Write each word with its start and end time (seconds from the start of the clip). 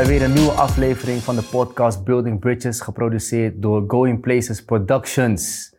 Bij 0.00 0.08
weer 0.08 0.22
een 0.22 0.32
nieuwe 0.32 0.50
aflevering 0.50 1.22
van 1.22 1.36
de 1.36 1.48
podcast 1.50 2.04
Building 2.04 2.38
Bridges, 2.38 2.80
geproduceerd 2.80 3.62
door 3.62 3.84
Going 3.86 4.20
Places 4.20 4.64
Productions. 4.64 5.74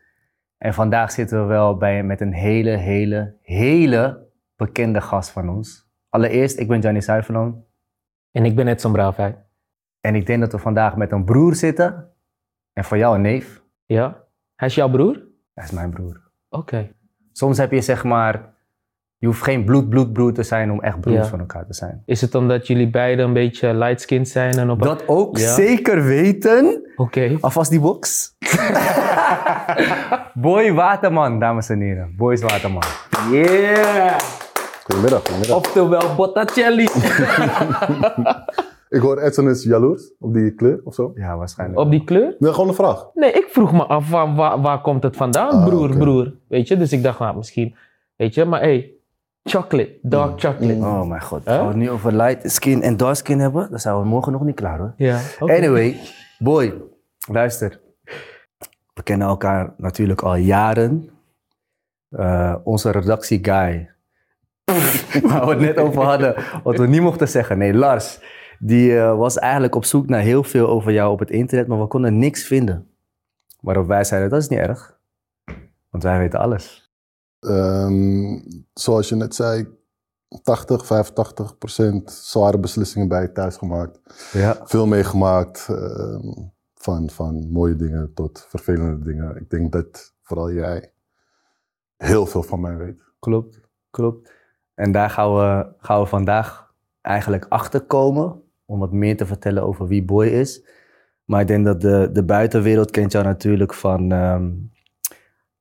En 0.58 0.74
vandaag 0.74 1.12
zitten 1.12 1.42
we 1.42 1.46
wel 1.46 1.78
bij, 1.78 2.04
met 2.04 2.22
een 2.22 2.34
hele, 2.34 2.70
hele, 2.70 3.38
hele 3.42 4.28
bekende 4.56 5.02
gast 5.02 5.30
van 5.30 5.50
ons. 5.50 5.90
Allereerst, 6.10 6.60
ik 6.60 6.68
ben 6.68 6.80
Johnny 6.80 7.02
Zuiverloon. 7.02 7.64
En 8.32 8.46
ik 8.46 8.56
ben 8.56 8.68
Edson 8.68 8.92
Braafheid. 8.92 9.38
En 10.02 10.16
ik 10.16 10.26
denk 10.26 10.40
dat 10.40 10.52
we 10.52 10.58
vandaag 10.58 10.96
met 10.96 11.12
een 11.12 11.26
broer 11.26 11.56
zitten. 11.56 12.12
En 12.74 12.84
voor 12.84 12.98
jou 12.98 13.16
een 13.16 13.22
neef. 13.22 13.64
Ja? 13.86 14.24
Hij 14.56 14.68
is 14.68 14.76
jouw 14.76 14.90
broer? 14.90 15.24
Hij 15.54 15.64
is 15.64 15.72
mijn 15.72 15.90
broer. 15.90 16.32
Oké. 16.50 16.92
Soms 17.32 17.58
heb 17.58 17.72
je 17.72 17.82
zeg 17.82 18.04
maar, 18.04 18.54
je 19.22 19.28
hoeft 19.28 19.44
geen 19.44 19.64
bloed-bloed-broer 19.66 20.34
te 20.34 20.44
zijn 20.44 20.72
om 20.72 20.82
echt 20.82 21.00
broers 21.00 21.16
Ja. 21.18 21.26
van 21.26 21.40
elkaar 21.40 21.66
te 21.66 21.74
zijn. 21.74 22.02
Is 22.06 22.22
het 22.22 22.36
omdat 22.36 22.68
jullie 22.68 22.90
beiden 22.90 23.26
een 23.26 23.34
beetje 23.34 23.74
light-skinned 23.74 24.28
zijn? 24.30 24.54
En 24.58 24.70
op... 24.70 24.82
Dat 24.82 25.04
ook 25.08 25.38
Ja. 25.38 25.54
zeker 25.54 26.04
weten. 26.04 26.88
Oké. 26.96 27.38
Alvast 27.42 27.70
die 27.72 27.80
box. 27.80 28.36
Boy 30.34 30.74
Waterman, 30.74 31.40
dames 31.40 31.70
en 31.70 31.80
heren. 31.80 32.14
Boys 32.18 32.42
Waterman. 32.42 32.84
Yeah! 33.32 34.20
Goedemiddag, 34.84 35.20
goedemiddag. 35.22 35.58
Oftewel 35.58 36.16
Botticelli. 36.16 36.84
Ik 38.90 39.02
hoor 39.02 39.18
Edson 39.22 39.50
is 39.50 39.64
jaloers 39.64 40.12
op 40.20 40.34
die 40.34 40.56
kleur 40.56 40.82
of 40.84 40.94
zo. 40.94 41.12
Ja, 41.16 41.38
waarschijnlijk. 41.38 41.80
op 41.80 41.92
die 41.92 42.04
kleur? 42.04 42.36
Nee, 42.40 42.54
gewoon 42.54 42.68
een 42.68 42.74
vraag. 42.76 43.06
Nee, 43.14 43.32
ik 43.32 43.48
vroeg 43.50 43.72
me 43.72 43.84
af, 43.86 44.10
waar, 44.10 44.36
waar, 44.36 44.62
waar 44.62 44.82
komt 44.82 45.04
het 45.04 45.16
vandaan? 45.16 45.50
Ah, 45.52 45.66
broer, 45.66 45.98
broer. 45.98 46.34
Weet 46.48 46.68
je? 46.68 46.78
Dus 46.78 46.92
ik 46.92 47.04
dacht, 47.04 47.20
nou, 47.20 47.38
misschien... 47.38 47.76
Weet 48.16 48.34
je? 48.34 48.46
Maar 48.46 48.60
hey, 48.60 48.92
chocolate. 49.44 49.98
Dark 50.02 50.40
chocolate. 50.40 50.80
Oh 50.80 51.08
mijn 51.08 51.22
god. 51.22 51.46
Huh? 51.46 51.54
Gaan 51.54 51.62
we 51.62 51.68
het 51.68 51.78
nu 51.78 51.90
over 51.90 52.16
light 52.16 52.52
skin 52.52 52.82
en 52.82 52.98
dark 52.98 53.16
skin 53.16 53.40
hebben? 53.40 53.70
Dan 53.70 53.80
zijn 53.80 54.00
we 54.00 54.06
morgen 54.06 54.32
nog 54.32 54.44
niet 54.44 54.56
klaar 54.56 54.78
hoor. 54.78 54.94
Ja. 54.98 55.20
Anyway, 55.40 56.00
boy, 56.40 56.74
luister. 57.28 57.80
We 58.94 59.04
kennen 59.04 59.28
elkaar 59.28 59.74
natuurlijk 59.78 60.22
al 60.22 60.36
jaren. 60.36 61.10
Eh, 62.12 62.56
onze 62.64 62.92
redactieguy, 62.92 63.90
waar 65.24 65.46
we 65.46 65.52
het 65.52 65.60
net 65.60 65.78
over 65.78 66.04
hadden, 66.04 66.36
wat 66.64 66.78
we 66.78 66.88
niet 66.88 67.02
mochten 67.02 67.28
zeggen. 67.28 67.58
Nee, 67.58 67.74
Lars, 67.74 68.20
die 68.60 68.98
eh, 68.98 69.18
was 69.18 69.38
eigenlijk 69.38 69.76
op 69.76 69.86
zoek 69.86 70.08
naar 70.08 70.22
heel 70.22 70.44
veel 70.44 70.68
over 70.68 70.92
jou 70.92 71.12
op 71.12 71.20
het 71.20 71.30
internet, 71.30 71.68
maar 71.68 71.80
we 71.80 71.88
konden 71.88 72.18
niks 72.18 72.44
vinden. 72.44 72.88
Waarop 73.60 73.88
wij 73.88 74.04
zeiden, 74.04 74.30
dat 74.30 74.42
is 74.42 74.48
niet 74.48 74.60
erg, 74.60 75.00
want 75.90 76.04
wij 76.04 76.20
weten 76.20 76.40
alles. 76.40 76.81
Ehm, 77.42 78.40
zoals 78.74 79.10
je 79.10 79.16
net 79.16 79.36
zei, 79.36 79.68
80, 80.44 80.86
85 80.86 81.58
procent 81.58 82.12
zware 82.12 82.60
beslissingen 82.60 83.08
bij 83.08 83.22
je 83.22 83.32
thuis 83.32 83.58
gemaakt. 83.58 84.00
Ja. 84.32 84.62
Veel 84.64 84.88
meegemaakt, 84.88 85.68
ehm, 85.70 86.48
van, 86.74 87.10
van 87.10 87.52
mooie 87.52 87.76
dingen 87.76 88.14
tot 88.14 88.46
vervelende 88.50 89.04
dingen. 89.04 89.36
Ik 89.36 89.50
denk 89.50 89.72
dat 89.72 90.14
vooral 90.22 90.52
jij 90.52 90.94
heel 91.98 92.26
veel 92.26 92.44
van 92.44 92.62
mij 92.62 92.78
weet. 92.78 93.04
Klopt, 93.20 93.60
klopt. 93.90 94.34
En 94.74 94.92
daar 94.92 95.10
gaan 95.10 95.36
we, 95.36 95.74
gaan 95.78 96.00
we 96.02 96.06
vandaag 96.06 96.74
eigenlijk 97.02 97.46
achter 97.50 97.82
komen 97.82 98.42
om 98.66 98.80
wat 98.80 98.92
meer 98.92 99.18
te 99.18 99.26
vertellen 99.26 99.64
over 99.64 99.88
wie 99.88 100.04
Boy 100.04 100.28
is. 100.28 100.66
Maar 101.26 101.42
ik 101.42 101.48
denk 101.48 101.66
dat 101.66 101.82
de, 101.82 102.10
de 102.14 102.24
buitenwereld 102.24 102.92
kent 102.92 103.12
jou 103.12 103.26
natuurlijk 103.26 103.74
van 103.74 104.12
ehm 104.12 104.50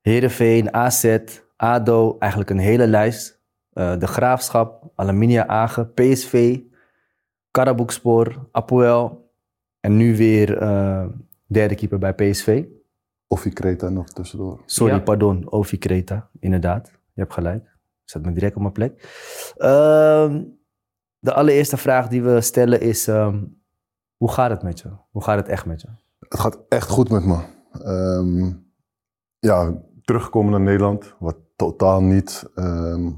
Heerenveen, 0.00 0.74
AZ, 0.74 1.18
ADO, 1.60 2.16
eigenlijk 2.18 2.50
een 2.50 2.58
hele 2.58 2.86
lijst. 2.86 3.40
Eh, 3.72 3.98
de 3.98 4.06
Graafschap, 4.06 4.90
Aluminium 4.94 5.44
Agen, 5.48 5.92
PSV, 5.92 6.58
Karaboekspor, 7.50 8.48
Apoel 8.52 9.32
en 9.80 9.96
nu 9.96 10.16
weer 10.16 10.58
eh, 10.58 11.06
derde 11.46 11.74
keeper 11.74 11.98
bij 11.98 12.14
PSV. 12.14 12.64
Of 13.26 13.44
je 13.44 13.50
Kreta 13.50 13.88
nog 13.88 14.08
tussendoor. 14.08 14.60
Sorry, 14.66 14.94
Ja. 14.94 15.00
pardon, 15.00 15.52
Ovi 15.52 15.78
Kreta. 15.78 16.30
Inderdaad, 16.38 16.86
je 17.12 17.20
hebt 17.20 17.32
gelijk. 17.32 17.62
Ik 18.02 18.10
zet 18.10 18.24
me 18.24 18.32
direct 18.32 18.54
op 18.54 18.60
mijn 18.60 18.72
plek. 18.72 18.92
Ehm, 19.56 20.44
de 21.18 21.32
allereerste 21.32 21.76
vraag 21.76 22.08
die 22.08 22.22
we 22.22 22.40
stellen 22.40 22.80
is: 22.80 23.08
ehm, 23.08 23.44
hoe 24.16 24.30
gaat 24.30 24.50
het 24.50 24.62
met 24.62 24.80
je? 24.80 24.88
Hoe 25.10 25.22
gaat 25.22 25.36
het 25.36 25.48
echt 25.48 25.66
met 25.66 25.80
je? 25.80 25.88
Het 26.28 26.40
gaat 26.40 26.58
echt 26.68 26.88
goed 26.88 27.10
met 27.10 27.24
me. 27.24 27.38
Ehm, 27.72 28.52
ja, 29.38 29.82
teruggekomen 30.02 30.50
naar 30.50 30.60
Nederland, 30.60 31.14
wat 31.18 31.36
totaal 31.60 32.02
niet 32.02 32.44
ehm, 32.54 33.10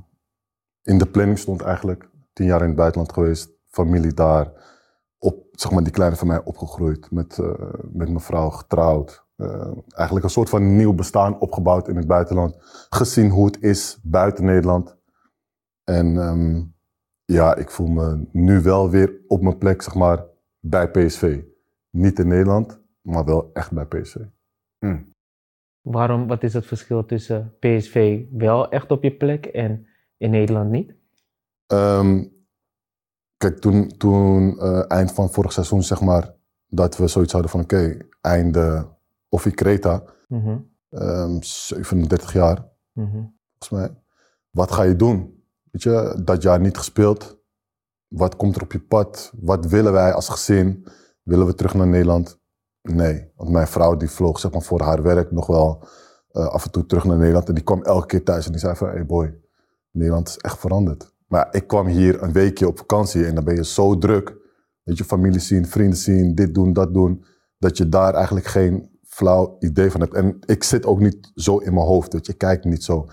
in 0.82 0.98
de 0.98 1.06
planning 1.06 1.38
stond 1.38 1.62
eigenlijk. 1.62 2.08
Tien 2.32 2.46
jaar 2.46 2.60
in 2.60 2.66
het 2.66 2.76
buitenland 2.76 3.12
geweest, 3.12 3.50
familie 3.66 4.14
daar, 4.14 4.52
op, 5.18 5.46
zeg 5.52 5.70
maar 5.72 5.82
die 5.82 5.92
kleine 5.92 6.16
van 6.16 6.26
mij 6.26 6.44
opgegroeid, 6.44 7.10
met, 7.10 7.38
eh, 7.38 7.50
met 7.92 8.08
mijn 8.08 8.20
vrouw 8.20 8.50
getrouwd. 8.50 9.24
Eh, 9.36 9.70
eigenlijk 9.88 10.24
een 10.24 10.30
soort 10.30 10.48
van 10.48 10.76
nieuw 10.76 10.92
bestaan 10.92 11.40
opgebouwd 11.40 11.88
in 11.88 11.96
het 11.96 12.06
buitenland. 12.06 12.56
Gezien 12.88 13.30
hoe 13.30 13.46
het 13.46 13.62
is 13.62 13.98
buiten 14.02 14.44
Nederland. 14.44 14.96
En 15.84 16.16
ehm, 16.16 16.62
ja, 17.24 17.54
ik 17.54 17.70
voel 17.70 17.88
me 17.88 18.28
nu 18.32 18.60
wel 18.60 18.90
weer 18.90 19.20
op 19.26 19.42
mijn 19.42 19.58
plek, 19.58 19.82
zeg 19.82 19.94
maar, 19.94 20.24
bij 20.60 20.90
PSV. 20.90 21.42
Niet 21.90 22.18
in 22.18 22.28
Nederland, 22.28 22.80
maar 23.00 23.24
wel 23.24 23.50
echt 23.52 23.72
bij 23.72 23.86
PSV. 23.86 24.16
Waarom, 25.82 26.26
wat 26.26 26.42
is 26.42 26.52
het 26.52 26.66
verschil 26.66 27.06
tussen 27.06 27.54
PSV 27.58 28.24
wel 28.30 28.70
echt 28.70 28.90
op 28.90 29.02
je 29.02 29.16
plek 29.16 29.46
en 29.46 29.86
in 30.16 30.30
Nederland 30.30 30.70
niet? 30.70 30.94
Ehm, 31.66 32.24
kijk, 33.36 33.58
toen, 33.58 33.88
toen 33.88 34.58
eh, 34.58 34.90
eind 34.90 35.12
van 35.12 35.30
vorig 35.30 35.52
seizoen, 35.52 35.82
zeg 35.82 36.00
maar, 36.00 36.34
dat 36.66 36.96
we 36.96 37.06
zoiets 37.06 37.32
hadden 37.32 37.50
van, 37.50 37.60
oké, 37.60 37.96
einde 38.20 38.88
Offi 39.28 39.50
Kreta, 39.50 40.02
Mhm, 40.32 40.58
ehm 40.88 41.40
37 41.40 42.32
jaar, 42.32 42.68
mhm. 42.92 43.22
volgens 43.48 43.70
mij. 43.70 44.02
Wat 44.50 44.72
ga 44.72 44.82
je 44.82 44.96
doen? 44.96 45.44
Weet 45.70 45.82
je, 45.82 46.20
dat 46.24 46.42
jaar 46.42 46.60
niet 46.60 46.76
gespeeld. 46.76 47.40
Wat 48.08 48.36
komt 48.36 48.56
er 48.56 48.62
op 48.62 48.72
je 48.72 48.80
pad? 48.80 49.32
Wat 49.40 49.66
willen 49.66 49.92
wij 49.92 50.12
als 50.12 50.28
gezin? 50.28 50.86
Willen 51.22 51.46
we 51.46 51.54
terug 51.54 51.74
naar 51.74 51.86
Nederland? 51.86 52.40
Nee, 52.82 53.30
want 53.36 53.50
mijn 53.50 53.66
vrouw 53.66 53.96
die 53.96 54.10
vloog 54.10 54.38
zeg 54.38 54.52
maar, 54.52 54.62
voor 54.62 54.80
haar 54.80 55.02
werk 55.02 55.30
nog 55.30 55.46
wel 55.46 55.84
eh, 56.30 56.46
af 56.46 56.64
en 56.64 56.70
toe 56.70 56.86
terug 56.86 57.04
naar 57.04 57.18
Nederland. 57.18 57.48
En 57.48 57.54
die 57.54 57.64
kwam 57.64 57.82
elke 57.82 58.06
keer 58.06 58.22
thuis 58.22 58.46
en 58.46 58.52
die 58.52 58.60
zei 58.60 58.76
van, 58.76 58.88
hey 58.88 59.06
boy, 59.06 59.38
Nederland 59.90 60.28
is 60.28 60.36
echt 60.36 60.58
veranderd. 60.58 61.14
Maar 61.26 61.48
ik 61.50 61.66
kwam 61.66 61.86
hier 61.86 62.22
een 62.22 62.32
weekje 62.32 62.66
op 62.66 62.78
vakantie 62.78 63.26
en 63.26 63.34
dan 63.34 63.44
ben 63.44 63.54
je 63.54 63.64
zo 63.64 63.98
druk. 63.98 64.36
Weet 64.82 64.98
je, 64.98 65.04
familie 65.04 65.40
zien, 65.40 65.66
vrienden 65.66 65.98
zien, 65.98 66.34
dit 66.34 66.54
doen, 66.54 66.72
dat 66.72 66.94
doen. 66.94 67.24
Dat 67.58 67.76
je 67.76 67.88
daar 67.88 68.14
eigenlijk 68.14 68.46
geen 68.46 68.90
flauw 69.02 69.56
idee 69.58 69.90
van 69.90 70.00
hebt. 70.00 70.14
En 70.14 70.38
ik 70.46 70.62
zit 70.62 70.86
ook 70.86 71.00
niet 71.00 71.30
zo 71.34 71.58
in 71.58 71.74
mijn 71.74 71.86
hoofd, 71.86 72.12
weet 72.12 72.26
je, 72.26 72.32
ik 72.32 72.38
kijk 72.38 72.64
niet 72.64 72.84
zo. 72.84 73.06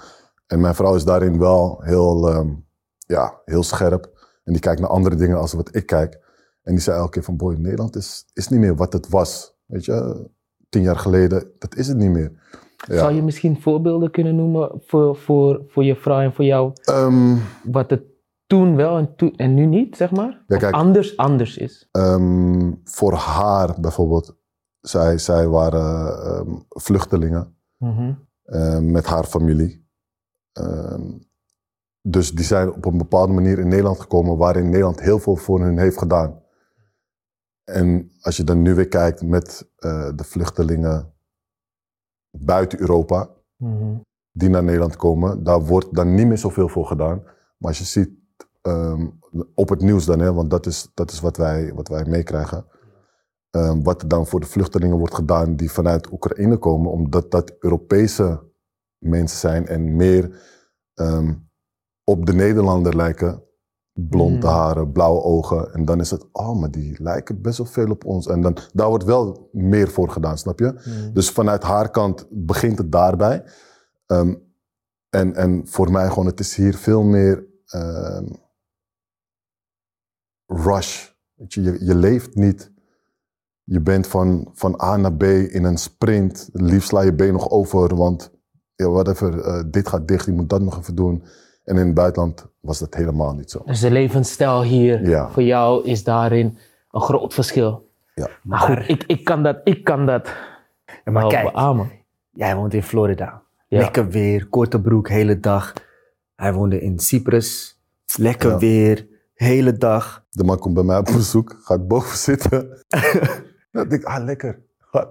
En 0.47 0.59
mijn 0.61 0.75
vrouw 0.75 0.95
is 0.95 1.03
daarin 1.03 1.39
wel 1.39 1.81
heel, 1.81 2.29
ehm, 2.29 2.49
ja, 2.97 3.41
heel 3.45 3.63
scherp. 3.63 4.05
En 4.43 4.53
die 4.53 4.61
kijkt 4.61 4.81
naar 4.81 4.89
andere 4.89 5.15
dingen 5.15 5.37
als 5.37 5.53
wat 5.53 5.75
ik 5.75 5.85
kijk. 5.85 6.19
En 6.63 6.71
die 6.71 6.81
zei 6.81 6.97
elke 6.97 7.11
keer 7.11 7.23
van, 7.23 7.37
boy, 7.37 7.55
Nederland 7.55 7.95
is, 7.95 8.25
is 8.33 8.47
niet 8.47 8.59
meer 8.59 8.75
wat 8.75 8.93
het 8.93 9.09
was. 9.09 9.58
Weet 9.69 9.85
je, 9.85 10.29
tien 10.69 10.81
jaar 10.81 10.95
geleden, 10.97 11.51
dat 11.59 11.75
is 11.75 11.87
het 11.87 11.97
niet 11.97 12.09
meer. 12.11 12.31
Ja. 12.87 12.97
Zou 12.97 13.13
je 13.13 13.21
misschien 13.23 13.61
voorbeelden 13.61 14.11
kunnen 14.11 14.35
noemen 14.35 14.81
voor, 14.85 15.15
voor, 15.15 15.63
voor 15.67 15.83
je 15.83 15.95
vrouw 15.95 16.19
en 16.19 16.33
voor 16.33 16.45
jou, 16.45 16.71
Ehm, 16.83 17.35
wat 17.63 17.89
het 17.89 18.03
toen 18.47 18.75
wel 18.75 18.97
en, 18.97 19.15
toen, 19.15 19.35
en 19.35 19.53
nu 19.53 19.65
niet, 19.65 19.97
zeg 19.97 20.11
maar? 20.11 20.43
Ja, 20.47 20.55
Of 20.55 20.61
kijk. 20.61 20.73
anders, 20.73 21.17
anders 21.17 21.57
is? 21.57 21.87
Ehm, 21.91 22.71
voor 22.83 23.13
haar 23.13 23.75
bijvoorbeeld, 23.81 24.37
zij, 24.79 25.17
zij 25.17 25.47
waren 25.47 26.21
ehm, 26.23 26.55
vluchtelingen 26.69 27.53
Mhm, 27.77 28.13
met 28.91 29.05
haar 29.05 29.23
familie. 29.23 29.87
Dus 32.01 32.31
die 32.31 32.45
zijn 32.45 32.73
op 32.73 32.85
een 32.85 32.97
bepaalde 32.97 33.33
manier 33.33 33.59
in 33.59 33.67
Nederland 33.67 33.99
gekomen, 33.99 34.37
waarin 34.37 34.69
Nederland 34.69 35.01
heel 35.01 35.19
veel 35.19 35.35
voor 35.35 35.61
hun 35.61 35.77
heeft 35.77 35.97
gedaan. 35.97 36.41
En 37.69 38.11
als 38.21 38.37
je 38.37 38.43
dan 38.43 38.61
nu 38.61 38.75
weer 38.75 38.87
kijkt 38.87 39.21
met 39.21 39.69
eh, 39.75 40.09
de 40.15 40.23
vluchtelingen 40.23 41.13
buiten 42.37 42.79
Europa, 42.79 43.29
mhm. 43.57 43.97
die 44.31 44.49
naar 44.49 44.63
Nederland 44.63 44.95
komen, 44.95 45.43
daar 45.43 45.65
wordt 45.65 45.95
dan 45.95 46.13
niet 46.13 46.27
meer 46.27 46.37
zoveel 46.37 46.67
voor 46.67 46.85
gedaan. 46.85 47.23
Maar 47.57 47.69
als 47.69 47.77
je 47.77 47.83
ziet 47.83 48.09
ehm, 48.61 49.07
op 49.53 49.69
het 49.69 49.81
nieuws 49.81 50.05
dan, 50.05 50.19
hè, 50.19 50.33
want 50.33 50.49
dat 50.49 50.65
is, 50.65 50.91
dat 50.93 51.11
is 51.11 51.19
wat 51.19 51.37
wij, 51.37 51.73
wat 51.73 51.87
wij 51.87 52.05
meekrijgen. 52.05 52.65
ehm, 53.49 53.81
wat 53.81 54.01
er 54.01 54.07
dan 54.07 54.27
voor 54.27 54.39
de 54.39 54.45
vluchtelingen 54.45 54.97
wordt 54.97 55.13
gedaan 55.15 55.55
die 55.55 55.71
vanuit 55.71 56.11
Oekraïne 56.11 56.57
komen, 56.57 56.91
omdat 56.91 57.31
dat 57.31 57.55
Europese 57.59 58.43
mensen 58.97 59.37
zijn 59.37 59.67
en 59.67 59.95
meer 59.95 60.41
ehm, 60.93 61.33
op 62.03 62.25
de 62.25 62.33
Nederlander 62.33 62.95
lijken. 62.95 63.43
Blonde 64.07 64.47
Mm. 64.47 64.53
haren, 64.53 64.91
blauwe 64.91 65.21
ogen. 65.21 65.73
En 65.73 65.85
dan 65.85 65.99
is 65.99 66.11
het, 66.11 66.25
oh, 66.31 66.59
maar 66.59 66.71
die 66.71 67.01
lijken 67.01 67.41
best 67.41 67.57
wel 67.57 67.67
veel 67.67 67.89
op 67.89 68.05
ons. 68.05 68.27
En 68.27 68.41
dan, 68.41 68.57
daar 68.73 68.87
wordt 68.89 69.03
wel 69.03 69.49
meer 69.51 69.87
voor 69.89 70.09
gedaan, 70.09 70.37
snap 70.37 70.59
je? 70.59 70.73
Mhm. 70.73 71.13
Dus 71.13 71.29
vanuit 71.29 71.63
haar 71.63 71.91
kant 71.91 72.25
begint 72.29 72.77
het 72.77 72.91
daarbij. 72.91 73.43
Ehm, 74.05 74.35
en, 75.09 75.35
en 75.35 75.67
voor 75.67 75.91
mij 75.91 76.09
gewoon, 76.09 76.25
het 76.25 76.39
is 76.39 76.55
hier 76.55 76.75
veel 76.75 77.03
meer 77.03 77.47
ehm, 77.65 78.25
rush. 80.45 81.09
Weet 81.33 81.53
je, 81.53 81.61
je, 81.61 81.85
je 81.85 81.95
leeft 81.95 82.35
niet. 82.35 82.71
Je 83.63 83.81
bent 83.81 84.07
van, 84.07 84.49
van 84.53 84.81
A 84.81 84.97
naar 84.97 85.13
B 85.13 85.23
in 85.23 85.63
een 85.63 85.77
sprint. 85.77 86.49
Liefst 86.53 86.87
sla 86.87 87.01
je 87.01 87.13
been 87.13 87.33
nog 87.33 87.49
over, 87.49 87.95
want 87.95 88.31
ja, 88.75 88.89
whatever, 88.89 89.39
eh, 89.41 89.63
dit 89.67 89.87
gaat 89.87 90.07
dicht, 90.07 90.25
je 90.25 90.31
moet 90.31 90.49
dat 90.49 90.61
nog 90.61 90.77
even 90.77 90.95
doen. 90.95 91.23
En 91.69 91.77
in 91.77 91.85
het 91.85 91.93
buitenland 91.93 92.45
was 92.59 92.79
dat 92.79 92.93
helemaal 92.93 93.33
niet 93.33 93.51
zo. 93.51 93.61
Dus 93.65 93.79
de 93.79 93.91
levensstijl 93.91 94.63
hier 94.63 95.09
Ja. 95.09 95.29
voor 95.29 95.43
jou 95.43 95.85
is 95.85 96.03
daarin 96.03 96.57
een 96.91 97.01
groot 97.01 97.33
verschil. 97.33 97.89
Ja. 98.15 98.27
Maar 98.43 98.59
goed, 98.59 98.89
ik, 98.89 99.03
ik 99.03 99.23
kan 99.23 99.43
dat, 99.43 99.61
ik 99.63 99.83
kan 99.83 100.05
dat 100.05 100.27
Ja, 101.05 101.11
maar 101.11 101.27
kijk, 101.27 101.51
beamen. 101.53 101.91
jij 102.31 102.55
woont 102.55 102.73
in 102.73 102.83
Florida. 102.83 103.41
Ja. 103.67 103.79
Lekker 103.79 104.09
weer, 104.09 104.47
korte 104.47 104.81
broek, 104.81 105.09
hele 105.09 105.39
dag. 105.39 105.73
Hij 106.35 106.53
woonde 106.53 106.81
in 106.81 106.99
Cyprus. 106.99 107.79
Lekker 108.17 108.49
Ja. 108.49 108.57
weer, 108.57 109.07
hele 109.33 109.73
dag. 109.77 110.25
De 110.29 110.43
man 110.43 110.59
komt 110.59 110.73
bij 110.73 110.83
mij 110.83 110.97
op 110.97 111.05
bezoek, 111.05 111.59
gaat 111.63 111.87
boven 111.87 112.17
zitten. 112.17 112.83
ja, 113.71 113.81
ik 113.81 113.89
denk, 113.89 114.03
ah 114.03 114.23
lekker. 114.23 114.59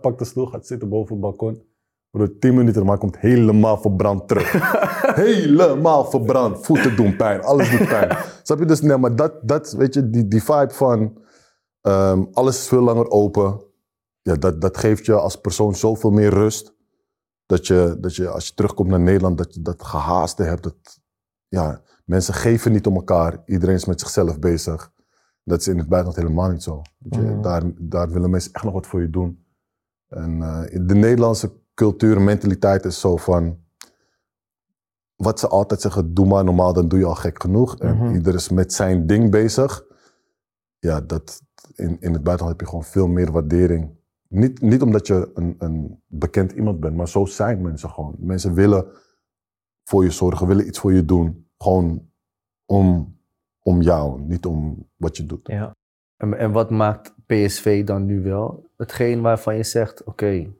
Pak 0.00 0.18
de 0.18 0.24
stoel, 0.24 0.46
gaat 0.46 0.66
zitten 0.66 0.88
boven 0.88 1.12
het 1.12 1.20
balkon. 1.20 1.62
Voor 2.10 2.38
10 2.38 2.54
minuten, 2.54 2.84
man 2.84 2.98
komt 2.98 3.18
helemaal 3.18 3.78
verbrand 3.78 4.28
terug. 4.28 4.52
helemaal 5.14 6.04
verbrand. 6.04 6.64
Voeten 6.66 6.96
doen 6.96 7.16
pijn, 7.16 7.42
alles 7.42 7.70
doet 7.70 7.88
pijn. 7.88 8.16
Snap 8.42 8.58
je? 8.58 8.64
Dus 8.64 8.80
nee, 8.80 8.96
maar 8.96 9.16
dat, 9.16 9.32
dat 9.42 9.72
weet 9.72 9.94
je, 9.94 10.10
die, 10.10 10.28
die 10.28 10.42
vibe 10.42 10.70
van 10.70 11.22
ehm, 11.80 12.24
alles 12.32 12.58
is 12.58 12.68
veel 12.68 12.82
langer 12.82 13.10
open. 13.10 13.66
Ja, 14.22 14.34
dat, 14.34 14.60
dat 14.60 14.76
geeft 14.76 15.06
je 15.06 15.12
als 15.12 15.40
persoon 15.40 15.74
zoveel 15.74 16.10
meer 16.10 16.30
rust. 16.30 16.74
Dat 17.46 17.66
je, 17.66 17.96
dat 18.00 18.16
je 18.16 18.28
als 18.28 18.46
je 18.46 18.54
terugkomt 18.54 18.88
naar 18.88 19.00
Nederland, 19.00 19.38
dat 19.38 19.54
je 19.54 19.62
dat 19.62 19.82
gehaaste 19.82 20.42
hebt. 20.42 20.62
Dat, 20.62 21.00
ja, 21.48 21.82
mensen 22.04 22.34
geven 22.34 22.72
niet 22.72 22.86
om 22.86 22.94
elkaar. 22.94 23.42
Iedereen 23.44 23.74
is 23.74 23.84
met 23.84 24.00
zichzelf 24.00 24.38
bezig. 24.38 24.92
Dat 25.44 25.60
is 25.60 25.68
in 25.68 25.78
het 25.78 25.88
buitenland 25.88 26.22
helemaal 26.22 26.50
niet 26.50 26.62
zo. 26.62 26.82
Je? 26.98 27.18
Mhm. 27.18 27.42
Daar, 27.42 27.62
daar 27.78 28.10
willen 28.10 28.30
mensen 28.30 28.52
echt 28.52 28.64
nog 28.64 28.72
wat 28.72 28.86
voor 28.86 29.00
je 29.00 29.10
doen. 29.10 29.44
En 30.08 30.42
eh, 30.42 30.86
de 30.86 30.94
Nederlandse 30.94 31.52
cultuur 31.78 32.16
en 32.16 32.24
mentaliteit 32.24 32.84
is 32.84 33.00
zo 33.00 33.16
van... 33.16 33.58
Wat 35.16 35.40
ze 35.40 35.48
altijd 35.48 35.80
zeggen, 35.80 36.14
doe 36.14 36.26
maar 36.26 36.44
normaal, 36.44 36.72
dan 36.72 36.88
doe 36.88 36.98
je 36.98 37.04
al 37.04 37.14
gek 37.14 37.42
genoeg. 37.42 37.78
En 37.78 37.96
Mhm. 37.96 38.14
ieder 38.14 38.34
is 38.34 38.48
met 38.48 38.72
zijn 38.72 39.06
ding 39.06 39.30
bezig. 39.30 39.84
Ja, 40.78 41.00
dat, 41.00 41.42
in, 41.74 41.96
in 42.00 42.12
het 42.12 42.22
buitenland 42.22 42.48
heb 42.48 42.60
je 42.60 42.66
gewoon 42.66 42.84
veel 42.84 43.08
meer 43.08 43.32
waardering. 43.32 43.96
Niet, 44.28 44.60
niet 44.60 44.82
omdat 44.82 45.06
je 45.06 45.30
een, 45.34 45.54
een 45.58 46.02
bekend 46.06 46.52
iemand 46.52 46.80
bent, 46.80 46.96
maar 46.96 47.08
zo 47.08 47.24
zijn 47.24 47.62
mensen 47.62 47.90
gewoon. 47.90 48.14
Mensen 48.18 48.54
willen 48.54 48.86
voor 49.84 50.04
je 50.04 50.10
zorgen, 50.10 50.46
willen 50.46 50.66
iets 50.66 50.78
voor 50.78 50.92
je 50.92 51.04
doen. 51.04 51.48
Gewoon 51.58 52.10
om, 52.66 53.18
om 53.62 53.80
jou, 53.82 54.20
niet 54.20 54.46
om 54.46 54.88
wat 54.96 55.16
je 55.16 55.26
doet. 55.26 55.46
Ja. 55.46 55.76
En, 56.16 56.38
en 56.38 56.52
wat 56.52 56.70
maakt 56.70 57.14
PSV 57.26 57.84
dan 57.84 58.04
nu 58.06 58.22
wel? 58.22 58.70
Hetgeen 58.76 59.20
waarvan 59.20 59.56
je 59.56 59.64
zegt, 59.64 60.04
oké, 60.04 60.26
ik 60.28 60.50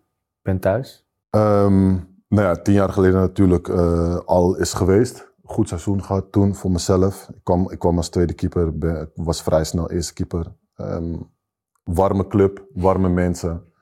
ben 0.42 0.58
thuis. 0.60 1.06
Ehm, 1.30 1.88
nou 2.28 2.46
ja, 2.46 2.56
tien 2.56 2.74
jaar 2.74 2.88
geleden 2.88 3.20
natuurlijk 3.20 3.68
eh, 3.68 4.16
al 4.16 4.56
is 4.56 4.72
geweest. 4.72 5.32
Goed 5.44 5.68
seizoen 5.68 6.04
gehad 6.04 6.32
toen 6.32 6.54
voor 6.54 6.70
mezelf. 6.70 7.28
Ik 7.34 7.44
kwam, 7.44 7.70
ik 7.70 7.78
kwam 7.78 7.96
als 7.96 8.08
tweede 8.08 8.32
keeper, 8.32 8.72
was 9.14 9.42
vrij 9.42 9.64
snel 9.64 9.90
eerste 9.90 10.12
keeper. 10.12 10.52
Ehm, 10.74 11.16
warme 11.84 12.26
club, 12.26 12.66
warme 12.74 13.08
mensen. 13.08 13.72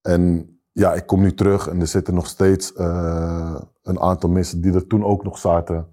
En 0.00 0.52
ja, 0.72 0.94
ik 0.94 1.06
kom 1.06 1.20
nu 1.20 1.34
terug 1.34 1.68
en 1.68 1.80
er 1.80 1.86
zitten 1.86 2.14
nog 2.14 2.26
steeds 2.26 2.72
eh, 2.72 3.60
een 3.82 4.00
aantal 4.00 4.30
mensen 4.30 4.60
die 4.60 4.74
er 4.74 4.86
toen 4.86 5.04
ook 5.04 5.24
nog 5.24 5.38
zaten. 5.38 5.88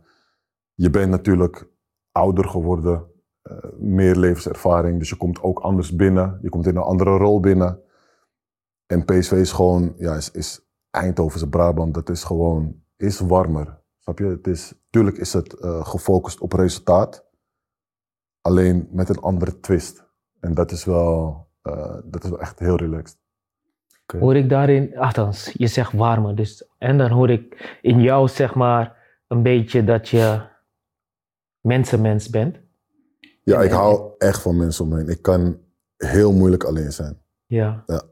Je 0.74 0.90
bent 0.90 1.10
natuurlijk 1.10 1.68
ouder 2.12 2.46
geworden, 2.46 3.06
eh, 3.42 3.58
meer 3.78 4.16
levenservaring, 4.16 5.00
dus 5.00 5.10
je 5.10 5.16
komt 5.16 5.42
ook 5.42 5.60
anders 5.60 5.96
binnen. 5.96 6.40
Je 6.42 6.50
komt 6.50 6.68
in 6.68 6.76
een 6.76 6.82
andere 6.82 7.18
rol 7.18 7.40
binnen. 7.40 7.80
En 8.86 9.06
PSV 9.06 9.32
is 9.32 9.52
gewoon, 9.52 9.94
ja, 9.98 10.16
is, 10.16 10.32
is 10.32 10.69
Eindhovense 10.90 11.50
Brabant, 11.50 11.94
dat 11.94 12.10
is 12.10 12.24
gewoon, 12.24 12.84
is 12.98 13.20
warmer. 13.20 13.82
Snap 14.00 14.20
je? 14.20 14.26
Het 14.26 14.48
is, 14.48 14.74
tuurlijk 14.90 15.18
is 15.18 15.34
het 15.34 15.54
eh, 15.54 15.86
gefocust 15.86 16.40
op 16.40 16.54
resultaat, 16.54 17.26
alleen 18.42 18.88
met 18.92 19.10
een 19.10 19.20
andere 19.20 19.60
twist. 19.60 20.08
En 20.40 20.54
dat 20.54 20.72
is 20.72 20.86
wel, 20.86 21.48
eh, 21.62 21.98
dat 22.06 22.24
is 22.24 22.30
wel 22.30 22.40
echt 22.40 22.60
heel 22.60 22.76
relaxed. 22.76 23.18
Hoor 24.18 24.36
ik 24.36 24.50
daarin, 24.50 24.98
althans, 24.98 25.54
je 25.54 25.68
zegt 25.68 25.94
warmer. 25.94 26.36
Dus, 26.36 26.68
en 26.78 26.98
dan 26.98 27.12
hoor 27.12 27.30
ik 27.30 27.78
in 27.82 28.02
jou 28.02 28.28
zeg 28.28 28.56
maar 28.56 28.98
een 29.28 29.44
beetje 29.44 29.84
dat 29.84 30.10
je 30.10 30.48
mensenmens 31.62 32.30
bent. 32.30 32.60
Ja, 33.44 33.62
ik 33.62 33.72
hou 33.72 34.14
echt 34.18 34.42
van 34.42 34.58
mensen 34.58 34.84
om 34.84 34.90
me 34.90 34.98
heen. 34.98 35.08
Ik 35.08 35.22
kan 35.22 35.60
heel 35.98 36.34
moeilijk 36.34 36.64
alleen 36.64 36.92
zijn. 36.92 37.22
Ja. 37.46 37.84
Ja. 37.86 38.04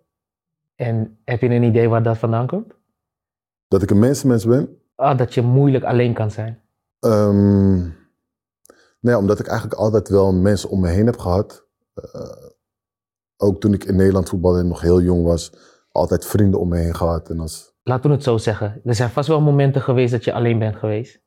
En 0.77 1.18
heb 1.25 1.41
je 1.41 1.50
een 1.50 1.63
idee 1.63 1.89
waar 1.89 2.03
dat 2.03 2.18
vandaan 2.18 2.47
komt? 2.47 2.74
Dat 3.68 3.81
ik 3.81 3.89
een 3.89 4.00
mensenmens 4.00 4.45
ben, 4.45 4.81
Ah, 4.95 5.18
dat 5.18 5.33
je 5.33 5.41
moeilijk 5.41 5.83
alleen 5.83 6.13
kan 6.13 6.31
zijn. 6.31 6.62
Ehm 7.00 7.77
nou 9.00 9.15
ja, 9.15 9.18
omdat 9.18 9.39
ik 9.39 9.47
eigenlijk 9.47 9.79
altijd 9.79 10.09
wel 10.09 10.33
mensen 10.33 10.69
om 10.69 10.79
me 10.79 10.88
heen 10.89 11.06
heb 11.06 11.18
gehad. 11.18 11.65
Eh, 11.94 12.47
ook 13.38 13.59
toen 13.59 13.74
ik 13.74 13.83
in 13.83 13.95
Nederland 13.95 14.29
voetbalde 14.29 14.59
en 14.59 14.68
nog 14.68 14.81
heel 14.81 15.01
jong 15.01 15.24
was, 15.24 15.53
altijd 15.91 16.25
vrienden 16.25 16.59
om 16.59 16.69
me 16.69 16.77
heen 16.77 16.95
gehad. 16.95 17.29
En 17.29 17.39
als 17.39 17.75
Laten 17.83 18.09
we 18.09 18.15
het 18.15 18.24
zo 18.24 18.38
zeggen. 18.38 18.81
Er 18.85 18.95
zijn 18.95 19.09
vast 19.09 19.27
wel 19.27 19.41
momenten 19.41 19.81
geweest 19.81 20.12
dat 20.12 20.24
je 20.24 20.33
alleen 20.33 20.59
bent 20.59 20.75
geweest. 20.75 21.21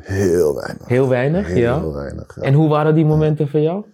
heel 0.00 0.54
weinig. 0.54 0.86
Heel 0.88 1.08
weinig, 1.08 1.46
Heel 1.46 1.56
ja. 1.58 1.90
weinig. 1.90 2.34
Ja. 2.34 2.42
En 2.42 2.54
hoe 2.54 2.68
waren 2.68 2.94
die 2.94 3.04
momenten 3.04 3.48
voor 3.48 3.60
jou? 3.60 3.84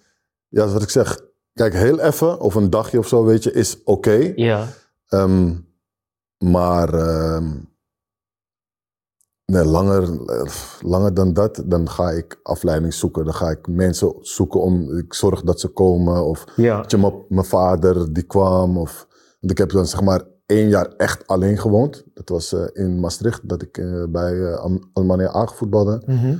ja, 0.48 0.58
dat 0.60 0.66
is 0.66 0.72
wat 0.72 0.82
ik 0.82 0.90
zeg. 0.90 1.20
Kijk, 1.54 1.72
heel 1.74 2.00
even 2.00 2.40
of 2.40 2.54
een 2.54 2.70
dagje 2.70 2.98
of 2.98 3.08
zo, 3.08 3.24
weet 3.24 3.42
je, 3.42 3.52
is 3.52 3.82
oké. 3.84 4.32
Ja. 4.36 4.66
Ehm, 5.08 5.56
maar 6.38 6.94
ehm, 6.94 7.50
nee, 9.44 9.64
langer, 9.64 10.02
eh, 10.26 10.50
langer 10.80 11.14
dan 11.14 11.32
dat, 11.32 11.62
dan 11.66 11.88
ga 11.90 12.10
ik 12.10 12.40
afleiding 12.42 12.94
zoeken. 12.94 13.24
Dan 13.24 13.34
ga 13.34 13.50
ik 13.50 13.68
mensen 13.68 14.14
zoeken 14.20 14.60
om, 14.60 14.96
ik 14.96 15.14
zorg 15.14 15.42
dat 15.42 15.60
ze 15.60 15.68
komen. 15.68 16.24
Of 16.24 16.44
Ja. 16.56 16.76
Weet 16.80 16.90
je, 16.90 16.98
mijn- 16.98 17.24
mijn 17.28 17.46
vader 17.46 18.12
die 18.12 18.22
kwam. 18.26 18.78
Of, 18.78 19.06
want 19.40 19.52
ik 19.52 19.58
heb 19.58 19.70
dan 19.70 19.86
zeg 19.86 20.00
maar 20.02 20.22
één 20.46 20.68
jaar 20.68 20.86
echt 20.86 21.26
alleen 21.26 21.58
gewoond. 21.58 22.04
Dat 22.14 22.28
was 22.28 22.52
eh, 22.52 22.64
in 22.72 23.00
Maastricht, 23.00 23.48
dat 23.48 23.62
ik 23.62 23.78
eh, 23.78 24.04
bij 24.08 24.32
uh, 24.34 24.66
Almania 24.92 25.28
aangevoetbalde. 25.32 26.02
Mhm. 26.06 26.36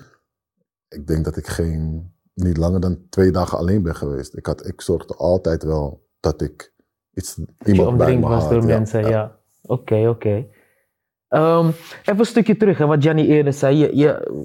Ik 0.88 1.06
denk 1.06 1.24
dat 1.24 1.36
ik 1.36 1.46
geen, 1.46 2.13
niet 2.34 2.56
langer 2.56 2.80
dan 2.80 2.98
twee 3.08 3.30
dagen 3.30 3.58
alleen 3.58 3.82
ben 3.82 3.96
geweest. 3.96 4.36
Ik, 4.36 4.46
had, 4.46 4.66
ik 4.66 4.80
zorgde 4.80 5.14
altijd 5.14 5.62
wel 5.62 6.06
dat 6.20 6.42
ik 6.42 6.72
iets, 7.14 7.34
Dat 7.34 7.46
je 7.58 7.72
iemand 7.72 7.96
bij 7.96 8.06
me 8.06 8.12
omringd 8.12 8.34
was 8.34 8.42
had. 8.42 8.52
door 8.52 8.68
ja. 8.70 8.76
mensen, 8.76 9.08
ja. 9.08 9.38
Oké, 9.62 10.08
oké. 10.08 10.46
Ehm, 11.28 11.68
even 12.02 12.18
een 12.18 12.24
stukje 12.24 12.56
terug, 12.56 12.78
hè, 12.78 12.86
wat 12.86 13.02
Gianni 13.02 13.26
eerder 13.26 13.52
zei. 13.52 13.76
Je, 13.76 13.96
je, 13.96 14.44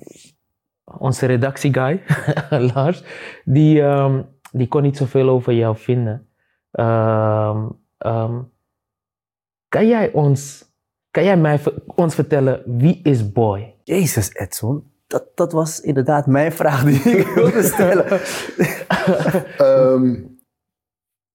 onze 0.83 1.25
redactieguy, 1.25 2.01
Lars, 2.73 3.03
die, 3.45 3.81
ehm, 3.81 4.21
die 4.51 4.67
kon 4.67 4.81
niet 4.81 4.97
zoveel 4.97 5.29
over 5.29 5.53
jou 5.53 5.77
vinden. 5.77 6.27
Ehm, 6.71 7.67
ehm, 7.97 8.41
kan 9.67 9.87
jij 9.87 10.11
ons, 10.11 10.65
kan 11.11 11.23
jij 11.23 11.37
mij, 11.37 11.59
ons 11.85 12.15
vertellen, 12.15 12.63
wie 12.65 12.99
is 13.03 13.31
Boy? 13.31 13.75
Jezus, 13.83 14.33
Edson. 14.33 14.91
Dat, 15.09 15.25
dat 15.35 15.51
was 15.51 15.81
inderdaad 15.81 16.27
mijn 16.27 16.51
vraag 16.51 16.83
die 16.83 16.99
ik 17.17 17.27
wilde 17.35 17.63
stellen. 17.63 18.05
Ehm, 19.57 20.23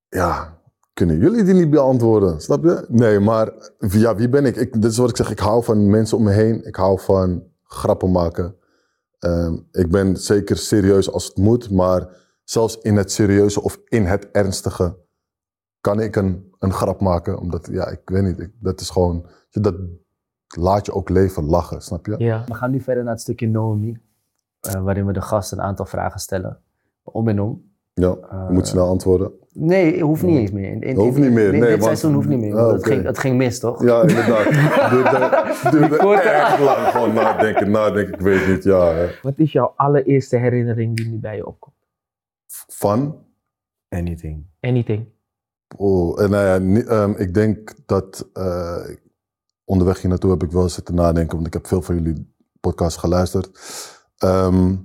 ja, 0.08 0.58
kunnen 0.92 1.18
jullie 1.18 1.44
die 1.44 1.54
niet 1.54 1.70
beantwoorden? 1.70 2.40
Snap 2.40 2.64
je? 2.64 2.84
Nee, 2.88 3.20
maar 3.20 3.52
ja, 3.78 4.14
wie 4.16 4.28
ben 4.28 4.44
ik? 4.44 4.56
ik? 4.56 4.72
Dit 4.72 4.90
is 4.90 4.96
wat 4.98 5.08
ik 5.10 5.16
zeg. 5.16 5.30
Ik 5.30 5.38
hou 5.38 5.64
van 5.64 5.90
mensen 5.90 6.16
om 6.16 6.22
me 6.22 6.30
heen. 6.30 6.64
Ik 6.66 6.76
hou 6.76 7.00
van 7.00 7.44
grappen 7.62 8.10
maken. 8.10 8.56
Ehm, 9.18 9.56
ik 9.70 9.90
ben 9.90 10.16
zeker 10.16 10.56
serieus 10.56 11.10
als 11.12 11.24
het 11.26 11.36
moet, 11.36 11.70
maar 11.70 12.08
zelfs 12.44 12.78
in 12.78 12.96
het 12.96 13.12
serieuze 13.12 13.62
of 13.62 13.80
in 13.84 14.04
het 14.04 14.30
ernstige 14.30 14.96
kan 15.80 16.00
ik 16.00 16.16
een, 16.16 16.54
een 16.58 16.72
grap 16.72 17.00
maken. 17.00 17.38
Omdat, 17.38 17.68
ja, 17.70 17.88
ik 17.88 18.00
weet 18.04 18.22
niet, 18.22 18.40
ik- 18.40 18.54
dat 18.60 18.80
is 18.80 18.90
gewoon, 18.90 19.26
dat 19.50 19.74
laat 20.46 20.86
je 20.86 20.92
ook 20.92 21.08
leven 21.08 21.44
lachen, 21.44 21.80
snap 21.82 22.06
je? 22.06 22.14
Ja. 22.18 22.44
We 22.46 22.54
gaan 22.54 22.70
nu 22.70 22.80
verder 22.80 23.02
naar 23.04 23.12
het 23.12 23.22
stukje 23.22 23.48
Know 23.48 23.78
Me. 23.80 23.94
eh, 24.60 24.82
waarin 24.82 25.06
we 25.06 25.12
de 25.12 25.20
gast 25.22 25.52
een 25.52 25.60
aantal 25.60 25.86
vragen 25.86 26.20
stellen. 26.20 26.58
Om 27.02 27.28
en 27.28 27.40
om. 27.40 27.72
Ja, 27.94 28.08
je 28.08 28.46
moet 28.50 28.66
snel 28.66 28.88
antwoorden. 28.88 29.32
Nee, 29.52 30.02
hoeft 30.02 30.22
niet 30.22 30.36
eens 30.38 30.50
meer. 30.50 30.70
In, 30.70 30.80
in- 30.80 30.96
Hoeft 30.96 31.18
niet 31.18 31.30
meer, 31.32 31.44
in- 31.54 31.60
nee, 31.60 31.60
dit 31.60 31.70
want- 31.70 31.82
seizoen 31.82 32.14
hoeft 32.14 32.28
niet 32.28 32.38
meer. 32.38 32.56
Ah, 32.56 32.66
het, 32.72 32.78
oké. 32.78 32.88
ging, 32.88 33.04
het 33.04 33.18
ging 33.18 33.36
mis, 33.36 33.58
toch? 33.58 33.82
Ja, 33.84 34.00
inderdaad. 34.00 34.44
duurde 34.90 35.70
duurde 35.70 35.96
lang. 36.64 36.86
Gewoon 36.88 37.14
nadenken, 37.14 37.70
nadenken, 37.70 38.14
ik 38.14 38.20
weet 38.20 38.46
niet. 38.48 38.64
Ja, 38.64 38.92
hè. 38.92 39.06
Wat 39.22 39.38
is 39.38 39.52
jouw 39.52 39.72
allereerste 39.76 40.36
herinnering 40.36 40.96
die 40.96 41.08
nu 41.08 41.16
bij 41.18 41.36
je 41.36 41.46
opkomt? 41.46 41.74
Van? 42.66 43.18
Anything. 43.88 44.46
Anything. 44.60 45.06
Oh, 45.76 46.22
en 46.22 46.30
nou 46.30 46.44
ja, 46.44 46.82
ehm, 46.84 47.10
ik 47.10 47.34
denk 47.34 47.72
dat 47.86 48.28
eh, 48.32 48.76
onderweg 49.64 50.00
hier 50.00 50.10
naartoe 50.10 50.30
heb 50.30 50.42
ik 50.42 50.50
wel 50.50 50.68
zitten 50.68 50.94
nadenken, 50.94 51.34
want 51.34 51.46
ik 51.46 51.52
heb 51.52 51.66
veel 51.66 51.82
van 51.82 51.94
jullie 51.94 52.34
podcasts 52.60 52.98
geluisterd. 52.98 53.50
Ehm, 54.16 54.76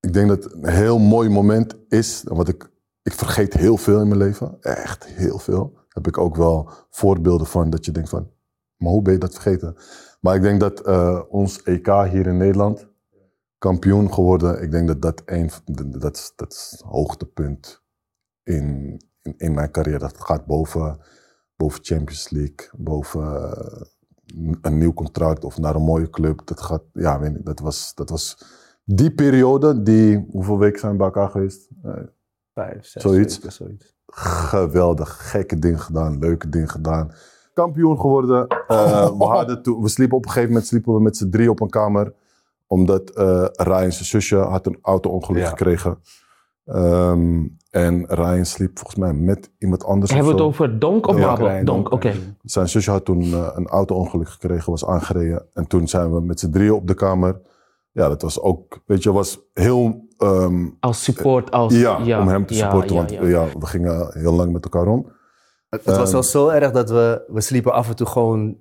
ik 0.00 0.12
denk 0.12 0.28
dat 0.28 0.52
een 0.52 0.68
heel 0.68 0.98
mooi 0.98 1.28
moment 1.28 1.76
is. 1.88 2.22
Wat 2.24 2.48
ik, 2.48 2.70
ik 3.02 3.12
vergeet 3.12 3.54
heel 3.54 3.76
veel 3.76 4.00
in 4.00 4.08
mijn 4.08 4.20
leven. 4.20 4.56
Echt 4.60 5.04
heel 5.04 5.38
veel. 5.38 5.72
Daar 5.72 5.84
heb 5.88 6.06
ik 6.06 6.18
ook 6.18 6.36
wel 6.36 6.70
voorbeelden 6.90 7.46
van. 7.46 7.70
Dat 7.70 7.84
je 7.84 7.92
denkt 7.92 8.08
van, 8.08 8.30
maar 8.76 8.90
hoe 8.90 9.02
ben 9.02 9.12
je 9.12 9.18
dat 9.18 9.34
vergeten? 9.34 9.76
Maar 10.20 10.34
ik 10.34 10.42
denk 10.42 10.60
dat 10.60 10.80
eh, 10.80 11.22
ons 11.28 11.62
EK 11.62 11.86
hier 11.86 12.26
in 12.26 12.36
Nederland, 12.36 12.88
kampioen 13.58 14.12
geworden. 14.12 14.62
Ik 14.62 14.70
denk 14.70 14.86
dat 14.86 15.02
dat 15.02 15.22
een, 15.24 15.50
dat 15.64 16.32
dat 16.36 16.52
is 16.52 16.68
het 16.70 16.80
hoogtepunt 16.80 17.82
in, 18.42 18.96
in, 19.22 19.34
in 19.36 19.54
mijn 19.54 19.70
carrière. 19.70 19.98
Dat 19.98 20.20
gaat 20.20 20.46
boven, 20.46 21.00
boven 21.56 21.84
Champions 21.84 22.30
League, 22.30 22.68
boven 22.76 23.52
eh, 23.52 23.80
een 24.62 24.78
nieuw 24.78 24.92
contract 24.92 25.44
of 25.44 25.58
naar 25.58 25.74
een 25.74 25.82
mooie 25.82 26.10
club. 26.10 26.40
Dat 26.44 26.60
gaat, 26.60 26.82
ja, 26.92 27.18
weet 27.20 27.36
ik, 27.36 27.44
dat 27.44 27.60
was, 27.60 27.94
dat 27.94 28.10
was 28.10 28.38
die 28.84 29.14
periode, 29.14 29.82
die, 29.82 30.26
hoeveel 30.30 30.58
weken 30.58 30.78
zijn 30.80 30.92
we 30.92 30.98
bij 30.98 31.06
elkaar 31.06 31.28
geweest? 31.30 31.68
Eh, 31.82 31.92
Vijf, 32.54 32.86
zes, 32.86 33.02
Zoiets. 33.02 33.34
zeven, 33.34 33.52
zoiets. 33.52 33.94
geweldig, 34.06 35.30
gekke 35.30 35.58
dingen 35.58 35.80
gedaan, 35.80 36.18
leuke 36.18 36.48
dingen 36.48 36.68
gedaan. 36.68 37.12
Kampioen 37.54 38.00
geworden. 38.00 38.46
Eh, 38.48 39.06
we, 39.18 39.24
hadden 39.24 39.62
toen, 39.62 39.82
we 39.82 39.88
sliepen 39.88 40.16
op 40.16 40.24
een 40.24 40.30
gegeven 40.30 40.50
moment 40.50 40.68
sliepen 40.68 40.94
we 40.94 41.00
met 41.00 41.16
z'n 41.16 41.28
drie 41.30 41.50
op 41.50 41.60
een 41.60 41.70
kamer. 41.70 42.12
Omdat 42.66 43.10
eh 43.10 43.44
Ryan 43.52 43.92
zijn 43.92 44.04
zusje 44.04 44.36
had 44.36 44.66
een 44.66 44.78
auto-ongeluk 44.82 45.42
Ja. 45.42 45.48
gekregen. 45.48 45.98
Ehm, 46.66 47.44
en 47.70 48.04
Ryan 48.08 48.44
sliep 48.44 48.78
volgens 48.78 49.00
mij 49.00 49.12
met 49.12 49.50
iemand 49.58 49.84
anders. 49.84 50.10
Hebben 50.10 50.28
we 50.30 50.36
het 50.36 50.46
over 50.46 50.78
Donk 50.78 51.06
of 51.06 51.18
Ja, 51.18 51.62
Donk, 51.62 51.92
oké. 51.92 52.12
Zijn 52.42 52.68
zusje 52.68 52.90
had 52.90 53.04
toen 53.04 53.22
eh, 53.22 53.48
een 53.54 53.66
auto-ongeluk 53.66 54.28
gekregen, 54.28 54.70
was 54.70 54.86
aangereden. 54.86 55.46
En 55.54 55.66
toen 55.66 55.88
zijn 55.88 56.12
we 56.12 56.20
met 56.20 56.40
z'n 56.40 56.50
drieën 56.50 56.72
op 56.72 56.86
de 56.86 56.94
kamer. 56.94 57.40
Ja, 57.92 58.08
dat 58.08 58.22
was 58.22 58.40
ook, 58.40 58.82
weet 58.86 59.02
je, 59.02 59.12
was 59.12 59.38
heel 59.52 60.06
ehm, 60.16 60.68
Als 60.80 61.04
support, 61.04 61.50
als... 61.50 61.74
ja, 61.74 62.20
om 62.20 62.28
hem 62.28 62.46
te 62.46 62.54
ja, 62.54 62.60
supporten. 62.60 62.94
ja, 62.94 63.40
want 63.40 63.52
ja. 63.52 63.58
we 63.58 63.66
gingen 63.66 64.10
heel 64.12 64.32
lang 64.32 64.52
met 64.52 64.64
elkaar 64.64 64.86
om. 64.86 65.12
Het, 65.68 65.84
het 65.84 65.96
was 65.96 66.12
wel 66.12 66.22
zo 66.22 66.48
erg 66.48 66.70
dat 66.70 66.90
we, 66.90 67.24
we 67.28 67.40
sliepen 67.40 67.72
af 67.72 67.88
en 67.88 67.96
toe 67.96 68.06
gewoon 68.06 68.56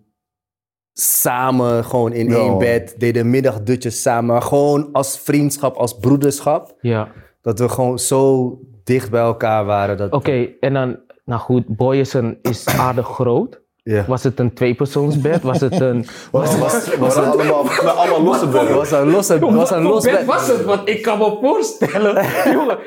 samen, 0.93 1.83
gewoon 1.85 2.13
in 2.13 2.29
Ja. 2.29 2.35
één 2.35 2.57
bed. 2.57 2.95
Deden 2.97 3.29
middagdutjes 3.29 4.01
samen, 4.01 4.43
gewoon 4.43 4.89
als 4.91 5.19
vriendschap, 5.19 5.75
als 5.75 5.97
broederschap. 5.97 6.75
Ja. 6.81 7.07
Dat 7.45 7.59
we 7.59 7.69
gewoon 7.69 7.99
zo 7.99 8.57
dicht 8.83 9.09
bij 9.11 9.21
elkaar 9.21 9.65
waren. 9.65 9.97
Dat, 9.97 10.11
Oké, 10.11 10.47
en 10.59 10.73
dan... 10.73 10.99
Nou 11.25 11.41
goed, 11.41 11.63
Boy 11.67 11.95
is, 11.97 12.13
een, 12.13 12.39
is 12.41 12.65
aardig 12.87 13.07
groot. 13.07 13.61
Was 14.07 14.23
het 14.23 14.39
een 14.39 14.53
tweepersoonsbed? 14.53 15.41
Was 15.41 15.59
het 15.59 15.79
een... 15.79 16.05
Was, 16.31 16.57
was, 16.57 16.95
was 16.95 17.15
allemaal, 17.15 17.69
allemaal 17.69 18.23
losse 18.23 18.43
Het 18.43 18.51
bedden. 18.53 18.75
was 18.75 18.91
een 18.91 19.09
losse, 19.09 19.33
het 19.33 19.41
was 19.41 19.71
een 19.71 19.83
Wat 19.83 19.91
los 19.93 20.03
voor 20.03 20.11
bed. 20.11 20.25
bed 20.25 20.35
was 20.35 20.47
het? 20.47 20.63
Want 20.63 20.89
ik 20.89 21.01
kan 21.01 21.17
me 21.17 21.37
voorstellen, 21.41 22.25
jongen. 22.57 22.77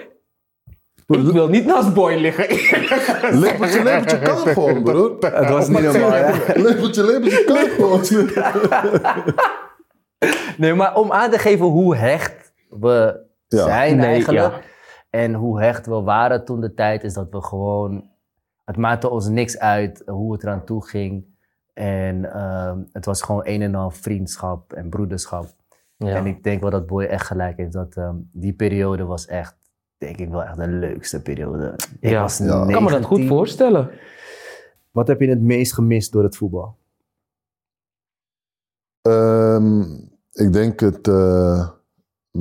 Ik 1.06 1.32
wil 1.32 1.48
niet 1.48 1.66
naast 1.66 1.94
Boy 1.94 2.14
liggen. 2.14 2.46
Lepeltje, 3.40 3.82
lepeltje 3.82 4.18
kan 4.18 4.36
gewoon, 4.36 4.82
broer. 4.84 5.16
Het 5.20 5.48
was 5.48 5.68
niet 5.68 5.82
normaal, 5.82 6.16
ja. 6.16 6.34
Lepeltje, 6.54 7.04
lepeltje 7.04 7.44
kan 7.44 7.56
gewoon. 7.68 8.28
Nee, 10.56 10.74
maar 10.74 10.94
om 10.96 11.12
aan 11.12 11.30
te 11.30 11.38
geven 11.38 11.66
hoe 11.66 11.96
hecht 11.96 12.52
we 12.70 13.26
Ja. 13.48 13.64
zijn 13.64 13.96
Nee, 13.96 14.06
eigenlijk. 14.06 14.52
ja. 14.52 14.60
En 15.10 15.34
hoe 15.34 15.60
hecht 15.60 15.86
we 15.86 16.00
waren 16.00 16.44
toen 16.44 16.60
de 16.60 16.74
tijd, 16.74 17.04
is 17.04 17.14
dat 17.14 17.26
we 17.30 17.42
gewoon... 17.42 18.10
Het 18.64 18.76
maakte 18.76 19.08
ons 19.10 19.28
niks 19.28 19.58
uit 19.58 20.02
hoe 20.06 20.32
het 20.32 20.42
eraan 20.42 20.64
toe 20.64 20.86
ging. 20.86 21.24
En 21.72 22.32
ehm, 22.32 22.78
het 22.92 23.04
was 23.04 23.22
gewoon 23.22 23.40
een 23.44 23.62
en 23.62 23.74
al 23.74 23.90
vriendschap 23.90 24.72
en 24.72 24.88
broederschap. 24.88 25.46
Ja. 25.96 26.14
En 26.14 26.26
ik 26.26 26.42
denk 26.42 26.60
wel 26.60 26.70
dat 26.70 26.86
Boy 26.86 27.04
echt 27.04 27.26
gelijk 27.26 27.56
heeft. 27.56 27.72
Dat 27.72 27.96
ehm, 27.96 28.16
die 28.32 28.52
periode 28.52 29.04
was 29.04 29.26
echt, 29.26 29.56
denk 29.98 30.16
ik 30.16 30.28
wel 30.28 30.42
echt 30.42 30.56
de 30.56 30.68
leukste 30.68 31.22
periode. 31.22 31.74
Ik 32.00 32.10
Ja. 32.10 32.20
was 32.20 32.38
Ja. 32.38 32.62
Ik 32.66 32.72
kan 32.72 32.82
me 32.84 32.90
dat 32.90 33.04
goed 33.04 33.18
19. 33.18 33.28
voorstellen. 33.28 33.90
Wat 34.90 35.08
heb 35.08 35.20
je 35.20 35.28
het 35.28 35.40
meest 35.40 35.74
gemist 35.74 36.12
door 36.12 36.22
het 36.22 36.36
voetbal? 36.36 36.76
Ehm, 39.02 39.80
ik 40.32 40.52
denk 40.52 40.80
het, 40.80 41.08
eh, 41.08 41.68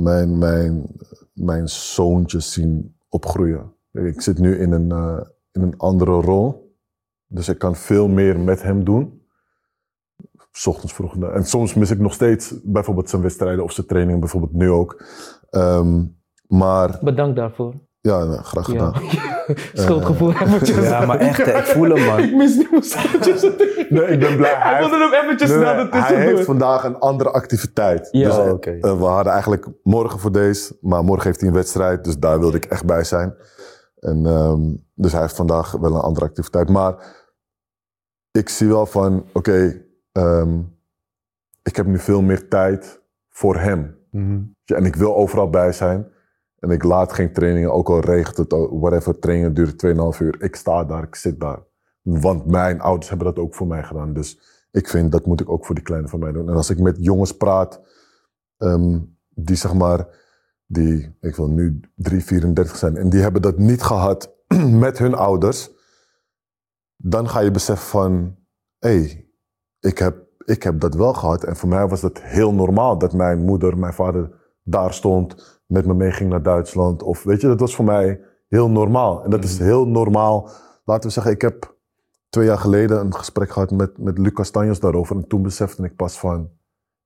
mijn, 0.02 0.38
mijn, 0.38 0.86
mijn 1.32 1.68
zoontjes 1.68 2.52
zien 2.52 2.96
opgroeien. 3.08 3.72
Ik 3.92 4.20
zit 4.20 4.38
nu 4.38 4.58
in 4.58 4.72
een, 4.72 4.90
eh, 4.90 5.20
in 5.52 5.62
een 5.62 5.76
andere 5.76 6.20
rol. 6.20 6.76
Dus 7.26 7.48
ik 7.48 7.58
kan 7.58 7.76
veel 7.76 8.08
meer 8.08 8.40
met 8.40 8.62
hem 8.62 8.84
doen. 8.84 9.18
's 10.58 10.66
ochtends 10.66 10.92
vroeg. 10.92 11.16
En 11.16 11.44
soms 11.44 11.74
mis 11.74 11.90
ik 11.90 11.98
nog 11.98 12.12
steeds 12.12 12.54
bijvoorbeeld 12.62 13.10
zijn 13.10 13.22
wedstrijden 13.22 13.64
of 13.64 13.72
zijn 13.72 13.86
trainingen. 13.86 14.20
Bijvoorbeeld 14.20 14.52
nu 14.52 14.70
ook. 14.70 15.04
Ehm, 15.50 16.04
maar 16.46 16.98
Bedankt 17.02 17.36
daarvoor. 17.36 17.74
Ja, 18.08 18.24
nou, 18.24 18.42
graag 18.42 18.64
gedaan. 18.64 18.92
Ja. 19.10 19.44
Schuldgevoel 19.82 20.32
eventjes. 20.32 20.88
Ja, 20.88 21.06
maar 21.06 21.18
echt, 21.18 21.44
hè, 21.44 21.58
ik 21.58 21.64
voel 21.64 21.88
hem, 21.94 22.04
man. 22.06 22.18
Ik 22.28 22.34
mis 22.34 22.56
niet 22.56 22.70
mijn. 22.70 22.82
Nee, 23.88 24.06
ik 24.06 24.20
ben 24.20 24.36
blij. 24.36 24.54
Hij 24.58 24.78
wilde 24.78 24.96
hem 24.98 25.24
eventjes 25.24 25.50
Nee, 25.50 25.58
naar 25.58 25.76
nee, 25.76 25.84
de 25.84 25.90
hij 25.90 26.00
tussendoor. 26.00 26.32
heeft 26.34 26.44
vandaag 26.44 26.84
een 26.84 26.98
andere 26.98 27.30
activiteit. 27.30 28.08
Ja. 28.10 28.28
Dus, 28.28 28.36
Oh, 28.38 28.46
eh, 28.46 28.52
oké. 28.52 28.70
eh, 28.70 28.98
we 28.98 29.04
hadden 29.04 29.32
eigenlijk 29.32 29.66
morgen 29.82 30.18
voor 30.20 30.32
deze, 30.32 30.76
maar 30.80 31.04
morgen 31.04 31.26
heeft 31.26 31.40
hij 31.40 31.48
een 31.48 31.54
wedstrijd, 31.54 32.04
dus 32.04 32.18
daar 32.18 32.38
wilde 32.38 32.56
ik 32.56 32.64
echt 32.64 32.84
bij 32.84 33.04
zijn. 33.04 33.34
En, 33.98 34.26
ehm, 34.26 34.60
dus 34.94 35.12
hij 35.12 35.20
heeft 35.20 35.36
vandaag 35.36 35.70
wel 35.70 35.94
een 35.94 36.00
andere 36.00 36.26
activiteit. 36.26 36.68
Maar 36.68 36.94
ik 38.30 38.48
zie 38.48 38.68
wel 38.68 38.86
van, 38.86 39.24
oké, 39.32 39.82
ehm, 40.12 40.58
ik 41.62 41.76
heb 41.76 41.86
nu 41.86 41.98
veel 41.98 42.22
meer 42.22 42.48
tijd 42.48 43.00
voor 43.28 43.56
hem. 43.56 43.96
Mhm. 44.10 44.38
Ja, 44.64 44.76
En 44.76 44.84
ik 44.84 44.96
wil 44.96 45.16
overal 45.16 45.50
bij 45.50 45.72
zijn. 45.72 46.06
En 46.58 46.70
ik 46.70 46.82
laat 46.82 47.12
geen 47.12 47.32
trainingen, 47.32 47.72
ook 47.72 47.88
al 47.88 48.00
regent 48.00 48.36
het, 48.36 48.52
whatever, 48.70 49.18
trainingen 49.18 49.54
duren 49.54 50.14
2,5 50.14 50.20
uur. 50.20 50.42
Ik 50.42 50.56
sta 50.56 50.84
daar, 50.84 51.02
ik 51.02 51.14
zit 51.14 51.40
daar. 51.40 51.62
Want 52.02 52.46
mijn 52.46 52.80
ouders 52.80 53.08
hebben 53.08 53.26
dat 53.26 53.38
ook 53.38 53.54
voor 53.54 53.66
mij 53.66 53.82
gedaan. 53.82 54.12
Dus 54.12 54.40
ik 54.70 54.88
vind, 54.88 55.12
dat 55.12 55.26
moet 55.26 55.40
ik 55.40 55.50
ook 55.50 55.66
voor 55.66 55.74
die 55.74 55.84
kleine 55.84 56.08
van 56.08 56.18
mij 56.18 56.32
doen. 56.32 56.48
En 56.48 56.54
als 56.54 56.70
ik 56.70 56.78
met 56.78 56.96
jongens 57.00 57.36
praat, 57.36 57.80
ehm, 58.56 58.98
die 59.28 59.56
zeg 59.56 59.74
maar, 59.74 60.06
die, 60.66 61.16
ik 61.20 61.36
wil 61.36 61.48
nu 61.48 61.80
3, 61.94 62.24
34 62.24 62.76
zijn, 62.76 62.96
en 62.96 63.10
die 63.10 63.20
hebben 63.20 63.42
dat 63.42 63.58
niet 63.58 63.82
gehad 63.82 64.34
met 64.84 64.98
hun 64.98 65.14
ouders, 65.14 65.70
dan 66.96 67.28
ga 67.28 67.40
je 67.40 67.50
beseffen 67.50 67.88
van, 67.88 68.36
hé, 68.78 68.88
hey, 68.88 69.30
ik, 69.80 69.98
heb, 69.98 70.26
ik 70.44 70.62
heb 70.62 70.80
dat 70.80 70.94
wel 70.94 71.14
gehad. 71.14 71.44
En 71.44 71.56
voor 71.56 71.68
mij 71.68 71.88
was 71.88 72.00
dat 72.00 72.22
heel 72.22 72.54
normaal 72.54 72.98
dat 72.98 73.12
mijn 73.12 73.44
moeder, 73.44 73.78
mijn 73.78 73.92
vader 73.92 74.37
daar 74.68 74.94
stond, 74.94 75.60
met 75.66 75.86
me 75.86 75.94
meeging 75.94 76.30
naar 76.30 76.42
Duitsland. 76.42 77.02
Of 77.02 77.22
weet 77.22 77.40
je, 77.40 77.46
dat 77.46 77.60
was 77.60 77.74
voor 77.74 77.84
mij 77.84 78.20
heel 78.48 78.70
normaal. 78.70 79.24
En 79.24 79.30
dat 79.30 79.44
is 79.44 79.58
heel 79.58 79.86
normaal. 79.86 80.50
Laten 80.84 81.06
we 81.06 81.12
zeggen, 81.14 81.32
ik 81.32 81.40
heb 81.40 81.76
twee 82.28 82.46
jaar 82.46 82.58
geleden 82.58 83.00
een 83.00 83.14
gesprek 83.14 83.50
gehad 83.50 83.70
met, 83.70 83.98
met 83.98 84.18
Lucas 84.18 84.50
Tanjos 84.50 84.80
daarover. 84.80 85.16
En 85.16 85.26
toen 85.26 85.42
besefte 85.42 85.84
ik 85.84 85.96
pas 85.96 86.18
van, 86.18 86.50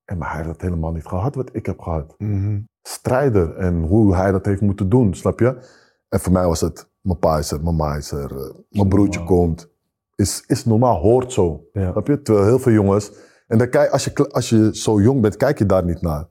hé, 0.04 0.16
maar 0.16 0.28
hij 0.28 0.36
heeft 0.36 0.48
dat 0.48 0.60
helemaal 0.60 0.92
niet 0.92 1.06
gehad 1.06 1.34
wat 1.34 1.50
ik 1.52 1.66
heb 1.66 1.80
gehad. 1.80 2.14
Mhm. 2.18 2.60
Strijder 2.82 3.56
en 3.56 3.82
hoe 3.82 4.14
hij 4.14 4.32
dat 4.32 4.46
heeft 4.46 4.60
moeten 4.60 4.88
doen, 4.88 5.14
snap 5.14 5.40
je? 5.40 5.56
En 6.08 6.20
voor 6.20 6.32
mij 6.32 6.46
was 6.46 6.60
het, 6.60 6.90
mijn 7.00 7.18
pa 7.18 7.38
is 7.38 7.50
er, 7.50 7.62
mijn 7.62 7.76
ma 7.76 7.94
is 7.94 8.10
er, 8.10 8.36
eh, 8.36 8.54
mijn 8.68 8.88
broertje 8.88 9.24
komt. 9.24 9.70
Is, 10.14 10.44
is 10.46 10.64
normaal, 10.64 11.00
hoort 11.00 11.32
zo. 11.32 11.64
Ja. 11.72 11.90
Snap 11.90 12.06
je? 12.06 12.22
Terwijl 12.22 12.46
heel 12.46 12.58
veel 12.58 12.72
jongens. 12.72 13.12
En 13.46 13.58
dan 13.58 13.68
kijk, 13.68 13.90
als, 13.90 14.04
je, 14.04 14.28
als 14.30 14.48
je 14.48 14.76
zo 14.76 15.00
jong 15.00 15.20
bent, 15.20 15.36
kijk 15.36 15.58
je 15.58 15.66
daar 15.66 15.84
niet 15.84 16.00
naar. 16.00 16.28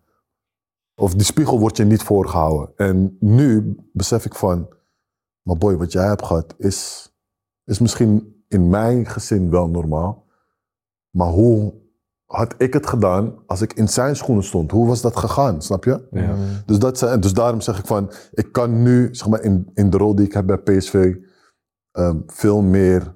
Of 1.01 1.13
die 1.13 1.25
spiegel 1.25 1.60
wordt 1.60 1.77
je 1.77 1.84
niet 1.84 2.03
voorgehouden. 2.03 2.74
En 2.75 3.17
nu 3.20 3.75
besef 3.93 4.25
ik 4.25 4.36
van. 4.36 4.70
Maar 5.41 5.58
boy, 5.58 5.77
wat 5.77 5.91
jij 5.91 6.08
hebt 6.08 6.25
gehad 6.25 6.55
is, 6.58 7.10
is 7.63 7.79
misschien 7.79 8.43
in 8.48 8.70
mijn 8.70 9.05
gezin 9.05 9.50
wel 9.50 9.70
normaal. 9.70 10.25
Maar 11.10 11.27
hoe 11.27 11.74
had 12.25 12.55
ik 12.58 12.74
het 12.74 12.88
gedaan 12.88 13.43
als 13.46 13.62
ik 13.62 13.74
in 13.74 13.88
zijn 13.88 14.15
schoenen 14.15 14.43
stond? 14.43 14.72
Hoe 14.72 14.88
was 14.88 15.01
dat 15.01 15.17
gegaan? 15.17 15.62
Snap 15.62 15.84
je? 15.84 16.08
Ja. 16.12 16.36
Dus, 16.65 16.79
dat 16.79 17.00
dus 17.00 17.34
daarom 17.34 17.62
zeg 17.62 17.79
ik 17.79 17.86
van, 17.86 18.12
ik 18.31 18.51
kan 18.51 18.81
nu, 18.81 19.15
zeg 19.15 19.27
maar, 19.27 19.41
in, 19.41 19.72
in 19.74 19.89
de 19.89 19.98
rol 19.98 20.15
die 20.15 20.25
ik 20.25 20.34
heb 20.34 20.46
bij 20.46 20.58
PSV, 20.58 21.15
ehm, 21.91 22.20
veel 22.25 22.62
meer 22.62 23.15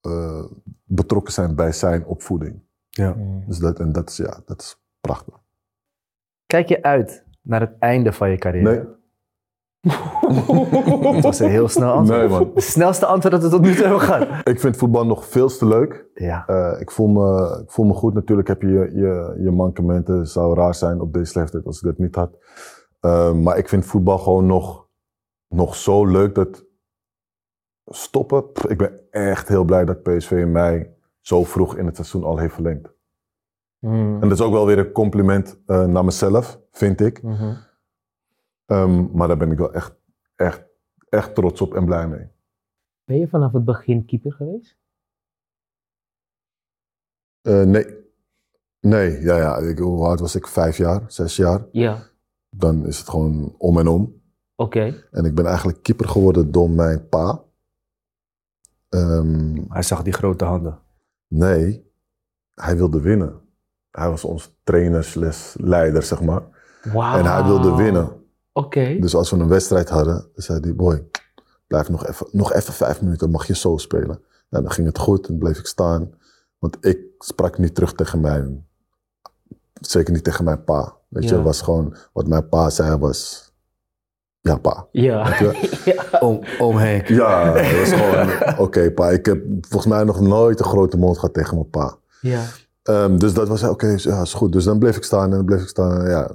eh, 0.00 0.44
betrokken 0.84 1.32
zijn 1.32 1.54
bij 1.54 1.72
zijn 1.72 2.04
opvoeding. 2.04 2.62
Ja. 2.88 3.16
Dus 3.46 3.58
dat, 3.58 3.78
en 3.78 3.92
dat 3.92 4.10
is, 4.10 4.16
ja, 4.16 4.42
dat 4.44 4.60
is 4.60 4.76
prachtig. 5.00 5.41
Kijk 6.52 6.68
je 6.68 6.82
uit 6.82 7.24
naar 7.42 7.60
het 7.60 7.78
einde 7.78 8.12
van 8.12 8.30
je 8.30 8.36
carrière? 8.36 8.70
Nee, 8.70 8.84
Dat 11.12 11.22
was 11.22 11.38
een 11.38 11.50
heel 11.50 11.68
snel 11.68 11.92
antwoord. 11.92 12.20
nee 12.20 12.28
man. 12.28 12.50
Het 12.54 12.64
snelste 12.64 13.06
antwoord 13.06 13.34
dat 13.34 13.42
we 13.42 13.48
tot 13.48 13.60
nu 13.60 13.74
toe 13.74 13.82
hebben 13.82 14.00
gehad. 14.00 14.48
Ik 14.48 14.60
vind 14.60 14.76
voetbal 14.76 15.06
nog 15.06 15.26
veel 15.26 15.48
te 15.48 15.66
leuk. 15.66 16.06
Ja. 16.14 16.46
Eh, 16.46 16.80
ik, 16.80 16.90
voel 16.90 17.06
me, 17.08 17.60
ik 17.62 17.70
voel 17.70 17.86
me 17.86 17.92
goed. 17.92 18.14
Natuurlijk 18.14 18.48
heb 18.48 18.62
je 18.62 18.68
je, 18.68 19.36
je, 19.42 19.50
mankementen. 19.50 20.18
Het 20.18 20.28
zou 20.28 20.54
raar 20.54 20.74
zijn 20.74 21.00
op 21.00 21.12
deze 21.12 21.38
leeftijd 21.38 21.66
als 21.66 21.76
ik 21.76 21.84
dat 21.84 21.98
niet 21.98 22.14
had. 22.14 22.38
Eh, 23.00 23.32
maar 23.32 23.58
ik 23.58 23.68
vind 23.68 23.86
voetbal 23.86 24.18
gewoon 24.18 24.46
nog, 24.46 24.88
nog 25.48 25.74
zo 25.74 26.06
leuk 26.06 26.34
dat 26.34 26.64
stoppen. 27.86 28.52
pff, 28.52 28.66
ik 28.66 28.78
ben 28.78 29.00
echt 29.10 29.48
heel 29.48 29.64
blij 29.64 29.84
dat 29.84 30.02
PSV 30.02 30.44
mij 30.48 30.94
zo 31.20 31.44
vroeg 31.44 31.76
in 31.76 31.86
het 31.86 31.96
seizoen 31.96 32.24
al 32.24 32.38
heeft 32.38 32.54
verlengd. 32.54 32.92
Mm. 33.82 34.14
En 34.14 34.28
dat 34.28 34.38
is 34.38 34.40
ook 34.40 34.52
wel 34.52 34.66
weer 34.66 34.78
een 34.78 34.92
compliment 34.92 35.60
eh, 35.66 35.86
naar 35.86 36.04
mezelf, 36.04 36.60
vind 36.70 37.00
ik. 37.00 37.22
Mhm. 37.22 37.54
Ehm, 38.66 39.16
maar 39.16 39.28
daar 39.28 39.36
ben 39.36 39.50
ik 39.50 39.58
wel 39.58 39.72
echt, 39.72 39.94
echt, 40.36 40.62
echt 41.08 41.34
trots 41.34 41.60
op 41.60 41.74
en 41.74 41.84
blij 41.84 42.08
mee. 42.08 42.28
Ben 43.04 43.18
je 43.18 43.28
vanaf 43.28 43.52
het 43.52 43.64
begin 43.64 44.04
keeper 44.04 44.32
geweest? 44.32 44.76
Eh, 47.42 47.62
nee. 47.62 48.00
Nee, 48.80 49.20
ja, 49.20 49.36
ja. 49.36 49.56
Ik, 49.56 49.78
hoe 49.78 50.04
oud 50.04 50.20
was 50.20 50.34
ik? 50.34 50.46
Vijf 50.46 50.76
jaar, 50.76 51.02
zes 51.06 51.36
jaar. 51.36 51.66
Ja. 51.72 52.02
Dan 52.50 52.86
is 52.86 52.98
het 52.98 53.08
gewoon 53.08 53.54
om 53.58 53.78
en 53.78 53.88
om. 53.88 54.20
Oké. 54.56 55.06
En 55.10 55.24
ik 55.24 55.34
ben 55.34 55.46
eigenlijk 55.46 55.82
keeper 55.82 56.08
geworden 56.08 56.52
door 56.52 56.70
mijn 56.70 57.08
pa. 57.08 57.42
Ehm, 58.88 59.62
Hij 59.68 59.82
zag 59.82 60.02
die 60.02 60.12
grote 60.12 60.44
handen. 60.44 60.80
nee, 61.28 61.90
hij 62.54 62.76
wilde 62.76 63.00
winnen. 63.00 63.40
Hij 63.92 64.08
was 64.10 64.24
ons 64.24 64.54
trainer 64.64 65.04
slash 65.04 65.54
leider, 65.56 66.02
zeg 66.02 66.22
maar. 66.22 66.42
Wauw. 66.92 67.18
En 67.18 67.24
hij 67.26 67.44
wilde 67.44 67.74
winnen. 67.74 68.12
Oké. 68.52 68.96
Dus 69.00 69.14
als 69.14 69.30
we 69.30 69.36
een 69.36 69.48
wedstrijd 69.48 69.88
hadden, 69.88 70.26
zei 70.34 70.60
hij, 70.60 70.74
boy, 70.74 71.04
blijf 71.66 71.88
nog 71.88 72.06
even, 72.06 72.26
nog 72.30 72.52
even 72.52 72.72
vijf 72.72 73.02
minuten, 73.02 73.30
mag 73.30 73.46
je 73.46 73.54
zo 73.54 73.76
spelen. 73.76 74.20
En 74.50 74.62
dan 74.62 74.70
ging 74.70 74.86
het 74.86 74.98
goed 74.98 75.26
en 75.28 75.38
bleef 75.38 75.58
ik 75.58 75.66
staan. 75.66 76.10
Want 76.58 76.76
ik 76.80 76.98
sprak 77.18 77.58
niet 77.58 77.74
terug 77.74 77.92
tegen 77.94 78.20
mijn, 78.20 78.66
zeker 79.80 80.12
niet 80.12 80.24
tegen 80.24 80.44
mijn 80.44 80.64
pa. 80.64 80.96
Weet 81.08 81.22
je, 81.22 81.28
Ja. 81.28 81.34
het 81.36 81.44
was 81.44 81.60
gewoon, 81.60 81.96
wat 82.12 82.26
mijn 82.26 82.48
pa 82.48 82.70
zei 82.70 82.96
was, 82.96 83.50
ja 84.40 84.56
pa. 84.56 84.86
Ja. 84.92 85.24
Weet 85.28 85.38
je? 85.38 85.70
ja. 85.94 86.18
Henk. 86.78 87.08
Het 87.08 87.78
was 87.90 88.00
gewoon, 88.00 88.58
oké 88.66 88.90
pa. 88.90 89.10
Ik 89.10 89.26
heb 89.26 89.42
volgens 89.60 89.92
mij 89.92 90.04
nog 90.04 90.20
nooit 90.20 90.58
een 90.58 90.64
grote 90.64 90.96
mond 90.96 91.18
gehad 91.18 91.34
tegen 91.34 91.54
mijn 91.54 91.70
pa. 91.70 91.96
Ja. 92.20 92.42
Ehm, 92.82 93.16
dus 93.18 93.34
dat 93.34 93.48
was, 93.48 93.62
oké, 93.62 93.86
ja, 93.96 94.20
is 94.20 94.32
goed. 94.34 94.52
Dus 94.52 94.64
dan 94.64 94.78
bleef 94.78 94.96
ik 94.96 95.04
staan 95.04 95.24
en 95.24 95.30
dan 95.36 95.44
bleef 95.44 95.62
ik 95.62 95.68
staan. 95.68 96.00
En 96.00 96.10
ja, 96.10 96.30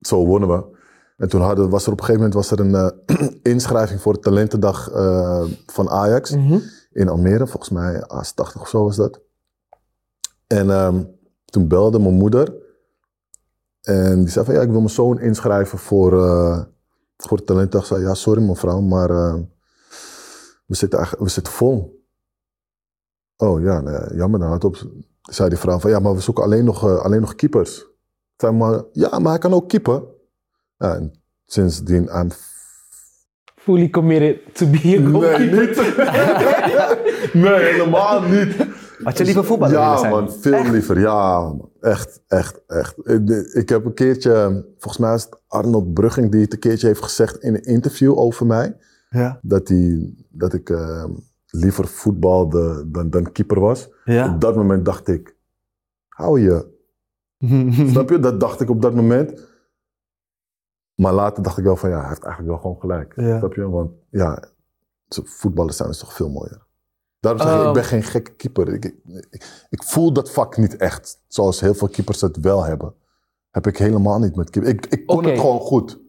zo 0.00 0.26
wonnen 0.26 0.48
we. 0.48 0.80
En 1.16 1.28
toen 1.28 1.40
hadden, 1.40 1.68
was 1.70 1.86
er 1.86 1.92
op 1.92 1.98
een 1.98 2.04
gegeven 2.04 2.26
moment 2.28 2.48
was 2.48 2.58
er 2.58 2.60
een 2.60 2.74
eh, 2.74 3.28
inschrijving 3.52 4.00
voor 4.00 4.12
de 4.12 4.18
talentendag 4.18 4.90
eh, 4.90 5.44
van 5.66 5.88
Ajax 5.90 6.30
Mhm. 6.30 6.58
in 6.92 7.08
Almere. 7.08 7.46
Volgens 7.46 7.70
mij 7.70 8.00
AS80 8.02 8.60
of 8.60 8.68
zo 8.68 8.84
was 8.84 8.96
dat. 8.96 9.20
En 10.46 10.70
ehm, 10.70 11.04
toen 11.44 11.68
belde 11.68 11.98
mijn 11.98 12.14
moeder. 12.14 12.54
En 13.80 14.18
die 14.20 14.28
zei 14.28 14.44
van, 14.44 14.54
ja, 14.54 14.60
ik 14.60 14.68
wil 14.70 14.78
mijn 14.78 14.90
zoon 14.90 15.20
inschrijven 15.20 15.78
voor, 15.78 16.24
eh, 16.24 16.62
voor 17.16 17.36
de 17.36 17.44
talentendag. 17.44 17.82
Ik 17.90 17.96
zei, 17.96 18.02
ja, 18.08 18.14
sorry 18.14 18.42
mevrouw, 18.42 18.80
maar 18.80 19.10
eh, 19.10 19.34
we, 20.66 20.74
zitten 20.74 21.08
we 21.18 21.28
zitten 21.28 21.52
vol. 21.52 22.04
Oh 23.36 23.62
ja, 23.62 23.80
nee, 23.80 24.14
jammer 24.14 24.40
dan. 24.40 24.48
Hard 24.48 24.64
op. 24.64 24.76
Zei 25.22 25.48
die 25.48 25.58
vrouw 25.58 25.78
van, 25.78 25.90
ja, 25.90 25.98
maar 25.98 26.14
we 26.14 26.20
zoeken 26.20 26.44
alleen 26.44 26.64
nog, 26.64 26.88
eh, 26.88 26.96
alleen 26.98 27.20
nog 27.20 27.34
keepers. 27.34 27.78
Ik 27.78 27.86
zei, 28.36 28.52
maar 28.52 28.82
ja, 28.92 29.18
maar 29.18 29.30
hij 29.30 29.38
kan 29.38 29.52
ook 29.54 29.68
keeper. 29.68 30.02
Ja, 30.76 30.94
en 30.94 31.12
sindsdien, 31.44 32.08
I'm 32.14 32.30
Fully 33.56 33.90
committed 33.90 34.54
to 34.54 34.66
be 34.66 34.78
a 34.78 35.00
Nee, 35.00 35.06
goalkeeper. 35.10 35.66
niet. 35.66 37.32
nee, 37.42 37.72
helemaal 37.72 38.22
niet. 38.22 38.56
Had 39.02 39.18
je 39.18 39.24
liever 39.24 39.44
voetballer 39.44 39.74
willen 39.74 39.88
Ja, 39.90 39.98
zijn? 39.98 40.10
man, 40.12 40.32
veel 40.32 40.70
liever. 40.70 41.00
Ja, 41.00 41.40
man. 41.40 41.70
echt, 41.80 42.20
echt, 42.26 42.60
echt. 42.66 42.94
Ik, 43.08 43.28
ik 43.52 43.68
heb 43.68 43.84
een 43.84 43.94
keertje, 43.94 44.64
volgens 44.78 44.98
mij 45.02 45.14
is 45.14 45.22
het 45.22 45.38
Arnold 45.48 45.92
Brugging 45.94 46.30
die 46.30 46.40
het 46.40 46.52
een 46.52 46.58
keertje 46.58 46.86
heeft 46.86 47.02
gezegd 47.02 47.36
in 47.38 47.54
een 47.54 47.62
interview 47.62 48.18
over 48.18 48.46
mij. 48.46 48.76
Ja. 49.10 49.38
Dat, 49.42 49.66
die, 49.66 50.26
dat 50.30 50.52
ik 50.54 50.70
eh, 50.70 51.04
liever 51.52 51.86
voetbalde 51.86 52.90
dan, 52.90 53.10
dan 53.10 53.32
keeper 53.32 53.60
was. 53.60 53.90
Ja. 54.04 54.34
Op 54.34 54.40
dat 54.40 54.56
moment 54.56 54.84
dacht 54.84 55.08
ik, 55.08 55.36
hou 56.08 56.40
je. 56.40 56.70
Snap 57.90 58.10
je? 58.10 58.18
Dat 58.18 58.40
dacht 58.40 58.60
ik 58.60 58.70
op 58.70 58.82
dat 58.82 58.94
moment. 58.94 59.50
Maar 60.94 61.12
later 61.12 61.42
dacht 61.42 61.58
ik 61.58 61.64
wel 61.64 61.76
van, 61.76 61.90
ja, 61.90 61.98
hij 61.98 62.08
heeft 62.08 62.24
eigenlijk 62.24 62.52
wel 62.52 62.62
gewoon 62.62 62.80
gelijk. 62.80 63.12
Ja. 63.16 63.38
Snap 63.38 63.54
je? 63.54 63.68
Want 63.68 63.90
ja, 64.10 64.42
voetballers 65.08 65.76
zijn 65.76 65.88
is 65.88 65.98
toch 65.98 66.12
veel 66.12 66.30
mooier. 66.30 66.66
Daarom 67.20 67.42
zeg 67.42 67.52
ik, 67.54 67.60
Oh. 67.60 67.66
ik 67.66 67.74
ben 67.74 67.84
geen 67.84 68.02
gekke 68.02 68.34
keeper. 68.34 68.68
Ik, 68.68 68.84
ik, 69.30 69.66
ik, 69.70 69.82
voel 69.82 70.12
dat 70.12 70.30
vak 70.30 70.56
niet 70.56 70.76
echt. 70.76 71.22
Zoals 71.28 71.60
heel 71.60 71.74
veel 71.74 71.88
keepers 71.88 72.20
het 72.20 72.40
wel 72.40 72.64
hebben. 72.64 72.94
Heb 73.50 73.66
ik 73.66 73.78
helemaal 73.78 74.18
niet 74.18 74.36
met 74.36 74.50
keeper. 74.50 74.70
Ik, 74.70 74.86
ik 74.86 75.06
kon 75.06 75.24
het 75.24 75.38
gewoon 75.38 75.60
goed. 75.60 76.00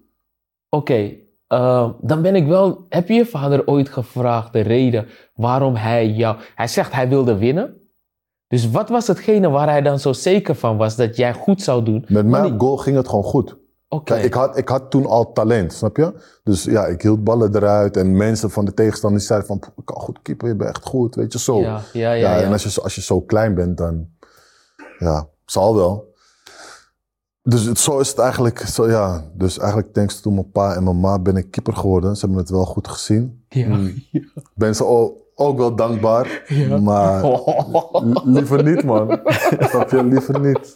Oké, 0.69 1.17
eh, 1.53 1.89
dan 2.01 2.21
ben 2.21 2.35
ik 2.35 2.47
wel. 2.47 2.85
Heb 2.89 3.07
je 3.07 3.13
je 3.13 3.25
vader 3.25 3.67
ooit 3.67 3.89
gevraagd 3.89 4.53
de 4.53 4.59
reden 4.61 5.07
waarom 5.35 5.75
hij 5.75 6.09
jou. 6.09 6.37
Hij 6.55 6.67
zegt 6.67 6.93
hij 6.93 7.09
wilde 7.09 7.37
winnen. 7.37 7.77
Dus 8.47 8.69
wat 8.71 8.89
was 8.89 9.07
hetgene 9.07 9.49
waar 9.49 9.69
hij 9.69 9.81
dan 9.81 9.99
zo 9.99 10.13
zeker 10.13 10.55
van 10.55 10.77
was 10.77 10.95
dat 10.95 11.15
jij 11.15 11.33
goed 11.33 11.61
zou 11.61 11.83
doen? 11.83 12.05
Met 12.07 12.25
mijn 12.25 12.59
goal 12.59 12.77
ging 12.77 12.95
het 12.95 13.07
gewoon 13.07 13.23
goed. 13.23 13.57
Oké. 13.89 14.15
Ik, 14.15 14.33
had, 14.33 14.57
ik 14.57 14.67
had 14.67 14.91
toen 14.91 15.05
al 15.05 15.31
talent, 15.31 15.73
snap 15.73 15.97
je? 15.97 16.13
Dus 16.43 16.63
ja, 16.63 16.85
ik 16.85 17.01
hield 17.01 17.23
ballen 17.23 17.55
eruit. 17.55 17.97
En 17.97 18.17
mensen 18.17 18.49
van 18.49 18.65
de 18.65 18.73
tegenstander 18.73 19.21
zeiden 19.21 19.47
van... 19.47 19.59
"Poeh, 19.59 19.71
Ik 19.77 19.85
kan 19.85 20.01
goed 20.01 20.19
keeper, 20.21 20.47
je 20.47 20.55
bent 20.55 20.69
echt 20.69 20.83
goed, 20.85 21.15
weet 21.15 21.33
je, 21.33 21.39
zo. 21.39 21.59
Ja, 21.59 21.81
ja, 21.93 22.11
ja. 22.11 22.35
Ja, 22.37 22.41
en 22.43 22.51
als 22.51 22.63
je, 22.63 22.69
zo- 22.69 22.81
als 22.81 22.95
je 22.95 23.01
zo 23.01 23.21
klein 23.21 23.55
bent, 23.55 23.77
dan... 23.77 24.07
Ja, 24.97 25.27
zal 25.45 25.75
wel. 25.75 26.12
Dus 27.43 27.65
het, 27.65 27.79
zo 27.79 27.99
is 27.99 28.09
het 28.09 28.19
eigenlijk. 28.19 28.59
Zo, 28.59 28.87
ja. 28.89 29.23
Dus 29.33 29.57
eigenlijk 29.59 29.93
dankzij 29.93 30.31
mijn 30.31 30.51
pa 30.51 30.75
en 30.75 30.83
mijn 30.83 30.99
ma 30.99 31.19
ben 31.19 31.35
ik 31.35 31.51
keeper 31.51 31.73
geworden. 31.73 32.15
Ze 32.15 32.19
hebben 32.25 32.39
het 32.39 32.49
wel 32.49 32.65
goed 32.65 32.87
gezien. 32.87 33.45
Ja. 33.49 33.77
Ik 34.11 34.49
ben 34.55 34.75
ze 34.75 34.85
ook, 34.85 35.17
ook 35.35 35.57
wel 35.57 35.75
dankbaar. 35.75 36.43
Ja. 36.47 36.77
Maar 36.77 37.23
li- 38.03 38.19
liever 38.23 38.63
niet, 38.63 38.83
man. 38.83 39.19
Snap 39.69 39.89
je? 39.89 40.03
Liever 40.03 40.39
niet. 40.39 40.73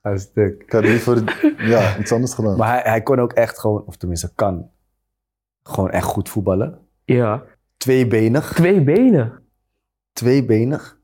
Hij 0.00 0.12
is 0.12 0.32
dik. 0.32 0.62
Ik 0.62 0.72
had 0.72 0.82
liever 0.82 1.36
ja, 1.68 1.98
iets 1.98 2.12
anders 2.12 2.34
gedaan. 2.34 2.56
Maar 2.56 2.68
hij, 2.68 2.90
hij 2.90 3.02
kon 3.02 3.18
ook 3.20 3.32
echt 3.32 3.58
gewoon, 3.58 3.84
of 3.86 3.96
tenminste 3.96 4.34
kan, 4.34 4.70
gewoon 5.62 5.90
echt 5.90 6.04
goed 6.06 6.28
voetballen. 6.28 6.78
ja. 7.04 7.42
Tweebenig. 7.76 8.52
Twee 8.52 8.82
benen. 8.84 9.32
Tweebenig. 10.12 10.98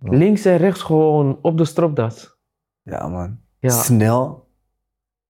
Links 0.00 0.44
en 0.44 0.56
rechts 0.56 0.82
gewoon 0.82 1.38
op 1.42 1.58
de 1.58 1.64
stropdas. 1.64 2.36
Ja, 2.82 3.08
man. 3.08 3.38
Ja. 3.62 3.70
Snel. 3.82 4.48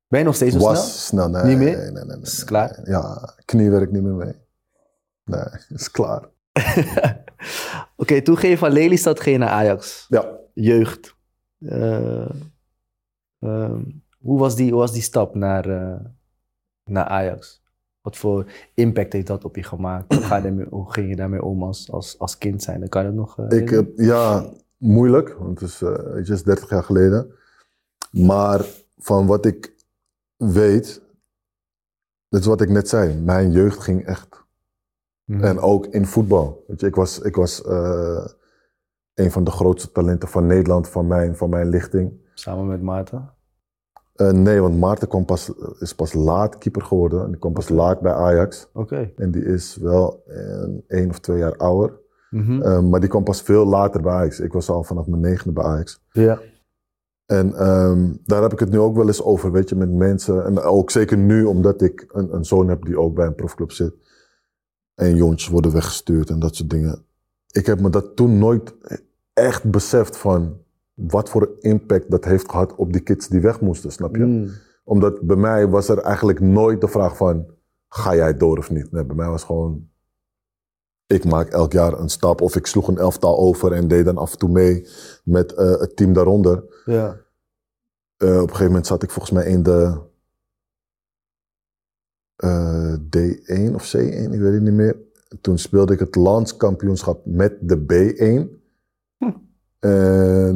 Ben 0.09 0.18
je 0.21 0.25
nog 0.27 0.35
steeds 0.35 0.53
zo 0.53 0.59
snel? 0.59 0.71
Was 0.73 1.07
snel. 1.07 1.29
Nee, 1.29 1.45
Niet 1.45 1.59
meer? 1.59 1.77
Nee, 1.77 1.90
nee, 1.90 2.05
nee, 2.05 2.16
nee, 2.16 2.21
Is 2.21 2.45
klaar? 2.45 2.79
nee. 2.83 2.95
Ja, 2.95 3.35
knie 3.45 3.71
werkt 3.71 3.92
niet 3.92 4.03
meer 4.03 4.12
mee. 4.14 4.35
Nee, 5.25 5.45
is 5.68 5.90
klaar. 5.90 6.29
Oké, 7.97 8.23
toen 8.23 8.37
ging 8.37 8.53
je 8.53 8.59
van 8.59 8.71
Lelystad 8.73 9.21
ging 9.21 9.35
je 9.37 9.40
naar 9.45 9.51
Ajax. 9.55 10.07
Ja. 10.09 10.38
Jeugd. 10.55 11.16
Eh, 11.59 12.31
ehm, 13.38 13.83
hoe, 14.21 14.38
was 14.38 14.57
die, 14.57 14.71
hoe 14.71 14.81
was 14.81 14.92
die 14.92 15.03
stap 15.03 15.35
naar, 15.35 15.68
eh, 15.68 16.01
naar 16.85 17.05
Ajax? 17.05 17.62
Wat 18.01 18.16
voor 18.16 18.47
impact 18.75 19.12
heeft 19.12 19.27
dat 19.27 19.45
op 19.45 19.57
je 19.57 19.62
gemaakt? 19.62 20.14
Hoe, 20.14 20.23
ga 20.23 20.37
je 20.37 20.42
daarmee, 20.42 20.66
hoe 20.71 20.92
ging 20.92 21.09
je 21.09 21.16
daarmee 21.16 21.42
om 21.42 21.62
als, 21.62 21.90
als, 21.92 22.18
als 22.18 22.38
kind 22.38 22.62
zijn? 22.62 22.81
Dan 22.81 22.88
kan 22.88 23.03
je 23.03 23.09
dat 23.09 23.16
nog... 23.16 23.38
eh, 23.38 23.59
Ik 23.59 23.68
heb, 23.68 23.90
ja, 23.97 24.51
moeilijk, 24.77 25.33
want 25.38 25.61
het 25.61 25.68
is, 25.68 25.83
eh, 25.83 26.14
het 26.14 26.29
is 26.29 26.42
30 26.42 26.71
jaar 26.71 26.85
geleden. 26.85 27.35
Maar 28.12 28.64
van 28.98 29.27
wat 29.27 29.46
ik 29.46 29.75
weet, 30.37 31.03
dat 32.29 32.40
is 32.40 32.46
wat 32.46 32.61
ik 32.61 32.68
net 32.68 32.88
zei, 32.88 33.20
mijn 33.20 33.51
jeugd 33.51 33.79
ging 33.79 34.07
echt. 34.07 34.44
Mhm. 35.25 35.44
En 35.44 35.59
ook 35.59 35.87
in 35.87 36.07
voetbal. 36.07 36.64
Weet 36.66 36.81
je, 36.81 36.87
ik 36.87 36.94
was, 36.94 37.18
ik 37.18 37.37
was 37.37 37.64
eh, 37.64 38.25
een 39.14 39.31
van 39.31 39.44
de 39.44 39.51
grootste 39.51 39.92
talenten 39.92 40.29
van 40.29 40.46
Nederland, 40.46 40.88
van 40.88 41.07
mijn, 41.07 41.37
van 41.37 41.51
mijn 41.51 41.68
lichting. 41.68 42.12
Samen 42.35 42.66
met 42.66 42.83
Maarten. 42.83 43.31
Eh, 44.14 44.31
nee, 44.31 44.61
want 44.61 44.79
Maarten 44.79 45.09
kwam 45.09 45.25
pas, 45.25 45.53
is 45.79 45.94
pas 45.94 46.12
laat 46.12 46.59
keeper 46.59 46.83
geworden. 46.83 47.31
Die 47.31 47.38
kwam 47.38 47.53
pas 47.53 47.68
laat 47.68 48.01
bij 48.01 48.12
Ajax. 48.12 48.68
Oké. 48.72 49.12
En 49.16 49.31
die 49.31 49.44
is 49.44 49.77
wel 49.77 50.22
een, 50.27 50.85
één 50.87 51.09
of 51.09 51.18
twee 51.18 51.38
jaar 51.38 51.57
ouder. 51.57 52.01
Mhm. 52.31 52.62
Eh, 52.62 52.81
maar 52.81 53.01
die 53.01 53.09
kwam 53.09 53.25
pas 53.25 53.42
veel 53.42 53.66
later 53.66 54.03
bij 54.03 54.12
Ajax. 54.12 54.40
Ik 54.40 54.53
was 54.53 54.68
al 54.68 54.83
vanaf 54.83 55.07
mijn 55.07 55.22
negende 55.22 55.53
bij 55.53 55.64
Ajax. 55.64 56.01
Ja. 56.11 56.40
En 57.33 57.55
ehm, 57.55 58.12
daar 58.25 58.42
heb 58.42 58.53
ik 58.53 58.59
het 58.59 58.71
nu 58.71 58.79
ook 58.79 58.97
wel 58.97 59.07
eens 59.07 59.23
over, 59.23 59.53
weet 59.53 59.68
je, 59.68 59.77
met 59.77 59.90
mensen. 59.90 60.45
En 60.45 60.61
ook 60.61 60.90
zeker 60.90 61.16
nu, 61.18 61.45
omdat 61.45 61.83
ik 61.83 62.07
een, 62.09 62.35
een 62.35 62.45
zoon 62.45 62.68
heb 62.68 62.85
die 62.85 62.99
ook 62.99 63.14
bij 63.14 63.27
een 63.27 63.35
profclub 63.35 63.73
zit. 63.73 63.95
En 64.95 65.16
jongetjes 65.16 65.49
worden 65.49 65.73
weggestuurd 65.73 66.31
en 66.31 66.38
dat 66.38 66.57
soort 66.57 66.71
dingen. 66.71 67.05
Ik 67.51 67.66
heb 67.66 67.81
me 67.81 67.90
dat 67.90 68.16
toen 68.16 68.38
nooit 68.38 68.75
echt 69.33 69.71
beseft 69.71 70.16
van 70.16 70.57
wat 70.95 71.29
voor 71.31 71.51
impact 71.61 72.11
dat 72.11 72.25
heeft 72.25 72.51
gehad 72.51 72.75
op 72.75 72.92
die 72.92 73.03
kids 73.03 73.29
die 73.29 73.40
weg 73.40 73.61
moesten, 73.61 73.92
snap 73.92 74.16
je? 74.16 74.25
Mm. 74.25 74.49
Omdat 74.85 75.21
bij 75.21 75.37
mij 75.37 75.68
was 75.68 75.88
er 75.88 75.99
eigenlijk 75.99 76.40
nooit 76.40 76.81
de 76.81 76.88
vraag 76.88 77.16
van, 77.16 77.47
ga 77.88 78.14
jij 78.14 78.37
door 78.37 78.59
of 78.59 78.71
niet? 78.71 78.92
Nee, 78.92 79.05
bij 79.05 79.16
mij 79.16 79.29
was 79.29 79.45
gewoon, 79.45 79.88
ik 81.07 81.25
maak 81.25 81.49
elk 81.49 81.73
jaar 81.73 81.99
een 81.99 82.09
stap. 82.09 82.41
Of 82.41 82.57
ik 82.57 82.67
sloeg 82.67 82.88
een 82.88 82.99
elftal 82.99 83.38
over 83.38 83.73
en 83.73 83.88
deed 83.88 84.05
dan 84.05 84.17
af 84.17 84.33
en 84.33 84.38
toe 84.38 84.49
mee 84.49 84.87
met 85.25 85.53
eh, 85.53 85.79
het 85.81 85.97
team 85.97 86.12
daaronder. 86.12 86.65
Ja. 86.85 87.17
Eh, 88.17 88.29
op 88.29 88.41
een 88.43 88.49
gegeven 88.49 88.67
moment 88.67 88.87
zat 88.87 89.03
ik 89.03 89.11
volgens 89.11 89.35
mij 89.35 89.45
in 89.47 89.62
de 89.62 89.99
eh, 92.37 92.95
D1 92.95 93.75
of 93.75 93.95
C1, 93.97 94.31
ik 94.33 94.41
weet 94.41 94.53
het 94.53 94.62
niet 94.62 94.73
meer. 94.73 94.97
Toen 95.41 95.59
speelde 95.59 95.93
ik 95.93 95.99
het 95.99 96.15
landskampioenschap 96.15 97.21
met 97.27 97.57
de 97.61 97.79
B1. 97.79 98.61
Hm. 99.17 99.31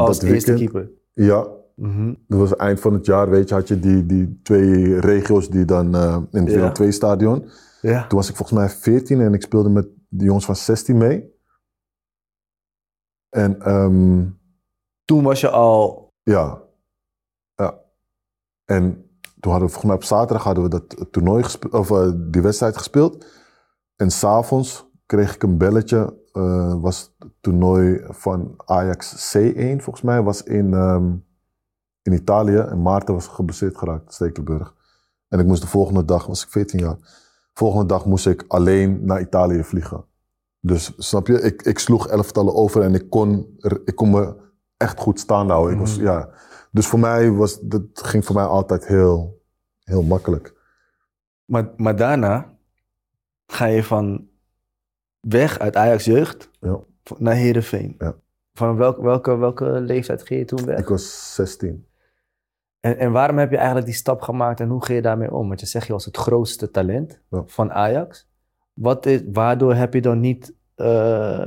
Als 0.00 0.18
dat 0.18 0.28
eerste 0.28 0.52
weekend- 0.52 0.58
keeper. 0.58 0.90
Ja, 1.12 1.54
Mhm. 1.76 2.14
Dat 2.28 2.38
was 2.38 2.56
eind 2.56 2.80
van 2.80 2.92
het 2.92 3.06
jaar, 3.06 3.30
weet 3.30 3.48
je, 3.48 3.54
had 3.54 3.68
je 3.68 3.80
die, 3.80 4.06
die 4.06 4.40
twee 4.42 5.00
regio's 5.00 5.50
die 5.50 5.64
dan 5.64 5.84
in 6.30 6.40
het 6.40 6.48
Ja. 6.50 6.54
Willem 6.54 6.72
2 6.72 6.90
stadion. 6.92 7.44
Ja. 7.80 8.06
Toen 8.06 8.18
was 8.18 8.28
ik 8.28 8.36
volgens 8.36 8.58
mij 8.58 8.68
14 8.68 9.20
en 9.20 9.34
ik 9.34 9.42
speelde 9.42 9.68
met 9.68 9.86
de 10.08 10.24
jongens 10.24 10.44
van 10.44 10.56
16 10.56 10.96
mee. 10.96 11.34
En 13.28 13.60
ehm, 13.60 14.26
Toen 15.04 15.22
was 15.22 15.40
je 15.40 15.50
al... 15.50 16.12
ja. 16.22 16.62
ja. 17.54 17.80
En 18.64 19.10
toen 19.40 19.50
hadden 19.52 19.68
we 19.70 19.74
volgens 19.74 19.84
mij 19.84 19.94
op 19.94 20.04
zaterdag 20.04 20.44
hadden 20.44 20.62
we 20.64 20.68
dat 20.70 21.12
toernooi 21.12 21.42
gespeeld, 21.42 21.72
of 21.72 21.90
eh, 21.90 22.10
die 22.16 22.42
wedstrijd 22.42 22.76
gespeeld. 22.76 23.26
En 23.96 24.10
s'avonds 24.10 24.86
kreeg 25.06 25.34
ik 25.34 25.42
een 25.42 25.58
belletje. 25.58 26.24
eh, 26.32 26.80
was 26.80 27.14
het 27.18 27.30
toernooi 27.40 28.04
van 28.08 28.54
Ajax 28.64 29.34
C1 29.36 29.76
volgens 29.82 30.02
mij. 30.02 30.22
Was 30.22 30.42
in, 30.42 30.74
ehm, 30.74 31.14
in 32.02 32.12
Italië. 32.12 32.56
En 32.56 32.82
Maarten 32.82 33.14
was 33.14 33.26
geblesseerd 33.26 33.78
geraakt, 33.78 34.14
Stekelenburg. 34.14 34.74
En 35.28 35.38
ik 35.38 35.46
moest 35.46 35.62
de 35.62 35.68
volgende 35.68 36.04
dag, 36.04 36.26
was 36.26 36.42
ik 36.44 36.50
14 36.50 36.78
jaar. 36.78 36.96
Volgende 37.56 37.86
dag 37.86 38.04
moest 38.06 38.26
ik 38.26 38.44
alleen 38.48 39.04
naar 39.04 39.20
Italië 39.20 39.64
vliegen. 39.64 40.04
Dus 40.60 40.92
snap 40.96 41.26
je, 41.26 41.40
ik, 41.40 41.62
ik 41.62 41.78
sloeg 41.78 42.08
elftallen 42.08 42.54
over 42.54 42.82
en 42.82 42.94
ik 42.94 43.10
kon, 43.10 43.56
ik 43.84 43.94
kon 43.94 44.10
me 44.10 44.34
echt 44.76 44.98
goed 45.00 45.20
staan 45.20 45.50
houden. 45.50 45.74
Ik 45.74 45.80
was, 45.80 45.96
Mhm. 45.96 46.04
ja. 46.04 46.28
Dus 46.70 46.86
voor 46.86 46.98
mij 46.98 47.30
was, 47.30 47.60
dat 47.60 47.82
ging 47.92 48.24
voor 48.24 48.34
mij 48.34 48.44
altijd 48.44 48.86
heel, 48.86 49.42
heel 49.84 50.02
makkelijk. 50.02 50.54
Maar, 51.44 51.70
maar 51.76 51.96
daarna 51.96 52.54
ga 53.46 53.64
je 53.66 53.84
van 53.84 54.28
weg 55.20 55.58
uit 55.58 55.76
Ajax 55.76 56.04
jeugd 56.04 56.50
Ja. 56.60 56.80
naar 57.18 57.34
Heerenveen. 57.34 57.94
Ja. 57.98 58.14
Van 58.52 58.76
welke, 58.76 59.02
welke, 59.02 59.36
welke 59.36 59.64
leeftijd 59.64 60.26
ging 60.26 60.40
je 60.40 60.46
toen 60.46 60.64
weg? 60.64 60.78
Ik 60.78 60.88
was 60.88 61.34
16. 61.34 61.86
En, 62.80 62.98
en 62.98 63.12
waarom 63.12 63.38
heb 63.38 63.50
je 63.50 63.56
eigenlijk 63.56 63.86
die 63.86 63.94
stap 63.94 64.20
gemaakt 64.20 64.60
en 64.60 64.68
hoe 64.68 64.84
ging 64.84 64.96
je 64.98 65.02
daarmee 65.04 65.32
om? 65.34 65.48
Want 65.48 65.60
je 65.60 65.66
zegt 65.66 65.86
je 65.86 65.92
was 65.92 66.04
het 66.04 66.16
grootste 66.16 66.70
talent 66.70 67.20
Ja. 67.30 67.42
van 67.46 67.72
Ajax. 67.72 68.28
Wat 68.72 69.06
is, 69.06 69.20
waardoor 69.32 69.74
heb 69.74 69.94
je 69.94 70.00
dan 70.00 70.20
niet 70.20 70.54
eh, 70.74 71.46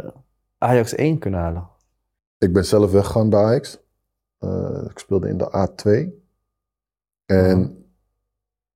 Ajax 0.58 0.96
1 0.96 1.20
kunnen 1.20 1.40
halen? 1.40 1.68
Ik 2.38 2.54
ben 2.54 2.66
zelf 2.66 2.92
weggegaan 2.92 3.30
bij 3.30 3.44
Ajax. 3.44 3.80
Eh, 4.40 4.86
ik 4.90 5.00
speelde 5.00 5.30
in 5.30 5.38
de 5.38 5.68
A2. 5.68 6.08
En 7.26 7.84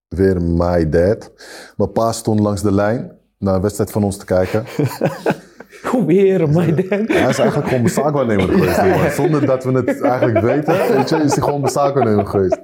weer 0.07 0.41
my 0.41 0.89
dad. 0.89 1.31
Mijn 1.77 1.91
pa 1.91 2.11
stond 2.11 2.39
langs 2.39 2.61
de 2.61 2.71
lijn 2.71 3.17
naar 3.37 3.55
een 3.55 3.61
wedstrijd 3.61 3.91
van 3.91 4.03
ons 4.03 4.17
te 4.17 4.25
kijken. 4.25 4.63
Hoe 5.83 6.05
weer, 6.05 6.49
my 6.49 6.73
dad. 6.73 6.89
Hij 6.89 7.29
is 7.29 7.39
eigenlijk 7.39 7.67
gewoon 7.67 7.89
zaakwaarnemer 7.89 8.47
geweest. 8.47 8.77
man. 8.77 9.11
Zonder 9.23 9.45
dat 9.45 9.63
we 9.63 9.71
het 9.71 10.01
eigenlijk 10.01 10.39
weten, 10.39 10.95
weet 10.95 11.09
je, 11.09 11.15
is 11.15 11.35
hij 11.35 11.43
gewoon 11.43 11.69
zaakwaarnemer 11.69 12.27
geweest. 12.27 12.59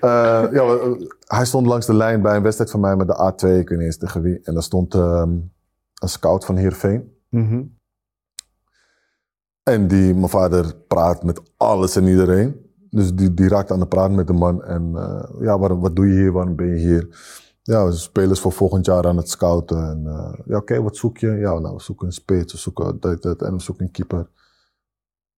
Eh, 0.00 0.44
ja, 0.52 0.62
eh, 0.62 0.90
hij 1.26 1.44
stond 1.44 1.66
langs 1.66 1.86
de 1.86 1.94
lijn 1.94 2.22
bij 2.22 2.36
een 2.36 2.42
wedstrijd 2.42 2.70
van 2.70 2.80
mij 2.80 2.96
met 2.96 3.06
de 3.06 3.32
A2, 3.32 3.48
ik 3.48 3.68
weet 3.68 3.78
niet 3.78 3.86
eens 3.86 3.96
tegen 3.96 4.22
wie. 4.22 4.40
En 4.42 4.54
daar 4.54 4.62
stond 4.62 4.94
ehm, 4.94 5.30
een 5.94 6.08
scout 6.08 6.44
van 6.44 6.56
Heerenveen. 6.56 7.12
Mhm. 7.28 7.62
En 9.62 9.88
die, 9.88 10.14
mijn 10.14 10.28
vader 10.28 10.74
praat 10.88 11.22
met 11.22 11.40
alles 11.56 11.96
en 11.96 12.06
iedereen. 12.06 12.64
Dus 12.90 13.14
die, 13.14 13.34
die 13.34 13.48
raakt 13.48 13.70
aan 13.70 13.78
de 13.78 13.86
praat 13.86 14.10
met 14.10 14.26
de 14.26 14.32
man. 14.32 14.64
En 14.64 14.92
eh, 14.94 15.40
ja, 15.40 15.58
waar, 15.58 15.80
wat 15.80 15.96
doe 15.96 16.06
je 16.06 16.12
hier? 16.12 16.32
Waarom 16.32 16.56
ben 16.56 16.66
je 16.66 16.74
hier? 16.74 17.08
Ja, 17.66 17.84
we 17.84 17.90
zijn 17.90 18.02
spelers 18.02 18.40
voor 18.40 18.52
volgend 18.52 18.86
jaar 18.86 19.06
aan 19.06 19.16
het 19.16 19.30
scouten. 19.30 19.88
En 19.90 20.06
eh, 20.06 20.32
ja, 20.46 20.56
oké, 20.56 20.82
wat 20.82 20.96
zoek 20.96 21.18
je? 21.18 21.30
Ja, 21.30 21.58
nou, 21.58 21.74
we 21.74 21.82
zoeken 21.82 22.06
een 22.06 22.12
spits, 22.12 22.52
we 22.52 22.58
zoeken 22.58 23.00
dit, 23.00 23.22
dit, 23.22 23.42
en 23.42 23.52
we 23.52 23.60
zoeken 23.60 23.84
een 23.84 23.90
keeper. 23.90 24.28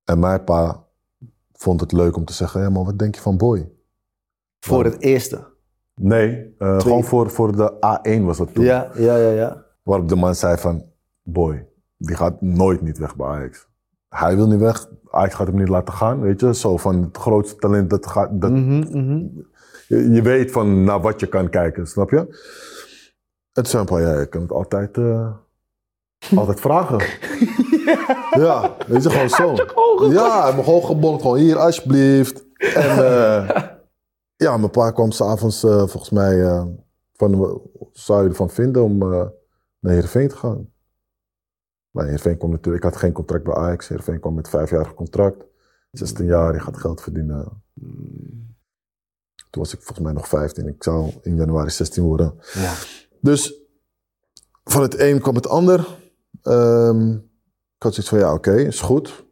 En 0.05 0.19
mijn 0.19 0.45
pa 0.45 0.85
vond 1.53 1.81
het 1.81 1.93
leuk 1.93 2.17
om 2.17 2.25
te 2.25 2.33
zeggen, 2.33 2.61
ja, 2.61 2.71
maar 2.71 2.85
wat 2.85 2.99
denk 2.99 3.14
je 3.14 3.21
van 3.21 3.37
Boy? 3.37 3.71
Voor 4.61 4.85
het 4.85 5.01
eerste. 5.01 5.47
Nee, 5.95 6.55
eh, 6.59 6.81
gewoon 6.81 7.05
voor, 7.05 7.31
voor 7.31 7.57
de 7.57 7.73
A1 7.73 8.23
was 8.23 8.37
dat 8.38 8.55
toen. 8.55 8.64
Ja, 8.64 8.91
ja, 8.95 9.17
ja, 9.17 9.31
ja. 9.31 9.64
Waarop 9.83 10.09
de 10.09 10.17
man 10.17 10.35
zei 10.35 10.57
van, 10.57 10.85
boy, 11.23 11.67
die 11.97 12.17
gaat 12.17 12.41
nooit 12.41 12.83
niet 12.83 12.99
weg 12.99 13.17
bij 13.17 13.27
Ajax. 13.27 13.67
Hij 14.09 14.37
wil 14.37 14.47
niet 14.49 14.61
weg, 14.61 14.88
Ajax 15.11 15.35
gaat 15.35 15.47
hem 15.47 15.57
niet 15.57 15.69
laten 15.69 15.95
gaan, 15.95 16.21
weet 16.21 16.41
je. 16.41 16.55
Zo 16.55 16.77
van 16.77 17.03
het 17.03 17.17
grootste 17.17 17.57
talent, 17.57 17.91
dat 17.91 18.07
gaat, 18.07 18.41
dat, 18.41 18.51
Mhm, 18.51 18.99
mhm. 18.99 19.27
Je, 19.87 20.11
je 20.11 20.23
weet 20.23 20.51
van 20.51 20.85
naar 20.85 21.01
wat 21.01 21.21
je 21.21 21.27
kan 21.27 21.51
kijken, 21.51 21.87
snap 21.87 22.11
je? 22.11 22.17
Het 23.53 23.67
is 23.67 23.71
van, 23.71 24.01
ja, 24.01 24.19
je 24.19 24.27
kan 24.27 24.43
het 24.43 24.53
altijd, 24.53 24.97
eh, 24.97 25.33
altijd 26.38 26.61
vragen. 26.61 26.99
ja, 28.31 28.77
weet 28.87 29.03
je, 29.03 29.11
gewoon 29.11 29.29
zo. 29.29 29.55
Ja, 30.12 30.53
me 30.57 30.62
gewoon 30.62 30.85
gebonkt, 30.85 31.23
gewoon 31.23 31.38
hier, 31.38 31.57
alsjeblieft. 31.57 32.45
En 32.55 32.91
eh, 32.91 33.61
ja, 34.45 34.57
mijn 34.57 34.71
pa 34.71 34.91
kwam 34.91 35.11
s'avonds 35.11 35.64
uh, 35.64 35.77
volgens 35.77 36.11
mij 36.11 36.67
van, 37.12 37.38
wat 37.38 37.88
zou 37.93 38.23
je 38.23 38.29
ervan 38.29 38.51
vinden 38.51 38.83
om 38.83 38.99
naar 38.99 39.93
Heerenveen 39.93 40.29
te 40.29 40.37
gaan? 40.37 40.73
Maar 41.91 42.05
Heerenveen 42.05 42.38
kwam 42.38 42.51
natuurlijk, 42.51 42.85
ik 42.85 42.91
had 42.91 43.01
geen 43.01 43.12
contract 43.12 43.45
bij 43.45 43.55
Ajax. 43.55 43.88
Heerenveen 43.88 44.21
kwam 44.21 44.35
met 44.35 44.49
vijfjarig 44.49 44.95
contract. 44.95 45.45
16 45.91 46.27
jaar, 46.27 46.55
je 46.55 46.61
gaat 46.61 46.77
geld 46.77 47.03
verdienen. 47.03 47.62
Toen 49.50 49.62
was 49.62 49.72
ik 49.72 49.82
volgens 49.82 50.06
mij 50.06 50.12
nog 50.12 50.28
15. 50.28 50.66
Ik 50.66 50.82
zou 50.82 51.12
in 51.22 51.37
januari 51.37 51.70
16 51.70 52.02
worden. 52.02 52.34
Ja. 52.54 52.74
Dus 53.20 53.54
van 54.64 54.82
het 54.82 55.00
een 55.00 55.20
kwam 55.20 55.34
het 55.34 55.48
ander. 55.48 55.87
Ehm, 56.42 57.11
ik 57.76 57.82
had 57.82 57.94
zoiets 57.94 58.08
van, 58.08 58.18
ja, 58.18 58.34
oké, 58.34 58.54
is 58.54 58.80
goed. 58.80 59.26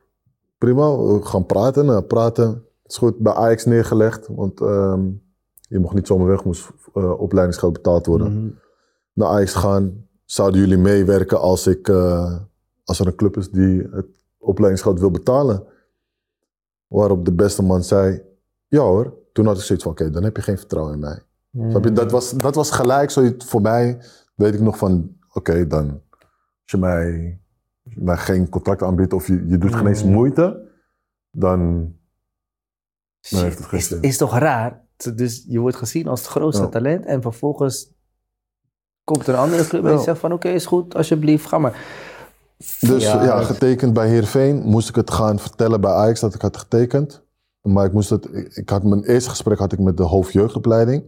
Prima, 0.59 0.97
we 0.97 1.25
gaan 1.25 1.47
praten. 1.47 1.87
Nou, 1.87 2.03
praten 2.03 2.65
is 2.85 2.97
goed. 2.97 3.19
Bij 3.19 3.33
Ajax 3.33 3.65
neergelegd, 3.65 4.27
want 4.27 4.61
ehm, 4.61 5.11
je 5.61 5.79
mocht 5.79 5.95
niet 5.95 6.07
zomaar 6.07 6.27
weg, 6.27 6.45
moest 6.45 6.71
uh, 6.95 7.21
opleidingsgeld 7.21 7.73
betaald 7.73 8.07
worden. 8.07 8.33
Mhm. 8.33 8.51
Naar 9.13 9.29
Ajax 9.29 9.55
gaan. 9.55 10.05
Zouden 10.25 10.61
jullie 10.61 10.79
meewerken 10.79 11.41
als, 11.41 11.67
ik, 11.67 11.89
uh, 11.89 12.37
als 12.85 13.01
er 13.01 13.07
een 13.07 13.15
club 13.15 13.37
is 13.37 13.51
die 13.51 13.89
het 13.91 14.07
opleidingsgeld 14.39 15.01
wil 15.01 15.11
betalen? 15.11 15.65
Waarop 16.87 17.25
de 17.25 17.33
beste 17.33 17.63
man 17.63 17.85
zei, 17.85 18.23
ja 18.69 18.81
hoor. 18.81 19.15
Toen 19.37 19.47
had 19.47 19.57
ik 19.59 19.63
zoiets 19.63 19.85
van, 19.85 19.93
oké, 19.93 20.11
dan 20.11 20.23
heb 20.23 20.37
je 20.37 20.43
geen 20.43 20.59
vertrouwen 20.59 20.95
in 20.95 21.01
mij. 21.01 21.23
Mm. 21.51 21.71
Je? 21.85 21.93
Dat, 21.93 22.11
was, 22.11 22.31
dat 22.31 22.55
was 22.55 22.71
gelijk 22.71 23.11
zoiets 23.11 23.45
voor 23.45 23.61
mij. 23.61 23.99
Weet 24.35 24.55
ik 24.55 24.61
nog 24.61 24.79
van, 24.79 25.17
oké, 25.33 25.67
dan 25.67 26.01
als 26.63 26.71
je 26.71 26.77
mij, 26.77 27.39
als 27.85 27.95
je 27.95 28.01
mij 28.03 28.17
geen 28.17 28.49
contract 28.49 28.83
aanbiedt 28.83 29.13
of 29.13 29.27
je, 29.27 29.47
je 29.49 29.59
doet 29.59 29.75
geen 29.75 29.87
eens 29.87 30.05
Mm. 30.05 30.13
moeite, 30.13 30.69
dan, 31.31 31.93
dan 33.31 33.43
heeft 33.43 33.59
het 33.59 33.67
geen 33.67 33.79
is, 33.79 33.89
zin. 33.89 34.03
is 34.03 34.17
toch 34.17 34.39
raar? 34.39 34.85
Dus 35.15 35.45
je 35.49 35.59
wordt 35.59 35.77
gezien 35.77 36.09
als 36.09 36.21
het 36.21 36.29
grootste 36.29 36.63
Ja. 36.63 36.69
talent 36.69 37.05
en 37.07 37.23
vervolgens 37.23 37.95
komt 39.05 39.27
er 39.27 39.35
een 39.35 39.41
andere 39.41 39.67
club 39.67 39.85
en 39.85 39.91
die 39.95 40.03
zegt 40.05 40.19
van 40.19 40.33
oké, 40.33 40.49
is 40.49 40.67
goed, 40.67 40.95
alsjeblieft, 40.95 41.47
ga 41.47 41.59
maar. 41.59 41.81
Dus 42.81 43.03
Ja, 43.03 43.25
ja, 43.25 43.43
getekend 43.43 43.93
bij 43.93 44.09
Heerenveen. 44.09 44.63
Moest 44.63 44.89
ik 44.89 44.95
het 44.95 45.11
gaan 45.11 45.39
vertellen 45.39 45.81
bij 45.81 45.91
Ajax 45.93 46.21
dat 46.21 46.35
ik 46.35 46.41
had 46.41 46.57
getekend. 46.57 47.25
Maar 47.67 47.85
ik 47.87 47.93
moest 47.93 48.11
het, 48.11 48.29
ik, 48.57 48.69
had 48.69 48.83
mijn 48.85 49.05
eerste 49.05 49.31
gesprek 49.31 49.59
had 49.59 49.73
ik 49.73 49.79
met 49.79 49.97
de 49.97 50.03
hoofdjeugdopleiding. 50.03 51.05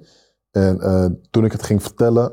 En 0.51 0.81
eh, 0.81 1.07
toen 1.31 1.45
ik 1.45 1.53
het 1.53 1.63
ging 1.63 1.83
vertellen, 1.83 2.33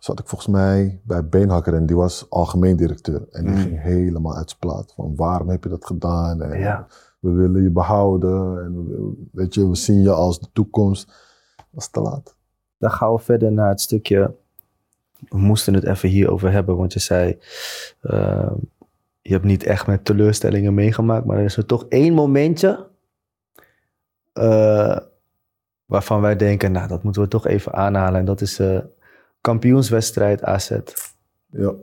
zat 0.00 0.18
ik 0.20 0.28
volgens 0.28 0.50
mij 0.50 1.00
bij 1.04 1.28
Beenhakker 1.28 1.74
en 1.74 1.86
die 1.86 1.96
was 1.96 2.26
algemeen 2.30 2.76
directeur. 2.76 3.26
En 3.30 3.44
die 3.44 3.54
Mm. 3.54 3.60
ging 3.60 3.80
helemaal 3.82 4.36
uit 4.36 4.48
zijn 4.48 4.60
plaat. 4.60 4.92
Van 4.96 5.12
waarom 5.16 5.48
heb 5.48 5.62
je 5.64 5.70
dat 5.70 5.86
gedaan? 5.86 6.42
En 6.42 6.58
Ja. 6.58 6.86
we 7.20 7.30
willen 7.30 7.62
je 7.62 7.70
behouden. 7.70 8.64
En 8.64 8.86
we- 8.88 9.12
weet 9.32 9.54
je, 9.54 9.68
we 9.68 9.74
zien 9.76 10.02
je 10.02 10.10
als 10.12 10.40
de 10.40 10.48
toekomst. 10.52 11.06
Dat 11.56 11.66
was 11.70 11.88
te 11.90 12.00
laat. 12.00 12.36
Dan 12.78 12.90
gaan 12.90 13.12
we 13.12 13.18
verder 13.18 13.52
naar 13.52 13.68
het 13.68 13.80
stukje. 13.80 14.34
We 15.28 15.38
moesten 15.38 15.74
het 15.74 15.84
even 15.84 16.08
hierover 16.08 16.52
hebben, 16.52 16.76
want 16.76 16.92
je 16.92 16.98
zei. 17.00 17.38
eh, 18.00 18.50
je 19.20 19.32
hebt 19.32 19.44
niet 19.44 19.64
echt 19.64 19.86
met 19.86 20.04
teleurstellingen 20.04 20.74
meegemaakt, 20.74 21.24
maar 21.26 21.38
er 21.38 21.44
is 21.44 21.56
er 21.56 21.66
toch 21.66 21.84
één 21.88 22.14
momentje. 22.14 22.86
Eh, 24.34 24.98
waarvan 25.84 26.20
wij 26.20 26.36
denken, 26.36 26.72
nou, 26.72 26.88
dat 26.88 27.02
moeten 27.02 27.22
we 27.22 27.28
toch 27.28 27.46
even 27.46 27.72
aanhalen. 27.72 28.20
En 28.20 28.24
dat 28.26 28.40
is 28.40 28.58
eh 28.58 28.78
kampioenswedstrijd 29.40 30.42
AZ. 30.42 30.78
Ja, 31.46 31.74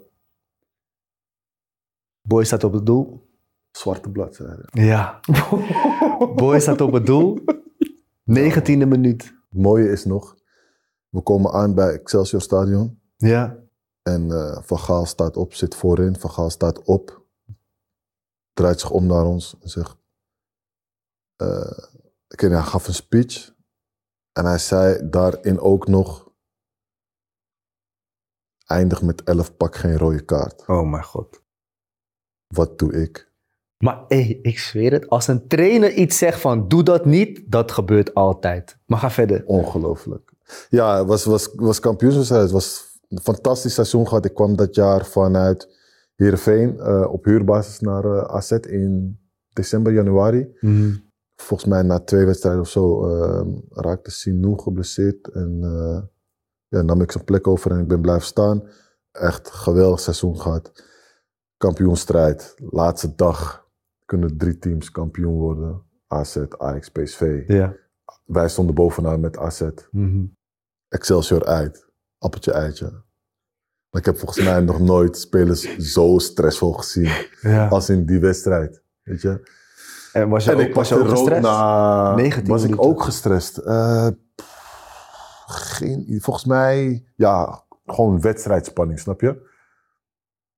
Boy 2.21 2.43
staat 2.43 2.63
op 2.63 2.73
het 2.73 2.85
doel. 2.85 3.29
zwarte 3.71 4.09
bladzijde. 4.09 4.67
Ja. 4.71 5.19
Boy 6.35 6.59
staat 6.59 6.81
op 6.81 6.91
het 6.91 7.05
doel. 7.05 7.39
19e 8.39 8.87
minuut. 8.87 9.23
Het 9.23 9.61
mooie 9.61 9.89
is 9.89 10.05
nog, 10.05 10.35
we 11.09 11.21
komen 11.21 11.51
aan 11.51 11.75
bij 11.75 11.93
Excelsior 11.93 12.41
Stadion. 12.41 13.01
Ja. 13.17 13.57
En 14.01 14.29
Van 14.63 14.79
Gaal 14.79 15.05
staat 15.05 15.37
op, 15.37 15.53
zit 15.53 15.75
voorin. 15.75 16.19
Van 16.19 16.29
Gaal 16.29 16.49
staat 16.49 16.83
op, 16.83 17.21
draait 18.53 18.79
zich 18.79 18.91
om 18.91 19.05
naar 19.05 19.25
ons 19.25 19.57
en 19.61 19.69
zegt... 19.69 19.97
niet, 22.39 22.51
hij 22.51 22.61
gaf 22.61 22.87
een 22.87 22.93
speech. 22.93 23.53
En 24.31 24.45
hij 24.45 24.57
zei 24.57 25.09
daarin 25.09 25.59
ook 25.59 25.87
nog... 25.87 26.29
Eindig 28.65 29.01
met 29.01 29.23
11, 29.23 29.57
pak 29.57 29.75
geen 29.75 29.97
rode 29.97 30.25
kaart. 30.25 30.67
Oh 30.67 30.89
mijn 30.89 31.03
god. 31.03 31.41
Wat 32.47 32.79
doe 32.79 32.93
ik? 32.93 33.31
Maar 33.77 34.03
hey, 34.07 34.39
ik 34.41 34.59
zweer 34.59 34.91
het, 34.91 35.09
als 35.09 35.27
een 35.27 35.47
trainer 35.47 35.93
iets 35.93 36.17
zegt 36.17 36.39
van 36.39 36.67
doe 36.67 36.83
dat 36.83 37.05
niet, 37.05 37.51
dat 37.51 37.71
gebeurt 37.71 38.13
altijd. 38.13 38.77
Maar 38.85 38.99
ga 38.99 39.11
verder. 39.11 39.43
Ongelooflijk. 39.45 40.33
Ja, 40.69 40.97
het 40.97 41.07
was, 41.07 41.25
was, 41.25 41.49
was 41.55 41.79
kampioenswedstrijd. 41.79 42.43
Het 42.43 42.51
was 42.51 42.99
een 43.07 43.21
fantastisch 43.21 43.73
seizoen 43.73 44.07
gehad. 44.07 44.25
Ik 44.25 44.33
kwam 44.33 44.55
dat 44.55 44.75
jaar 44.75 45.05
vanuit 45.05 45.79
Heerenveen 46.15 46.79
eh, 46.79 47.11
op 47.11 47.25
huurbasis 47.25 47.79
naar 47.79 48.05
eh, 48.05 48.35
AZ 48.35 48.51
in 48.51 49.19
december, 49.53 49.93
januari. 49.93 50.47
Volgens 51.41 51.69
mij 51.69 51.81
na 51.81 51.99
twee 51.99 52.25
wedstrijden 52.25 52.61
of 52.61 52.69
zo 52.69 53.07
eh, 53.07 53.47
raakte 53.69 54.11
Sinou 54.11 54.59
geblesseerd. 54.59 55.27
En 55.27 55.59
eh, 55.63 56.01
ja, 56.67 56.81
nam 56.81 57.01
ik 57.01 57.11
zijn 57.11 57.23
plek 57.23 57.47
over 57.47 57.71
en 57.71 57.79
ik 57.79 57.87
ben 57.87 58.01
blijven 58.01 58.25
staan. 58.25 58.63
Echt 59.11 59.51
geweldig 59.51 59.99
seizoen 59.99 60.39
gehad. 60.39 60.83
Kampioenstrijd. 61.57 62.55
Laatste 62.57 63.15
dag 63.15 63.67
kunnen 64.05 64.37
drie 64.37 64.57
teams 64.57 64.91
kampioen 64.91 65.33
worden. 65.33 65.83
AZ, 66.07 66.37
Ajax, 66.57 66.89
PSV. 66.89 67.43
Ja. 67.47 67.75
Wij 68.25 68.49
stonden 68.49 68.75
bovenaan 68.75 69.19
met 69.19 69.37
AZ. 69.37 69.69
Mhm. 69.91 70.25
Excelsior 70.87 71.45
uit. 71.45 71.89
Appeltje 72.17 72.51
eitje. 72.51 72.91
Maar 73.89 74.01
ik 74.01 74.05
heb 74.05 74.17
volgens 74.17 74.45
mij 74.45 74.59
nog 74.59 74.79
nooit 74.79 75.17
spelers 75.17 75.77
zo 75.93 76.17
stressvol 76.17 76.71
gezien 76.71 77.27
ja. 77.41 77.67
als 77.67 77.89
in 77.89 78.05
die 78.05 78.19
wedstrijd. 78.19 78.83
Weet 79.03 79.21
je? 79.21 79.59
En 80.13 80.29
was 80.29 80.43
je 80.43 80.51
En 80.51 80.57
ook, 80.57 80.61
ik 80.63 80.73
was 80.73 80.89
je 80.89 80.99
ook 80.99 81.09
gestrest? 81.09 81.41
na... 81.41 82.15
19 82.15 82.47
Was 82.47 82.63
ik 82.63 82.83
ook 82.83 83.03
gestrest? 83.03 83.57
Eh, 83.57 84.07
pff, 84.35 85.43
geen, 85.47 86.17
volgens 86.21 86.45
mij, 86.45 87.05
ja, 87.15 87.63
gewoon 87.85 88.21
wedstrijdspanning, 88.21 88.99
snap 88.99 89.21
je? 89.21 89.49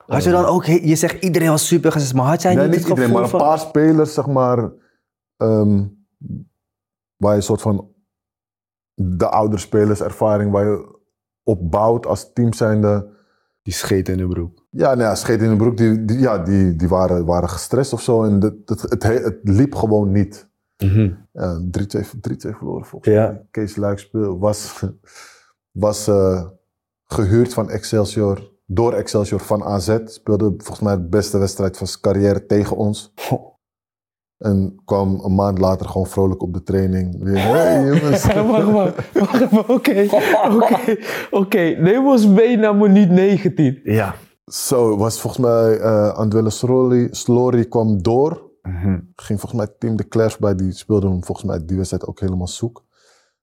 Had 0.05 0.23
je 0.23 0.31
dan 0.31 0.45
ook, 0.45 0.65
he- 0.65 0.79
je 0.83 0.95
zegt 0.95 1.23
iedereen 1.23 1.49
was 1.49 1.67
super 1.67 1.91
gestrest, 1.91 2.15
maar 2.15 2.25
had 2.25 2.41
jij 2.41 2.55
nee, 2.55 2.67
niet, 2.67 2.87
iedereen, 2.87 3.11
maar 3.11 3.23
een 3.23 3.29
van... 3.29 3.39
paar 3.39 3.59
spelers, 3.59 4.13
zeg 4.13 4.27
maar, 4.27 4.71
ehm, 5.37 5.85
waar 7.17 7.31
je 7.31 7.37
een 7.37 7.43
soort 7.43 7.61
van 7.61 7.91
de 8.93 9.29
oudere 9.29 9.61
spelers 9.61 10.01
ervaring 10.01 10.51
waar 10.51 10.65
je 10.65 10.99
op 11.43 11.71
bouwt 11.71 12.05
als 12.05 12.33
team 12.33 12.53
zijnde. 12.53 13.12
Die 13.63 13.73
scheet 13.73 14.09
in 14.09 14.17
de 14.17 14.27
broek. 14.27 14.65
Ja, 14.69 14.87
nou 14.87 14.99
ja, 14.99 15.15
scheet 15.15 15.41
in 15.41 15.49
de 15.49 15.55
broek, 15.55 15.77
die, 15.77 16.05
die, 16.05 16.19
ja, 16.19 16.37
die, 16.37 16.75
die 16.75 16.87
waren, 16.87 17.25
waren 17.25 17.49
gestrest 17.49 17.93
of 17.93 18.01
zo. 18.01 18.23
En 18.23 18.41
het, 18.41 18.55
het, 18.65 18.81
het, 18.81 19.03
het 19.03 19.39
liep 19.43 19.75
gewoon 19.75 20.11
niet. 20.11 20.49
Ja, 21.31 21.59
3-2 21.59 21.61
3-2 21.61 21.67
verloren 22.37 22.85
volgens 22.85 23.13
Ja. 23.13 23.27
mij. 23.27 23.45
Kees 23.51 23.77
was, 24.39 24.83
was 25.71 26.07
eh, 26.07 26.45
gehuurd 27.05 27.53
van 27.53 27.69
Excelsior, 27.69 28.51
door 28.65 28.93
Excelsior 28.93 29.39
van 29.39 29.63
AZ. 29.63 29.97
Speelde 30.05 30.53
volgens 30.57 30.79
mij 30.79 30.95
de 30.95 31.07
beste 31.07 31.37
wedstrijd 31.37 31.77
van 31.77 31.87
zijn 31.87 32.01
carrière 32.01 32.45
tegen 32.45 32.75
ons. 32.77 33.13
En 34.43 34.81
kwam 34.85 35.19
een 35.23 35.35
maand 35.35 35.57
later 35.57 35.89
gewoon 35.89 36.07
vrolijk 36.07 36.41
op 36.41 36.53
de 36.53 36.63
training. 36.63 37.23
Weer, 37.23 37.43
hey 37.43 37.83
jongens. 37.87 38.25
wacht, 38.25 38.71
wacht, 38.71 39.13
wacht 39.13 39.41
even, 39.41 39.69
oké, 39.75 40.07
oké, 40.51 40.97
oké. 41.31 41.59
Neem 41.59 42.07
ons 42.07 42.27
mee 42.27 42.57
naar 42.57 42.75
minuut 42.75 43.09
19. 43.09 43.79
Ja. 43.83 44.15
Zo, 44.45 44.89
het 44.89 44.99
was 44.99 45.21
volgens 45.21 45.45
mij 45.45 45.79
eh 45.79 46.13
Andwelle 46.13 46.49
Slory, 46.49 47.07
Slory 47.11 47.65
kwam 47.65 48.01
door. 48.01 48.51
Mhm. 48.61 48.99
Ging 49.15 49.39
volgens 49.39 49.53
mij 49.53 49.75
Tim 49.79 49.95
de 49.95 50.07
Cler 50.07 50.35
bij, 50.39 50.55
die 50.55 50.71
speelde 50.71 51.07
hem 51.07 51.23
volgens 51.23 51.47
mij 51.47 51.65
die 51.65 51.77
wedstrijd 51.77 52.07
ook 52.07 52.19
helemaal 52.19 52.47
zoek. 52.47 52.83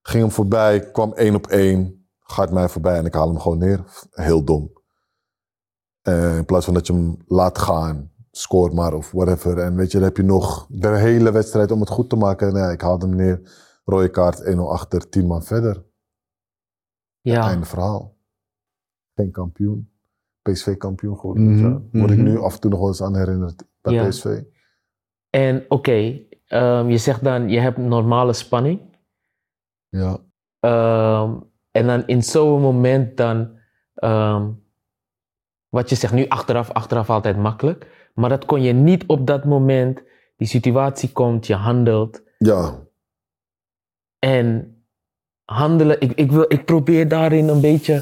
Ging 0.01 0.23
hem 0.23 0.31
voorbij, 0.31 0.91
kwam 0.91 1.13
één 1.13 1.35
op 1.35 1.47
één, 1.47 2.07
gaat 2.19 2.51
mij 2.51 2.69
voorbij 2.69 2.97
en 2.97 3.05
ik 3.05 3.13
haal 3.13 3.27
hem 3.27 3.39
gewoon 3.39 3.57
neer. 3.57 3.83
Heel 4.11 4.43
dom. 4.43 4.71
Eh, 6.01 6.37
in 6.37 6.45
plaats 6.45 6.65
van 6.65 6.73
dat 6.73 6.87
je 6.87 6.93
hem 6.93 7.17
laat 7.27 7.57
gaan, 7.57 8.10
scoort 8.31 8.73
maar 8.73 8.93
of 8.93 9.11
whatever. 9.11 9.57
En 9.57 9.75
weet 9.75 9.91
je, 9.91 9.97
dan 9.97 10.07
heb 10.07 10.17
je 10.17 10.23
nog 10.23 10.67
de 10.69 10.97
hele 10.97 11.31
wedstrijd 11.31 11.71
om 11.71 11.79
het 11.79 11.89
goed 11.89 12.09
te 12.09 12.15
maken. 12.15 12.53
Nee, 12.53 12.71
ik 12.71 12.81
haalde 12.81 13.07
hem 13.07 13.15
neer, 13.15 13.41
rode 13.85 14.09
kaart, 14.09 14.55
1-0 14.55 14.57
achter, 14.57 15.09
10 15.09 15.27
man 15.27 15.43
verder. 15.43 15.83
Ja, 17.21 17.47
Einde 17.47 17.65
verhaal. 17.65 18.17
Geen 19.15 19.31
kampioen. 19.31 19.91
PSV 20.41 20.77
kampioen 20.77 21.17
geworden. 21.19 21.55
Mhm. 21.55 21.99
Word 21.99 22.11
ik 22.11 22.17
mhm. 22.17 22.27
nu 22.27 22.39
af 22.39 22.53
en 22.53 22.59
toe 22.59 22.69
nog 22.69 22.79
wel 22.79 22.87
eens 22.87 23.01
aan 23.01 23.15
herinnerd 23.15 23.63
bij 23.81 23.93
Ja. 23.93 24.07
PSV. 24.07 24.41
en 25.29 25.65
oké, 25.67 26.19
ehm, 26.45 26.87
je 26.87 26.97
zegt 26.97 27.23
dan, 27.23 27.49
je 27.49 27.59
hebt 27.59 27.77
normale 27.77 28.33
spanning. 28.33 28.81
Ja. 29.89 30.17
Ehm, 30.59 31.39
en 31.71 31.87
dan 31.87 32.07
in 32.07 32.23
zo'n 32.23 32.61
moment 32.61 33.17
dan, 33.17 33.59
ehm, 33.93 34.51
wat 35.69 35.89
je 35.89 35.95
zegt 35.95 36.13
nu 36.13 36.27
achteraf, 36.27 36.71
achteraf 36.71 37.09
altijd 37.09 37.37
makkelijk. 37.37 38.00
Maar 38.13 38.29
dat 38.29 38.45
kon 38.45 38.61
je 38.61 38.73
niet 38.73 39.03
op 39.07 39.27
dat 39.27 39.45
moment. 39.45 40.01
Die 40.37 40.47
situatie 40.47 41.11
komt, 41.11 41.47
je 41.47 41.55
handelt. 41.55 42.21
Ja, 42.37 42.79
En 44.19 44.75
handelen, 45.45 46.01
ik, 46.01 46.11
ik, 46.11 46.31
wil, 46.31 46.45
ik 46.47 46.65
probeer 46.65 47.07
daarin 47.07 47.47
een 47.47 47.61
beetje 47.61 48.01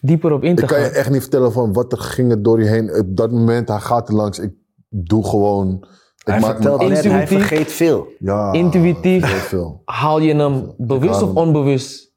dieper 0.00 0.32
op 0.32 0.42
in 0.44 0.54
te 0.56 0.62
Ik 0.62 0.68
kan 0.68 0.76
gaan. 0.78 0.86
je 0.86 0.92
echt 0.94 1.10
niet 1.10 1.20
vertellen 1.20 1.52
van 1.52 1.72
wat 1.72 1.92
er 1.92 1.98
ging 1.98 2.30
er 2.30 2.42
door 2.42 2.62
je 2.62 2.68
heen. 2.68 2.94
Op 2.94 3.16
dat 3.16 3.30
moment, 3.30 3.68
hij 3.68 3.80
gaat 3.80 4.08
er 4.08 4.14
langs. 4.14 4.38
Ik 4.38 4.52
doe 4.88 5.24
gewoon... 5.26 5.86
Ik 6.18 6.34
Hij 6.34 6.40
maak 6.40 6.54
vertelt 6.54 6.88
net, 6.88 7.04
hij 7.04 7.26
vergeet 7.26 7.72
veel. 7.72 8.08
Ja, 8.18 8.52
Intuïtief. 8.52 9.26
Veel. 9.26 9.82
Haal 9.84 10.18
je 10.20 10.34
hem 10.34 10.74
bewust 10.76 11.22
of 11.22 11.34
onbewust? 11.34 12.14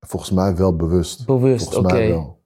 Volgens 0.00 0.30
mij 0.30 0.56
wel 0.56 0.76
bewust. 0.76 1.26
Bewust, 1.26 1.64
Volgens 1.72 1.92
oké. 1.92 2.00
mij 2.02 2.08
wel. 2.08 2.42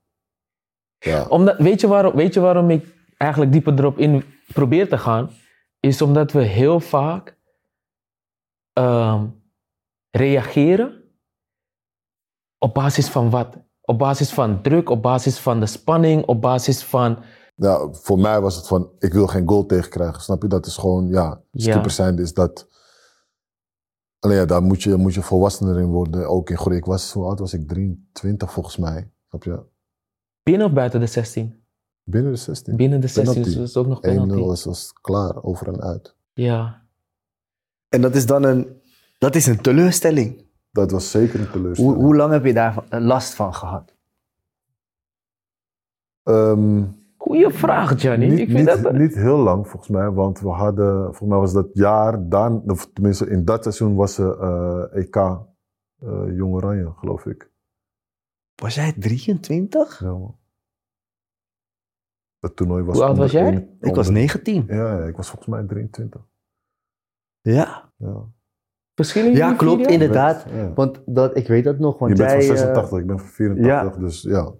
Ja. 0.99 1.27
Omdat, 1.29 1.59
weet, 1.59 1.81
je 1.81 1.87
waarom, 1.87 2.15
weet 2.15 2.35
je 2.35 2.41
waarom 2.41 2.71
ik 2.71 2.94
eigenlijk 3.17 3.53
dieper 3.53 3.79
erop 3.79 3.99
in 3.99 4.25
probeer 4.53 4.89
te 4.89 4.99
gaan? 4.99 5.31
Is 5.81 6.03
omdat 6.03 6.33
we 6.33 6.43
heel 6.43 6.81
vaak 6.81 7.39
ehm, 8.73 9.27
reageren 10.11 11.03
op 12.59 12.75
basis 12.75 13.09
van 13.09 13.31
wat? 13.31 13.57
Op 13.81 13.99
basis 13.99 14.33
van 14.33 14.63
druk, 14.63 14.91
op 14.91 15.03
basis 15.03 15.39
van 15.39 15.61
de 15.61 15.67
spanning, 15.67 16.25
op 16.25 16.41
basis 16.41 16.83
van... 16.83 17.19
ja, 17.55 17.89
voor 17.93 18.19
mij 18.19 18.41
was 18.41 18.57
het 18.57 18.67
van, 18.67 18.91
ik 18.99 19.13
wil 19.13 19.27
geen 19.27 19.49
goal 19.49 19.67
tegenkrijgen. 19.67 20.23
Snap 20.23 20.43
je? 20.43 20.49
Dat 20.49 20.67
is 20.67 20.77
gewoon, 20.77 21.09
ja, 21.09 21.43
Ja. 21.51 21.71
skipper 21.71 21.91
zijn 21.91 22.19
is 22.19 22.33
dat... 22.33 22.69
Alleen 24.19 24.37
ja, 24.37 24.45
daar 24.45 24.63
moet 24.63 24.83
je, 24.83 24.97
moet 24.97 25.15
je 25.15 25.23
volwassener 25.23 25.79
in 25.81 25.87
worden. 25.87 26.29
Ook 26.29 26.51
in 26.51 26.59
groei. 26.59 26.77
Ik 26.77 26.85
was, 26.85 27.13
hoe 27.13 27.25
oud 27.27 27.39
was 27.39 27.53
ik? 27.53 27.69
23 27.69 28.53
volgens 28.53 28.77
mij. 28.77 29.11
Snap 29.29 29.45
je? 29.45 29.63
Binnen 30.43 30.67
of 30.67 30.73
buiten 30.73 31.01
de 31.01 31.07
16? 31.07 31.64
Binnen 32.05 32.33
de 32.33 32.39
16. 32.39 32.77
Binnen 32.77 33.01
de 33.01 33.07
16, 33.07 33.25
Penalty. 33.25 33.49
dus 33.49 33.59
dat 33.59 33.69
is 33.69 33.77
ook 33.77 33.87
nog 33.87 33.99
1-0 33.99 34.01
penalty. 34.01 34.41
was, 34.41 34.65
was 34.65 34.93
klaar, 34.93 35.43
over 35.43 35.69
en 35.69 35.81
uit. 35.81 36.17
Ja. 36.33 36.83
En 37.89 38.01
dat 38.01 38.15
is 38.15 38.27
dan 38.27 38.43
een, 38.43 38.81
dat 39.19 39.35
is 39.35 39.47
een 39.47 39.61
teleurstelling. 39.61 40.47
Dat 40.71 40.91
was 40.91 41.11
zeker 41.11 41.41
een 41.41 41.51
teleurstelling. 41.51 41.95
Hoe, 41.95 42.05
hoe 42.05 42.17
lang 42.17 42.33
heb 42.33 42.45
je 42.45 42.53
daar 42.53 42.85
last 42.89 43.35
van 43.35 43.55
gehad? 43.55 43.97
Ehm, 46.23 46.85
Goeie 47.17 47.51
vraag, 47.51 48.01
Gianni. 48.01 48.29
niet, 48.29 48.39
ik 48.39 48.51
vind 48.51 48.75
niet, 48.75 48.83
dat... 48.83 48.93
niet 48.93 49.15
heel 49.15 49.39
lang 49.39 49.69
volgens 49.69 49.91
mij, 49.91 50.11
want 50.11 50.41
we 50.41 50.49
hadden, 50.49 51.03
volgens 51.05 51.29
mij 51.29 51.39
was 51.39 51.53
dat 51.53 51.69
jaar, 51.73 52.29
daar, 52.29 52.53
of 52.53 52.91
tenminste 52.93 53.29
in 53.31 53.45
dat 53.45 53.63
seizoen 53.63 53.95
was 53.95 54.15
ze 54.15 54.37
eh, 54.37 55.01
EK 55.01 55.17
eh 55.17 56.37
Jong 56.37 56.55
Oranje, 56.55 56.93
geloof 56.97 57.27
ik. 57.27 57.51
Was 58.55 58.75
jij 58.75 58.93
23? 58.93 60.01
Ja, 60.01 60.11
man. 60.11 60.37
Het 62.45 62.57
toernooi 62.57 62.85
was 62.85 62.97
Hoe 62.97 63.05
oud 63.05 63.17
was 63.17 63.31
jij? 63.31 63.69
Ik 63.81 63.95
was 63.95 64.09
onder- 64.09 64.13
19. 64.13 64.65
Ja, 64.67 64.99
ja, 64.99 65.05
ik 65.05 65.17
was 65.17 65.29
volgens 65.29 65.49
mij 65.49 65.63
23. 65.65 66.21
Ja, 67.41 67.91
Ja, 67.97 68.25
Verschillen 68.95 69.29
jullie 69.33 69.45
ja 69.45 69.55
klopt, 69.55 69.87
inderdaad. 69.87 70.47
Ja. 70.55 70.73
Want 70.75 71.03
dat, 71.07 71.37
ik 71.37 71.47
weet 71.47 71.65
dat 71.65 71.79
nog. 71.79 71.99
Want 71.99 72.11
Je 72.11 72.25
bent 72.25 72.31
jij, 72.31 72.41
van 72.43 72.51
eh, 72.57 72.63
86, 72.63 72.99
ik 72.99 73.07
ben 73.07 73.19
van 73.19 73.29
84, 73.29 73.97
dus 73.97 74.23
ja. 74.23 74.53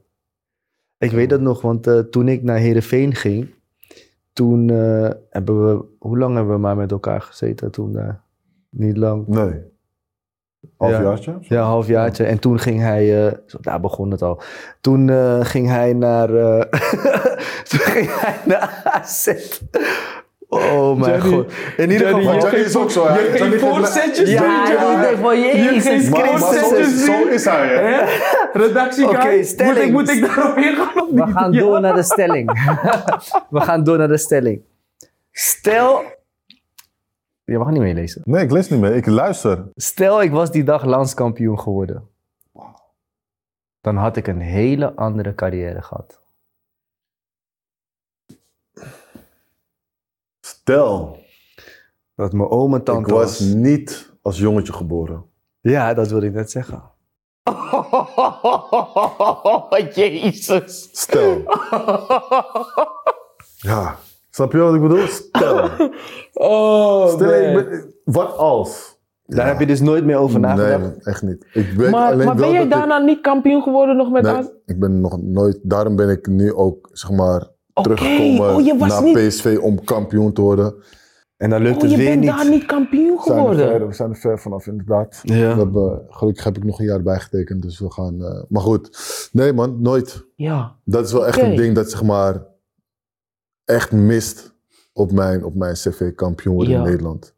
Ik 0.99 1.11
weet 1.11 1.31
dat 1.31 1.41
nog, 1.41 1.61
want 1.61 1.87
eh, 1.87 1.99
toen 1.99 2.29
ik 2.29 2.43
naar 2.43 2.57
Heerenveen 2.59 3.15
ging, 3.15 3.55
toen 4.33 4.71
eh, 4.71 5.11
hebben 5.31 5.67
we, 5.67 5.85
hoe 5.99 6.19
lang 6.19 6.35
hebben 6.37 6.55
we 6.55 6.61
maar 6.61 6.77
met 6.77 6.91
elkaar 6.91 7.21
gezeten 7.21 7.71
toen 7.71 7.93
daar? 7.93 8.23
Niet 8.71 8.97
lang. 8.97 9.27
Nee. 9.27 9.63
Halfjaartje? 10.79 11.35
Ja, 11.41 11.59
een 11.59 11.65
halfjaartje. 11.67 12.25
En 12.25 12.39
toen 12.39 12.59
ging 12.59 12.81
hij, 12.81 13.27
eh, 13.27 13.33
zo, 13.47 13.59
daar 13.61 13.81
begon 13.81 14.11
het 14.11 14.23
al. 14.23 14.43
Toen 14.81 15.11
eh, 15.11 15.39
ging 15.41 15.69
hij 15.69 15.93
naar, 15.93 16.35
eh, 16.35 16.61
toen 17.69 17.81
ging 17.81 18.09
hij 18.21 18.35
naar 18.45 18.81
AZ. 18.85 19.29
Oh 20.49 20.99
mijn 20.99 21.13
Johnny, 21.21 21.37
god. 21.37 21.53
In 21.77 21.91
ieder 21.91 22.07
geval. 22.09 22.39
Johnny 22.39 22.59
is 22.59 22.77
ook 22.77 22.91
zo? 22.91 23.03
Je 23.09 23.31
ging 23.35 23.61
voorzetjes 23.61 24.31
Ja, 24.31 24.73
Johnny. 24.73 25.01
denk 25.03 25.19
van, 25.19 25.39
Je 25.39 25.57
jezus 25.57 26.09
Maar, 26.09 26.21
maar 26.21 26.39
zo, 26.55 26.75
is, 26.75 27.05
zo 27.05 27.13
doen. 27.23 27.33
is 27.33 27.45
hij, 27.45 27.67
hè? 27.69 28.03
Redactie, 28.59 29.45
stelling. 29.45 29.93
Moet 29.93 30.11
ik, 30.11 30.21
moet 30.21 30.29
ik 30.29 30.35
daarop 30.35 30.57
ingaan 30.57 31.03
of 31.03 31.09
We 31.11 31.33
gaan 31.33 31.53
Ja. 31.53 31.61
door 31.61 31.81
naar 31.81 31.95
de 31.95 32.03
stelling. 32.03 32.51
we 33.51 33.61
gaan 33.61 33.85
door 33.85 33.99
naar 33.99 34.09
de 34.09 34.19
stelling. 34.19 34.61
Stel. 35.33 36.03
Je 37.45 37.59
mag 37.59 37.71
niet 37.71 37.81
meelezen. 37.81 38.21
Nee, 38.25 38.45
ik 38.45 38.51
lees 38.51 38.69
niet 38.69 38.81
meer. 38.81 38.95
Ik 38.95 39.07
luister. 39.07 39.69
Stel, 39.75 40.23
ik 40.23 40.31
was 40.31 40.51
die 40.51 40.65
dag 40.65 40.85
landskampioen 40.85 41.61
geworden. 41.61 42.09
Dan 43.81 43.97
had 43.97 44.17
ik 44.17 44.27
een 44.27 44.41
hele 44.41 44.95
andere 44.95 45.35
carrière 45.35 45.83
gehad. 45.83 46.21
Stel, 50.41 51.19
Dat 52.15 52.33
mijn 52.33 52.49
oom 52.49 52.75
en 52.75 52.85
tante 52.85 53.09
ik 53.09 53.15
was 53.15 53.41
niet 53.41 54.13
als 54.23 54.39
jongetje 54.39 54.73
geboren. 54.73 55.25
Ja, 55.61 55.95
dat 55.95 56.09
wilde 56.09 56.27
ik 56.27 56.33
net 56.33 56.51
zeggen. 56.51 56.83
Jezus. 59.95 60.89
Stel. 60.93 61.43
Ja, 63.57 63.99
snap 64.35 64.53
je 64.53 64.59
wat 64.59 64.75
ik 64.75 64.81
bedoel? 64.81 65.07
Stel. 65.07 65.69
Oh, 66.33 67.09
Stel, 67.09 67.33
ik 67.35 67.55
ben- 67.55 67.95
wat 68.05 68.37
als? 68.37 68.99
Daar 69.27 69.47
heb 69.47 69.61
je 69.61 69.67
dus 69.67 69.81
nooit 69.81 70.05
meer 70.05 70.17
over 70.17 70.41
nagedacht. 70.41 70.81
Nee, 70.81 70.91
echt 71.03 71.23
niet. 71.23 71.47
Ik 71.53 71.67
weet 71.77 71.91
Maar, 71.91 72.13
alleen 72.13 72.27
maar 72.27 72.37
wel 72.37 72.45
ben 72.45 72.55
jij 72.55 72.63
ik- 72.65 72.71
daarna 72.71 72.99
niet 72.99 73.21
kampioen 73.21 73.63
geworden 73.63 73.97
nog 73.97 74.11
met 74.11 74.23
Nee, 74.23 74.33
AZ? 74.33 74.47
ik 74.67 74.81
ben 74.81 75.01
nog 75.01 75.19
nooit. 75.23 75.59
Daarom 75.63 75.97
ben 75.97 76.09
ik 76.09 76.27
nu 76.27 76.53
ook, 76.55 76.89
zeg 76.93 77.11
maar, 77.11 77.49
teruggekomen 77.73 78.55
oh, 78.55 78.65
je 78.65 78.75
naar 78.75 79.03
niet- 79.03 79.17
PSV 79.29 79.59
om 79.63 79.85
kampioen 79.85 80.33
te 80.33 80.41
worden. 80.41 80.75
En 81.37 81.51
dan 81.51 81.63
lukt 81.63 81.77
Oh, 81.77 81.83
het 81.83 81.91
je 81.91 81.97
weer 81.97 82.09
bent 82.09 82.21
niet. 82.21 82.31
daar 82.31 82.49
niet 82.51 82.67
kampioen 82.67 83.17
We 83.17 83.23
zijn, 83.25 83.37
er 83.39 83.43
geworden. 83.43 83.69
ver, 83.69 83.87
we 83.87 83.95
zijn 83.95 84.11
er 84.11 84.17
ver 84.17 84.39
vanaf, 84.39 84.67
inderdaad. 84.67 85.21
Ja. 85.23 85.35
We 85.55 85.59
hebben, 85.61 86.03
gelukkig 86.09 86.45
heb 86.45 86.57
ik 86.57 86.65
nog 86.65 86.79
een 86.79 86.85
jaar 86.87 87.03
bijgetekend, 87.03 87.63
dus 87.63 87.79
we 87.81 87.91
gaan. 87.93 88.23
eh, 88.25 88.43
maar 88.49 88.63
goed, 88.63 88.91
nee 89.33 89.53
man, 89.53 89.83
nooit. 89.83 90.27
Ja. 90.37 90.77
Dat 90.85 91.07
is 91.07 91.13
wel 91.13 91.27
echt 91.27 91.41
een 91.43 91.57
ding 91.57 91.75
dat 91.75 91.91
zeg 91.91 92.03
maar 92.03 92.53
echt 93.65 93.93
mist 93.93 94.55
op 94.93 95.13
mijn, 95.13 95.45
op 95.45 95.55
mijn 95.55 95.75
cv 95.75 96.15
kampioen 96.15 96.55
worden 96.55 96.73
Ja. 96.73 96.79
in 96.79 96.85
Nederland. 96.85 97.35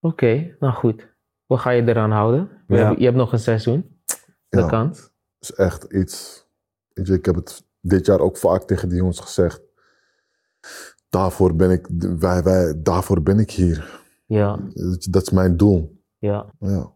Oké, 0.00 0.56
nou 0.60 0.72
goed. 0.74 1.14
Wat 1.46 1.58
ga 1.58 1.70
je 1.70 1.82
eraan 1.82 2.10
houden? 2.10 2.48
We 2.66 2.74
Ja. 2.74 2.80
hebben- 2.80 2.98
je 2.98 3.04
hebt 3.04 3.16
nog 3.16 3.32
een 3.32 3.38
seizoen. 3.38 4.00
De 4.48 4.58
Ja. 4.58 4.66
kans. 4.66 5.10
is 5.40 5.52
echt 5.52 5.84
iets. 5.84 6.46
Weet 6.92 7.06
je, 7.06 7.12
ik 7.14 7.24
heb 7.24 7.34
het 7.34 7.64
dit 7.80 8.06
jaar 8.06 8.20
ook 8.20 8.36
vaak 8.36 8.62
tegen 8.62 8.88
die 8.88 8.98
jongens 8.98 9.20
gezegd. 9.20 9.60
Daarvoor 11.08 11.56
ben 11.56 11.70
ik, 11.70 11.86
wij, 12.18 12.42
wij, 12.42 12.82
daarvoor 12.82 13.22
ben 13.22 13.38
ik 13.38 13.50
hier. 13.50 14.00
Ja, 14.26 14.56
Dat 14.74 14.96
is- 14.98 15.04
Dat 15.06 15.22
is 15.22 15.30
mijn 15.30 15.56
doel. 15.56 16.02
ja. 16.18 16.46
Ja. 16.58 16.68
Dat, 16.78 16.92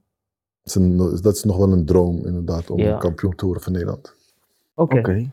is 0.62 0.74
een- 0.74 0.96
dat 1.22 1.34
is 1.36 1.44
nog 1.44 1.56
wel 1.56 1.72
een 1.72 1.84
droom, 1.86 2.26
inderdaad, 2.26 2.70
om 2.70 2.78
Ja. 2.78 2.92
een 2.92 2.98
kampioen 2.98 3.34
te 3.34 3.44
worden 3.44 3.62
van 3.62 3.72
Nederland. 3.72 4.14
Oké. 4.74 4.98
Oké. 4.98 5.32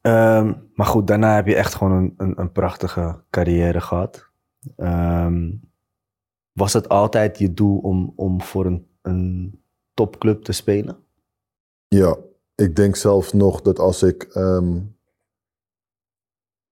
Ehm, 0.00 0.52
maar 0.74 0.86
goed, 0.86 1.06
daarna 1.06 1.34
heb 1.34 1.46
je 1.46 1.54
echt 1.54 1.74
gewoon 1.74 1.92
een, 1.92 2.14
een, 2.16 2.40
een 2.40 2.52
prachtige 2.52 3.24
carrière 3.30 3.80
gehad. 3.80 4.30
Ehm, 4.76 5.52
was 6.52 6.72
het 6.72 6.88
altijd 6.88 7.38
je 7.38 7.54
doel 7.54 7.78
om, 7.78 8.12
om 8.16 8.42
voor 8.42 8.66
een, 8.66 8.86
een 9.02 9.60
topclub 9.94 10.42
te 10.42 10.52
spelen? 10.52 11.04
Ja, 11.88 12.16
ik 12.54 12.76
denk 12.76 12.96
zelfs 12.96 13.32
nog 13.32 13.62
dat 13.62 13.78
als 13.78 14.02
ik 14.02 14.22
ehm, 14.22 14.80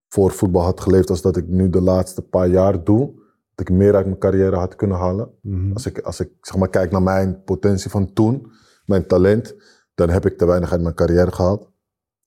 voor 0.09 0.31
voetbal 0.31 0.63
had 0.63 0.81
geleefd 0.81 1.11
als 1.11 1.23
dat 1.23 1.37
ik 1.37 1.49
nu 1.49 1.71
de 1.71 1.81
laatste 1.81 2.23
paar 2.23 2.49
jaar 2.49 2.85
doe, 2.85 3.15
dat 3.55 3.69
ik 3.69 3.75
meer 3.75 3.95
uit 3.95 4.07
mijn 4.07 4.19
carrière 4.19 4.57
had 4.57 4.75
kunnen 4.75 4.97
halen. 4.97 5.31
Als 5.75 5.87
ik, 5.87 6.01
als 6.01 6.21
ik 6.21 6.31
zeg 6.41 6.57
maar, 6.57 6.69
kijk 6.69 6.91
naar 6.91 7.03
mijn 7.03 7.43
potentie 7.43 7.91
van 7.91 8.13
toen, 8.13 8.53
mijn 8.85 9.07
talent, 9.07 9.55
dan 9.95 10.11
heb 10.11 10.27
ik 10.27 10.39
te 10.39 10.47
weinig 10.47 10.73
uit 10.73 10.83
mijn 10.83 10.95
carrière 10.95 11.33
gehaald. 11.33 11.71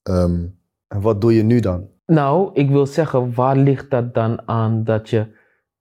Ehm, 0.01 0.47
En 0.91 1.01
wat 1.01 1.21
doe 1.21 1.35
je 1.35 1.43
nu 1.43 1.59
dan? 1.59 1.87
Nou, 2.05 2.49
ik 2.53 2.69
wil 2.69 2.85
zeggen, 2.85 3.33
waar 3.33 3.57
ligt 3.57 3.89
dat 3.89 4.13
dan 4.13 4.41
aan 4.45 4.83
dat 4.83 5.09
je 5.09 5.25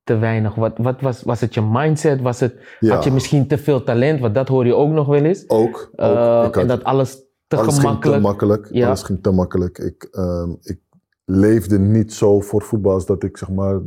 te 0.05 0.19
weinig... 0.19 0.55
Wat, 0.55 0.79
wat 0.79 1.01
was, 1.01 1.23
was 1.23 1.41
het 1.41 1.55
je 1.55 1.63
mindset? 1.63 2.21
Was 2.21 2.41
het, 2.41 2.55
ja, 2.81 2.95
Had 2.95 3.05
je 3.05 3.11
misschien 3.11 3.47
te 3.47 3.59
veel 3.59 3.83
talent? 3.83 4.21
Want 4.21 4.35
dat 4.35 4.49
hoor 4.49 4.67
je 4.67 4.75
ook 4.75 4.91
nog 4.91 5.07
wel 5.07 5.23
eens. 5.25 5.45
ook. 5.49 5.91
ook. 5.93 6.01
Eh, 6.01 6.57
en 6.57 6.67
dat 6.67 6.85
alles 6.85 7.23
te 7.47 7.57
alles 7.57 7.79
ging 7.79 7.81
gemakkelijk... 7.81 8.23
te 8.23 8.27
makkelijk. 8.27 8.69
Ja. 8.71 8.87
Alles 8.87 9.03
ging 9.03 9.23
te 9.23 9.31
makkelijk. 9.31 9.79
Ik, 9.79 10.09
ehm, 10.11 10.51
ik 10.63 10.81
leefde 11.25 11.79
niet 11.79 12.13
zo 12.13 12.41
voor 12.41 12.63
voetbal 12.63 12.93
als 12.93 13.07
dat 13.07 13.23
ik 13.23 13.37
zeg 13.37 13.51
maar, 13.51 13.81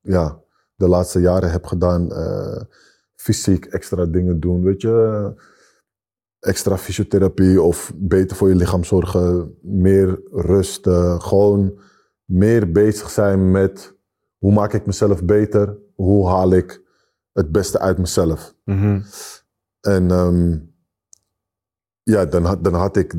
ja, 0.00 0.38
de 0.74 0.88
laatste 0.88 1.20
jaren 1.20 1.50
heb 1.50 1.64
gedaan. 1.64 2.12
Eh, 2.12 2.62
fysiek 3.14 3.64
extra 3.64 4.06
dingen 4.06 4.40
doen, 4.40 4.62
weet 4.62 4.80
je. 4.80 5.32
Extra 6.40 6.76
fysiotherapie 6.78 7.62
of 7.62 7.92
beter 7.96 8.36
voor 8.36 8.48
je 8.48 8.54
lichaam 8.54 8.84
zorgen. 8.84 9.54
Meer 9.62 10.20
rust. 10.30 10.86
eh, 10.86 11.20
gewoon 11.20 11.78
meer 12.24 12.72
bezig 12.72 13.10
zijn 13.10 13.50
met 13.50 13.96
hoe 14.38 14.52
maak 14.52 14.72
ik 14.72 14.86
mezelf 14.86 15.24
beter? 15.24 15.76
Hoe 15.94 16.28
haal 16.28 16.52
ik 16.52 16.82
het 17.32 17.52
beste 17.52 17.78
uit 17.78 17.98
mezelf? 17.98 18.54
En 19.80 20.10
ehm, 20.10 20.58
ja, 22.02 22.24
dan, 22.24 22.44
had, 22.44 22.64
dan 22.64 22.74
had, 22.74 22.96
ik, 22.96 23.14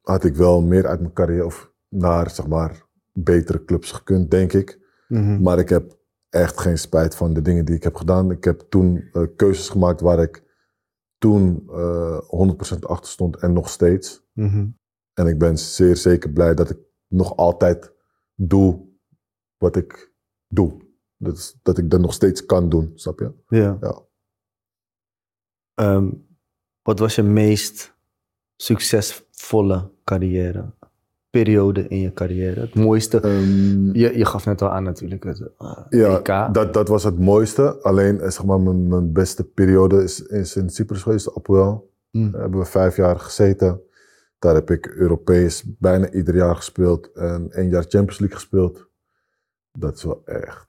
had 0.00 0.24
ik 0.24 0.34
wel 0.36 0.60
meer 0.62 0.86
uit 0.86 1.00
mijn 1.00 1.12
carrière 1.12 1.44
of 1.44 1.72
naar 1.88 2.30
zeg 2.30 2.46
maar 2.46 2.84
betere 3.12 3.64
clubs 3.64 3.92
gekund, 3.92 4.30
denk 4.30 4.52
ik. 4.52 4.78
Mhm. 5.08 5.42
Maar 5.42 5.58
ik 5.58 5.68
heb 5.68 5.96
echt 6.30 6.60
geen 6.60 6.78
spijt 6.78 7.14
van 7.14 7.32
de 7.32 7.42
dingen 7.42 7.64
die 7.64 7.74
ik 7.74 7.82
heb 7.82 7.94
gedaan. 7.94 8.30
Ik 8.30 8.44
heb 8.44 8.64
toen 8.68 9.08
eh, 9.12 9.22
keuzes 9.36 9.68
gemaakt 9.68 10.00
waar 10.00 10.18
ik 10.22 10.42
toen 11.18 11.68
eh 11.70 12.20
100% 12.76 12.78
achter 12.80 13.10
stond 13.10 13.36
en 13.36 13.52
nog 13.52 13.68
steeds. 13.68 14.24
Mhm. 14.32 14.68
En 15.12 15.26
ik 15.26 15.38
ben 15.38 15.58
zeer 15.58 15.96
zeker 15.96 16.32
blij 16.32 16.54
dat 16.54 16.70
ik 16.70 16.78
nog 17.08 17.36
altijd 17.36 17.92
doe 18.34 18.88
wat 19.56 19.76
ik 19.76 20.12
doe. 20.48 20.84
Dat, 21.16 21.58
dat 21.62 21.78
ik 21.78 21.90
dat 21.90 22.00
nog 22.00 22.12
steeds 22.12 22.46
kan 22.46 22.68
doen, 22.68 22.92
snap 22.94 23.18
je? 23.18 23.32
Ja. 23.48 23.76
Ja. 23.80 24.02
Ehm, 25.74 26.12
wat 26.82 26.98
was 26.98 27.14
je 27.14 27.22
meest 27.22 27.96
succesvolle 28.56 29.90
carrière? 30.04 30.74
Periode 31.42 31.88
in 31.88 32.00
je 32.00 32.12
carrière? 32.12 32.60
Het 32.60 32.74
mooiste? 32.74 33.20
Ehm, 33.20 33.92
Je, 33.96 34.18
je 34.18 34.24
gaf 34.24 34.46
net 34.46 34.62
al 34.62 34.68
aan 34.68 34.82
natuurlijk 34.82 35.24
het 35.24 35.40
eh, 35.58 35.76
Ja, 35.90 36.18
EK. 36.18 36.54
dat, 36.54 36.74
dat 36.74 36.88
was 36.88 37.04
het 37.04 37.18
mooiste. 37.18 37.82
Alleen 37.82 38.20
eh, 38.20 38.30
zeg 38.30 38.44
maar, 38.44 38.60
mijn, 38.60 38.88
mijn 38.88 39.12
beste 39.12 39.44
periode 39.44 40.02
is, 40.02 40.22
is 40.22 40.56
in 40.56 40.70
Cyprus 40.70 41.02
geweest, 41.02 41.36
Apoel. 41.36 41.90
Mm. 42.10 42.30
Daar 42.30 42.40
hebben 42.40 42.60
we 42.60 42.66
vijf 42.66 42.96
jaar 42.96 43.18
gezeten. 43.18 43.80
Daar 44.38 44.54
heb 44.54 44.70
ik 44.70 44.86
Europees 44.86 45.64
bijna 45.78 46.10
ieder 46.10 46.34
jaar 46.36 46.56
gespeeld 46.56 47.12
en 47.12 47.48
één 47.52 47.68
jaar 47.68 47.82
Champions 47.88 48.18
League 48.18 48.38
gespeeld. 48.38 48.88
Dat 49.72 49.96
is 49.96 50.02
wel 50.04 50.22
echt. 50.24 50.66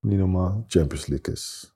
Niet 0.00 0.18
normaal. 0.18 0.64
Champions 0.66 1.06
League 1.06 1.34
is. 1.34 1.72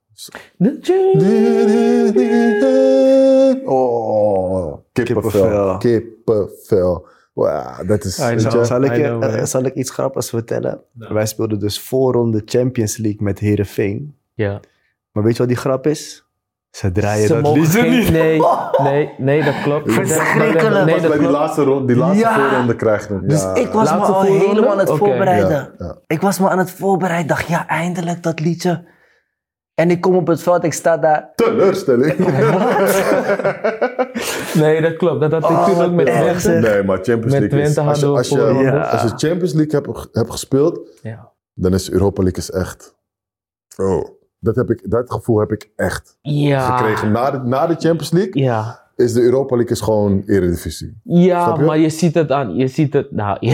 Oh, 3.65 4.77
kippenvel. 4.91 5.31
Kippenvel. 5.31 5.77
Kippenvel. 5.77 7.07
Wow, 7.33 7.87
dat 7.87 8.03
is. 8.03 8.19
I 8.19 8.23
weet 8.23 8.39
know. 8.39 8.51
je, 8.53 8.65
Zal 8.65 8.81
ik, 8.81 8.91
I 8.95 8.99
je, 9.01 9.07
know, 9.07 9.23
eh, 9.23 9.43
zal 9.43 9.63
ik 9.63 9.73
iets 9.73 9.91
grappigs 9.91 10.29
vertellen? 10.29 10.81
Wij 10.93 11.25
speelden 11.25 11.59
dus 11.59 11.79
voorronde 11.79 12.41
Champions 12.45 12.97
League 12.97 13.21
met 13.23 13.39
Herenveen. 13.39 14.17
Ja. 14.33 14.59
Maar 15.11 15.23
weet 15.23 15.31
je 15.33 15.37
wat 15.39 15.47
die 15.47 15.57
grap 15.57 15.87
is? 15.87 16.27
Ze 16.69 16.91
draaien 16.91 17.27
Ze 17.27 17.41
dat 17.41 17.55
liedje 17.55 17.81
niet. 17.89 18.09
Nee, 18.11 18.41
nee, 18.83 19.09
nee, 19.17 19.43
dat 19.43 19.61
klopt. 19.63 19.91
Verschrikkelijk. 19.91 20.85
Nee, 20.85 20.99
dat 21.01 21.09
bij 21.09 21.19
die 21.19 21.29
laatste, 21.29 21.63
ronde, 21.63 21.85
die 21.85 21.95
laatste 21.95 22.19
Ja. 22.19 22.39
voorronde 22.39 22.75
krijgt 22.75 23.09
hem. 23.09 23.27
Dus 23.27 23.41
ja. 23.41 23.55
ik 23.55 23.67
was 23.71 23.91
me 23.91 23.97
al 23.99 24.21
helemaal 24.21 24.71
aan 24.71 24.79
het 24.79 24.89
voorbereiden. 24.97 25.49
Ja, 25.77 25.85
ja. 25.85 25.97
Ik 26.07 26.21
was 26.21 26.39
me 26.39 26.49
aan 26.49 26.57
het 26.57 26.71
voorbereiden. 26.71 27.27
dacht, 27.27 27.47
ja, 27.47 27.67
eindelijk 27.67 28.23
dat 28.23 28.39
liedje. 28.39 28.83
En 29.75 29.89
ik 29.91 30.01
kom 30.01 30.15
op 30.15 30.27
het 30.27 30.41
veld, 30.41 30.63
ik 30.63 30.73
sta 30.73 30.97
daar. 30.97 31.31
Teleurstelling. 31.35 32.15
Nee, 34.53 34.81
dat 34.81 34.95
klopt. 34.95 35.21
Dat 35.21 35.31
had 35.31 35.43
ik 35.43 35.49
Oh, 35.49 35.65
toen 35.65 35.81
ook 35.85 35.91
met 35.91 36.05
Twente. 36.05 36.49
Nee, 36.49 36.83
maar 36.83 36.97
Champions 37.01 37.33
Met 37.39 37.51
League 37.51 37.61
is... 37.61 37.77
Als 37.77 37.99
je, 37.99 38.05
als, 38.05 38.29
je. 38.29 38.37
Ja. 38.63 38.81
als 38.81 39.01
je 39.01 39.27
Champions 39.27 39.53
League 39.53 39.81
hebt, 39.81 40.07
hebt 40.11 40.31
gespeeld, 40.31 40.79
Ja. 41.01 41.31
dan 41.53 41.73
is 41.73 41.91
Europa 41.91 42.21
League 42.23 42.39
is 42.41 42.51
echt... 42.51 42.95
Oh, 43.77 44.05
dat, 44.39 44.55
heb 44.55 44.69
ik, 44.69 44.89
dat 44.91 45.11
gevoel 45.11 45.39
heb 45.39 45.51
ik 45.51 45.69
echt 45.75 46.17
Ja. 46.21 46.77
gekregen. 46.77 47.11
Na 47.11 47.31
de, 47.31 47.37
na 47.37 47.67
de 47.67 47.73
Champions 47.73 48.11
League 48.11 48.41
Ja. 48.43 48.81
is 48.95 49.13
de 49.13 49.21
Europa 49.21 49.55
League 49.55 49.73
is 49.73 49.81
gewoon 49.81 50.23
eredivisie. 50.27 50.99
Ja, 51.03 51.55
je? 51.57 51.63
maar 51.65 51.77
je 51.77 51.89
ziet 51.89 52.13
het 52.13 52.31
aan, 52.31 52.55
je 52.55 52.67
ziet 52.67 52.93
het, 52.93 53.11
nou, 53.11 53.37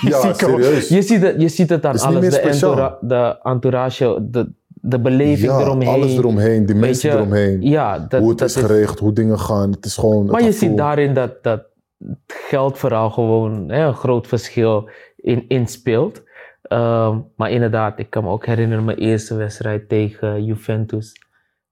Ja, 0.00 0.32
serieus. 0.34 0.88
Je 0.88 1.02
ziet 1.02 1.22
het, 1.22 1.40
je 1.40 1.48
ziet 1.48 1.70
het 1.70 1.84
aan 1.86 1.98
alles, 1.98 2.30
de, 2.30 2.40
entoura- 2.40 2.98
de 3.00 3.38
entourage, 3.42 4.18
de, 4.30 4.52
de 4.80 5.00
beleving 5.00 5.52
ja, 5.52 5.60
eromheen. 5.60 5.88
alles 5.88 6.16
eromheen, 6.16 6.66
die 6.66 6.74
mensen 6.74 7.10
je, 7.10 7.16
eromheen. 7.16 7.62
Ja, 7.62 7.98
dat, 7.98 8.20
hoe 8.20 8.28
het 8.28 8.38
dat 8.38 8.48
is 8.48 8.56
geregeld, 8.56 8.98
hoe 8.98 9.12
dingen 9.12 9.38
gaan. 9.38 9.70
Het 9.70 9.84
is 9.84 9.96
gewoon 9.96 10.26
Maar 10.26 10.42
je 10.42 10.52
ziet 10.52 10.76
daarin 10.76 11.14
dat, 11.14 11.42
dat 11.42 11.62
het 11.98 12.18
geldverhaal 12.48 13.10
gewoon 13.10 13.70
hè, 13.70 13.86
een 13.86 13.94
groot 13.94 14.26
verschil 14.26 14.90
in, 15.16 15.44
in 15.48 15.66
speelt. 15.66 16.22
Ehm, 16.62 17.18
maar 17.36 17.50
inderdaad, 17.50 17.98
ik 17.98 18.10
kan 18.10 18.24
me 18.24 18.30
ook 18.30 18.46
herinneren 18.46 18.84
mijn 18.84 18.98
eerste 18.98 19.34
wedstrijd 19.34 19.88
tegen 19.88 20.44
Juventus 20.44 21.12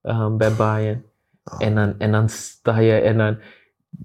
ehm, 0.03 0.37
bij 0.37 0.53
Bayern. 0.53 1.05
Ah. 1.43 1.67
En, 1.67 1.75
dan, 1.75 1.95
en 1.99 2.13
dan 2.13 2.29
sta 2.29 2.79
je 2.79 2.93
en 2.93 3.17
dan... 3.17 3.39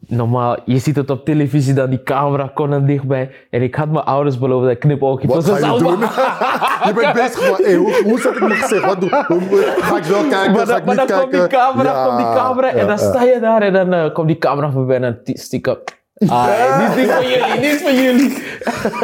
Normaal, 0.07 0.57
je 0.65 0.77
ziet 0.79 0.95
het 0.95 1.09
op 1.09 1.25
televisie, 1.25 1.73
dan 1.73 1.89
die 1.89 2.03
camera 2.03 2.51
kon 2.53 2.71
er 2.71 2.85
dichtbij. 2.85 3.31
En 3.49 3.61
ik 3.61 3.75
had 3.75 3.89
mijn 3.91 4.05
ouders 4.05 4.39
beloofd 4.39 4.63
dat 4.63 4.71
ik 4.71 4.79
knipoogje 4.79 5.27
Wat 5.27 5.45
ga 5.49 5.73
je 5.73 5.79
doen? 5.79 5.99
je 6.87 6.91
bent 6.95 7.13
bezig 7.23 7.45
van, 7.47 7.63
hey, 7.65 7.75
hoe, 7.75 8.01
hoe 8.03 8.19
zet 8.19 8.33
ik 8.33 8.39
mijn 8.39 8.51
gezicht? 8.51 8.85
Wat 8.85 9.01
doe 9.01 9.09
Ga 9.09 9.97
ik 9.97 10.03
wel 10.03 10.27
kijken? 10.27 10.51
Maar 10.51 10.67
ga 10.67 10.77
ik 10.77 10.85
maar 10.85 10.95
niet 10.97 11.07
dan 11.07 11.19
komt 11.19 11.31
die 11.31 11.47
camera, 11.47 11.91
Ja, 11.93 12.05
komt 12.05 12.17
die 12.17 12.25
camera 12.25 12.69
en 12.69 12.87
dan 12.87 12.97
ja. 12.97 12.97
sta 12.97 13.23
je 13.23 13.39
daar 13.39 13.61
en 13.61 13.73
dan 13.73 13.93
eh, 13.93 14.13
komt 14.13 14.27
die 14.27 14.37
camera 14.37 14.71
voorbij 14.71 14.95
en 14.95 15.01
dan 15.01 15.17
ti- 15.23 15.37
stiekem 15.37 15.77
Ah, 16.27 16.79
niet, 16.87 16.97
niet 16.97 17.11
van 17.11 17.23
jullie, 17.27 17.59
niet 17.71 17.81
van 17.81 17.95
jullie. 17.95 18.43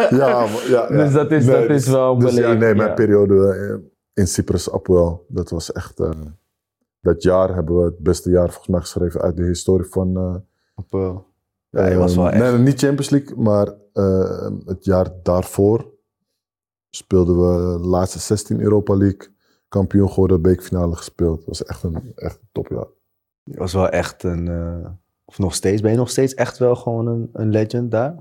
Ja, 0.21 0.39
maar- 0.39 0.69
ja. 0.69 0.87
Dus 0.87 1.13
dat 1.13 1.31
is- 1.31 1.45
dat 1.45 1.69
is 1.69 1.87
wel 1.87 2.17
dus, 2.19 2.33
ja, 2.35 2.41
beleefd, 2.41 2.59
nee, 2.59 2.75
mijn 2.75 2.93
periode 2.93 3.35
eh, 3.55 3.89
in 4.23 4.27
Cyprus, 4.27 4.71
Apoel, 4.73 5.25
dat 5.27 5.49
was 5.49 5.71
echt... 5.71 5.99
eh, 5.99 6.09
dat 7.01 7.23
jaar 7.23 7.53
hebben 7.55 7.77
we 7.77 7.83
het 7.83 7.99
beste 7.99 8.29
jaar 8.29 8.47
volgens 8.47 8.67
mij 8.67 8.79
geschreven 8.79 9.21
uit 9.21 9.35
de 9.37 9.43
historie 9.43 9.87
van... 9.89 10.17
eh, 10.17 10.35
Op, 10.79 10.93
eh, 10.93 11.17
ja, 11.69 11.97
was 11.97 12.15
wel 12.15 12.29
echt... 12.29 12.51
Nee, 12.51 12.61
niet 12.61 12.79
Champions 12.79 13.09
League, 13.09 13.37
maar 13.37 13.73
eh, 13.93 14.49
het 14.65 14.85
jaar 14.85 15.09
daarvoor 15.23 15.91
speelden 16.89 17.35
we 17.35 17.79
de 17.81 17.87
laatste 17.87 18.19
16 18.19 18.61
Europa 18.61 18.95
League. 18.95 19.37
Kampioen 19.67 20.09
geworden, 20.09 20.41
beekfinale 20.41 20.95
gespeeld. 20.95 21.37
Dat 21.37 21.45
was 21.47 21.63
echt 21.65 21.83
een, 21.83 22.11
echt 22.15 22.39
een 22.41 22.47
topjaar. 22.51 22.87
Je 23.43 23.57
was 23.57 23.73
wel 23.73 23.89
echt 23.89 24.23
een... 24.23 24.47
eh, 24.47 24.89
of 25.25 25.37
nog 25.39 25.53
steeds, 25.53 25.81
ben 25.81 25.91
je 25.91 25.97
nog 25.97 26.09
steeds 26.09 26.33
echt 26.33 26.57
wel 26.57 26.75
gewoon 26.75 27.07
een, 27.07 27.29
een 27.33 27.49
legend 27.49 27.91
daar? 27.91 28.15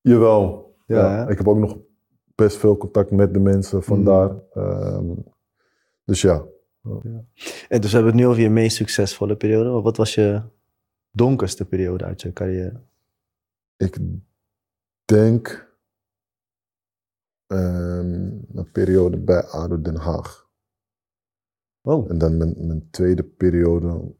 Jawel. 0.00 0.76
Ja, 0.86 1.28
ik 1.28 1.38
heb 1.38 1.48
ook 1.48 1.58
nog 1.58 1.76
best 2.34 2.56
veel 2.56 2.76
contact 2.76 3.10
met 3.10 3.34
de 3.34 3.40
mensen 3.40 3.82
van 3.82 3.98
Mm. 3.98 4.04
daar. 4.04 4.30
Ehm, 4.52 5.04
dus 6.04 6.20
ja, 6.20 6.44
En 7.68 7.80
dus 7.80 7.90
we 7.90 7.96
hebben 7.96 8.12
het 8.12 8.14
nu 8.14 8.26
over 8.26 8.42
je 8.42 8.50
meest 8.50 8.76
succesvolle 8.76 9.36
periode. 9.36 9.80
Wat 9.80 9.96
was 9.96 10.14
je 10.14 10.42
donkerste 11.18 11.64
periode 11.64 12.04
uit 12.04 12.22
je 12.22 12.32
carrière? 12.32 12.80
ik 13.78 13.98
denk 15.04 15.76
ehm, 17.46 18.30
een 18.54 18.70
periode 18.72 19.18
bij 19.18 19.44
ADO 19.44 19.80
Den 19.80 19.96
Haag. 19.96 20.48
Oh, 21.80 22.10
En 22.10 22.18
dan 22.18 22.36
mijn, 22.36 22.66
mijn 22.66 22.90
tweede 22.90 23.24
periode, 23.24 24.14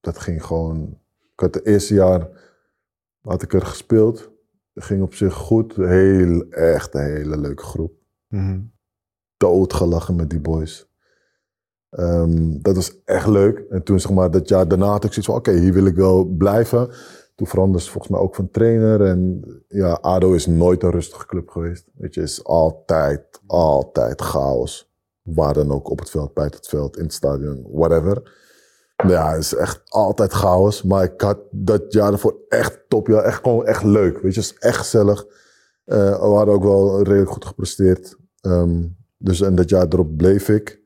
dat 0.00 0.18
ging 0.18 0.44
gewoon... 0.44 1.00
Ik 1.32 1.40
had 1.40 1.54
het 1.54 1.66
eerste 1.66 1.94
jaar, 1.94 2.28
had 3.20 3.42
ik 3.42 3.52
er 3.52 3.66
gespeeld. 3.66 4.30
Het 4.72 4.84
ging 4.84 5.02
op 5.02 5.14
zich 5.14 5.34
goed. 5.34 5.76
Heel, 5.76 6.50
echt 6.50 6.94
een 6.94 7.04
hele 7.04 7.38
leuke 7.38 7.62
groep. 7.62 7.98
Mhm. 8.28 8.62
Doodgelachen 9.36 10.16
met 10.16 10.30
die 10.30 10.40
boys. 10.40 10.88
Ehm, 11.96 12.58
dat 12.60 12.74
was 12.74 13.02
echt 13.04 13.26
leuk. 13.26 13.64
En 13.70 13.82
toen 13.82 14.00
zeg 14.00 14.10
maar 14.10 14.30
dat 14.30 14.48
jaar 14.48 14.68
daarna 14.68 14.86
had 14.86 15.04
ik 15.04 15.12
zoiets 15.12 15.26
van, 15.26 15.36
oké, 15.36 15.52
hier 15.52 15.72
wil 15.72 15.86
ik 15.86 15.96
wel 15.96 16.24
blijven. 16.24 16.88
Toen 17.34 17.46
veranderde 17.46 17.84
ze 17.84 17.90
volgens 17.90 18.12
mij 18.12 18.22
ook 18.22 18.34
van 18.34 18.50
trainer. 18.50 19.04
En 19.04 19.44
ja, 19.68 19.92
ADO 19.92 20.32
is 20.32 20.46
nooit 20.46 20.82
een 20.82 20.90
rustige 20.90 21.26
club 21.26 21.48
geweest. 21.48 21.84
Weet 21.94 22.14
je, 22.14 22.22
is 22.22 22.44
altijd, 22.44 23.40
altijd 23.46 24.20
chaos. 24.20 24.90
Waar 25.22 25.54
dan 25.54 25.70
ook, 25.72 25.90
op 25.90 25.98
het 25.98 26.10
veld, 26.10 26.34
buiten 26.34 26.58
het 26.60 26.68
veld, 26.68 26.96
in 26.96 27.02
het 27.02 27.12
stadion, 27.12 27.66
whatever. 27.72 28.34
Ja, 29.06 29.30
het 29.30 29.40
is 29.40 29.54
echt 29.54 29.82
altijd 29.88 30.32
chaos. 30.32 30.82
Maar 30.82 31.04
ik 31.04 31.20
had 31.20 31.38
dat 31.50 31.92
jaar 31.92 32.12
ervoor 32.12 32.36
echt 32.48 32.80
top. 32.88 33.08
Echt 33.08 33.42
gewoon 33.42 33.66
echt 33.66 33.84
leuk. 33.84 34.20
Weet 34.20 34.34
je, 34.34 34.40
het 34.40 34.50
is 34.50 34.58
echt 34.58 34.76
gezellig. 34.76 35.26
Eh, 35.84 36.20
we 36.20 36.34
hadden 36.34 36.54
ook 36.54 36.62
wel 36.62 37.02
redelijk 37.02 37.30
goed 37.30 37.44
gepresteerd. 37.44 38.16
Ehm, 38.40 38.82
dus 39.18 39.40
en 39.40 39.54
dat 39.54 39.68
jaar 39.68 39.86
erop 39.88 40.16
bleef 40.16 40.48
ik. 40.48 40.84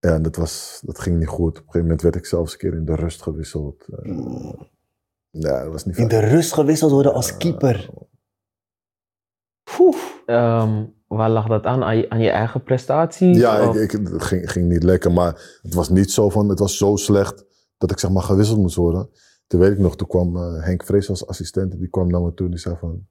Ja, 0.00 0.14
en 0.14 0.22
dat, 0.22 0.36
was, 0.36 0.80
dat 0.84 0.98
ging 0.98 1.18
niet 1.18 1.28
goed. 1.28 1.50
Op 1.50 1.56
een 1.56 1.60
gegeven 1.62 1.80
moment 1.80 2.02
werd 2.02 2.16
ik 2.16 2.26
zelfs 2.26 2.52
een 2.52 2.58
keer 2.58 2.74
in 2.74 2.84
de 2.84 2.94
rust 2.94 3.22
gewisseld. 3.22 3.84
Eh, 3.88 4.52
ja, 5.30 5.62
dat 5.62 5.72
was 5.72 5.84
niet 5.84 5.96
In 5.98 6.08
fijn. 6.08 6.20
de 6.22 6.28
rust 6.28 6.52
gewisseld 6.52 6.90
worden 6.90 7.12
als 7.14 7.36
keeper. 7.36 7.90
Poeh. 9.76 9.96
Ehm, 10.26 10.84
waar 11.06 11.30
lag 11.30 11.46
dat 11.48 11.64
aan? 11.64 11.82
Aan 11.84 11.96
je, 11.96 12.10
aan 12.10 12.20
je 12.20 12.30
eigen 12.30 12.62
prestaties? 12.62 13.36
Ja, 13.38 13.58
ik, 13.58 13.74
ik, 13.74 13.90
het 13.90 14.22
ging, 14.22 14.50
ging 14.52 14.68
niet 14.68 14.82
lekker, 14.82 15.12
maar 15.12 15.58
het 15.62 15.74
was 15.74 15.88
niet 15.88 16.10
zo 16.10 16.28
van, 16.28 16.48
het 16.48 16.58
was 16.58 16.76
zo 16.76 16.96
slecht 16.96 17.44
dat 17.76 17.90
ik 17.90 17.98
zeg 17.98 18.10
maar 18.10 18.22
gewisseld 18.22 18.58
moest 18.58 18.76
worden. 18.76 19.10
Toen 19.46 19.60
weet 19.60 19.72
ik 19.72 19.78
nog, 19.78 19.96
toen 19.96 20.08
kwam 20.08 20.36
eh, 20.36 20.64
Henk 20.64 20.84
Vrees 20.84 21.08
als 21.08 21.26
assistent, 21.26 21.78
die 21.78 21.88
kwam 21.88 22.08
naar 22.08 22.22
me 22.22 22.34
toe 22.34 22.46
en 22.46 22.52
die 22.52 22.60
zei 22.60 22.76
van, 22.76 23.06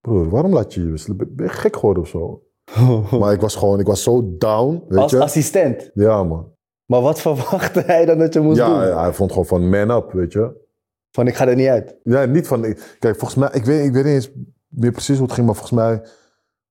broer, 0.00 0.28
waarom 0.30 0.52
laat 0.52 0.74
je 0.74 0.80
je 0.84 0.90
wisselen? 0.90 1.16
Ben 1.16 1.34
ben 1.34 1.46
je 1.46 1.52
gek 1.52 1.74
geworden 1.76 2.02
of 2.02 2.08
zo? 2.08 2.42
Maar 3.20 3.32
ik 3.32 3.40
was 3.40 3.54
gewoon, 3.54 3.80
ik 3.80 3.86
was 3.86 4.02
zo 4.02 4.34
down, 4.38 4.84
weet 4.88 4.98
als 4.98 5.10
je? 5.10 5.20
assistent. 5.22 5.90
Ja, 5.94 6.24
man. 6.24 6.50
Maar 6.86 7.00
wat 7.00 7.20
verwachtte 7.26 7.80
hij 7.80 8.04
dan 8.04 8.18
dat 8.18 8.32
je 8.34 8.40
moest 8.40 8.56
Ja, 8.56 8.68
doen? 8.78 8.86
ja, 8.88 9.00
hij 9.02 9.12
vond 9.12 9.30
gewoon 9.30 9.46
van 9.46 9.68
man 9.70 9.90
up, 9.90 10.12
weet 10.12 10.32
je? 10.32 10.60
Van 11.10 11.26
ik 11.26 11.34
ga 11.34 11.46
er 11.48 11.56
niet 11.56 11.68
uit. 11.68 11.96
Ja, 12.02 12.24
niet 12.24 12.46
van, 12.46 12.60
kijk, 12.98 13.16
volgens 13.18 13.34
mij, 13.34 13.48
ik 13.52 13.64
weet, 13.64 13.84
ik 13.86 13.92
weet 13.92 14.04
niet 14.04 14.12
eens 14.14 14.30
meer 14.68 14.90
precies 14.92 15.16
hoe 15.16 15.24
het 15.26 15.34
ging, 15.34 15.46
maar 15.46 15.56
volgens 15.56 15.78
mij, 15.78 16.02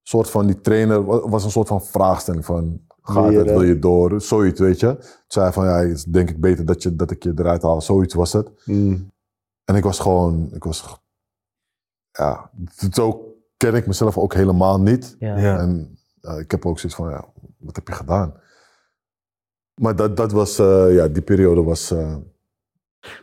soort 0.02 0.30
van 0.30 0.46
die 0.46 0.62
trainer, 0.62 1.06
wa- 1.06 1.30
was 1.30 1.44
een 1.44 1.52
soort 1.52 1.68
van 1.68 1.82
vraagstelling 1.86 2.46
van, 2.46 2.82
gaat 3.02 3.32
je 3.32 3.38
het, 3.38 3.48
wil 3.50 3.62
je 3.64 3.80
door, 3.80 4.22
zoiets, 4.22 4.60
weet 4.60 4.80
je? 4.80 4.96
Toen 4.98 5.06
zei 5.28 5.46
hij 5.46 5.54
van, 5.54 5.66
ja, 5.66 5.78
het 5.78 5.90
is 5.98 6.04
denk 6.04 6.30
ik 6.30 6.40
beter 6.42 6.66
dat, 6.66 6.84
je, 6.84 6.96
dat 6.96 7.12
ik 7.12 7.24
je 7.24 7.32
eruit 7.36 7.62
haal, 7.62 7.82
zoiets 7.82 8.14
was 8.14 8.34
het. 8.34 8.52
Mm. 8.66 9.12
En 9.66 9.76
ik 9.76 9.84
was 9.84 10.00
gewoon, 10.00 10.50
ik 10.54 10.64
was, 10.64 11.00
ja, 12.12 12.50
zo 12.92 13.31
ken 13.62 13.76
ik 13.76 13.88
mezelf 13.88 14.18
ook 14.18 14.34
helemaal 14.34 14.82
niet. 14.82 15.16
Ja. 15.20 15.38
Ja. 15.38 15.60
En 15.60 16.00
eh, 16.22 16.40
ik 16.40 16.52
heb 16.52 16.66
ook 16.66 16.80
zoiets 16.80 16.98
van, 16.98 17.10
ja, 17.10 17.26
wat 17.58 17.76
heb 17.76 17.88
je 17.88 17.94
gedaan? 17.94 18.34
Maar 19.82 19.96
dat, 19.96 20.18
dat 20.18 20.32
was, 20.32 20.60
eh, 20.60 20.96
ja, 20.96 21.08
die 21.08 21.22
periode 21.22 21.64
was, 21.64 21.92
eh, 21.92 22.16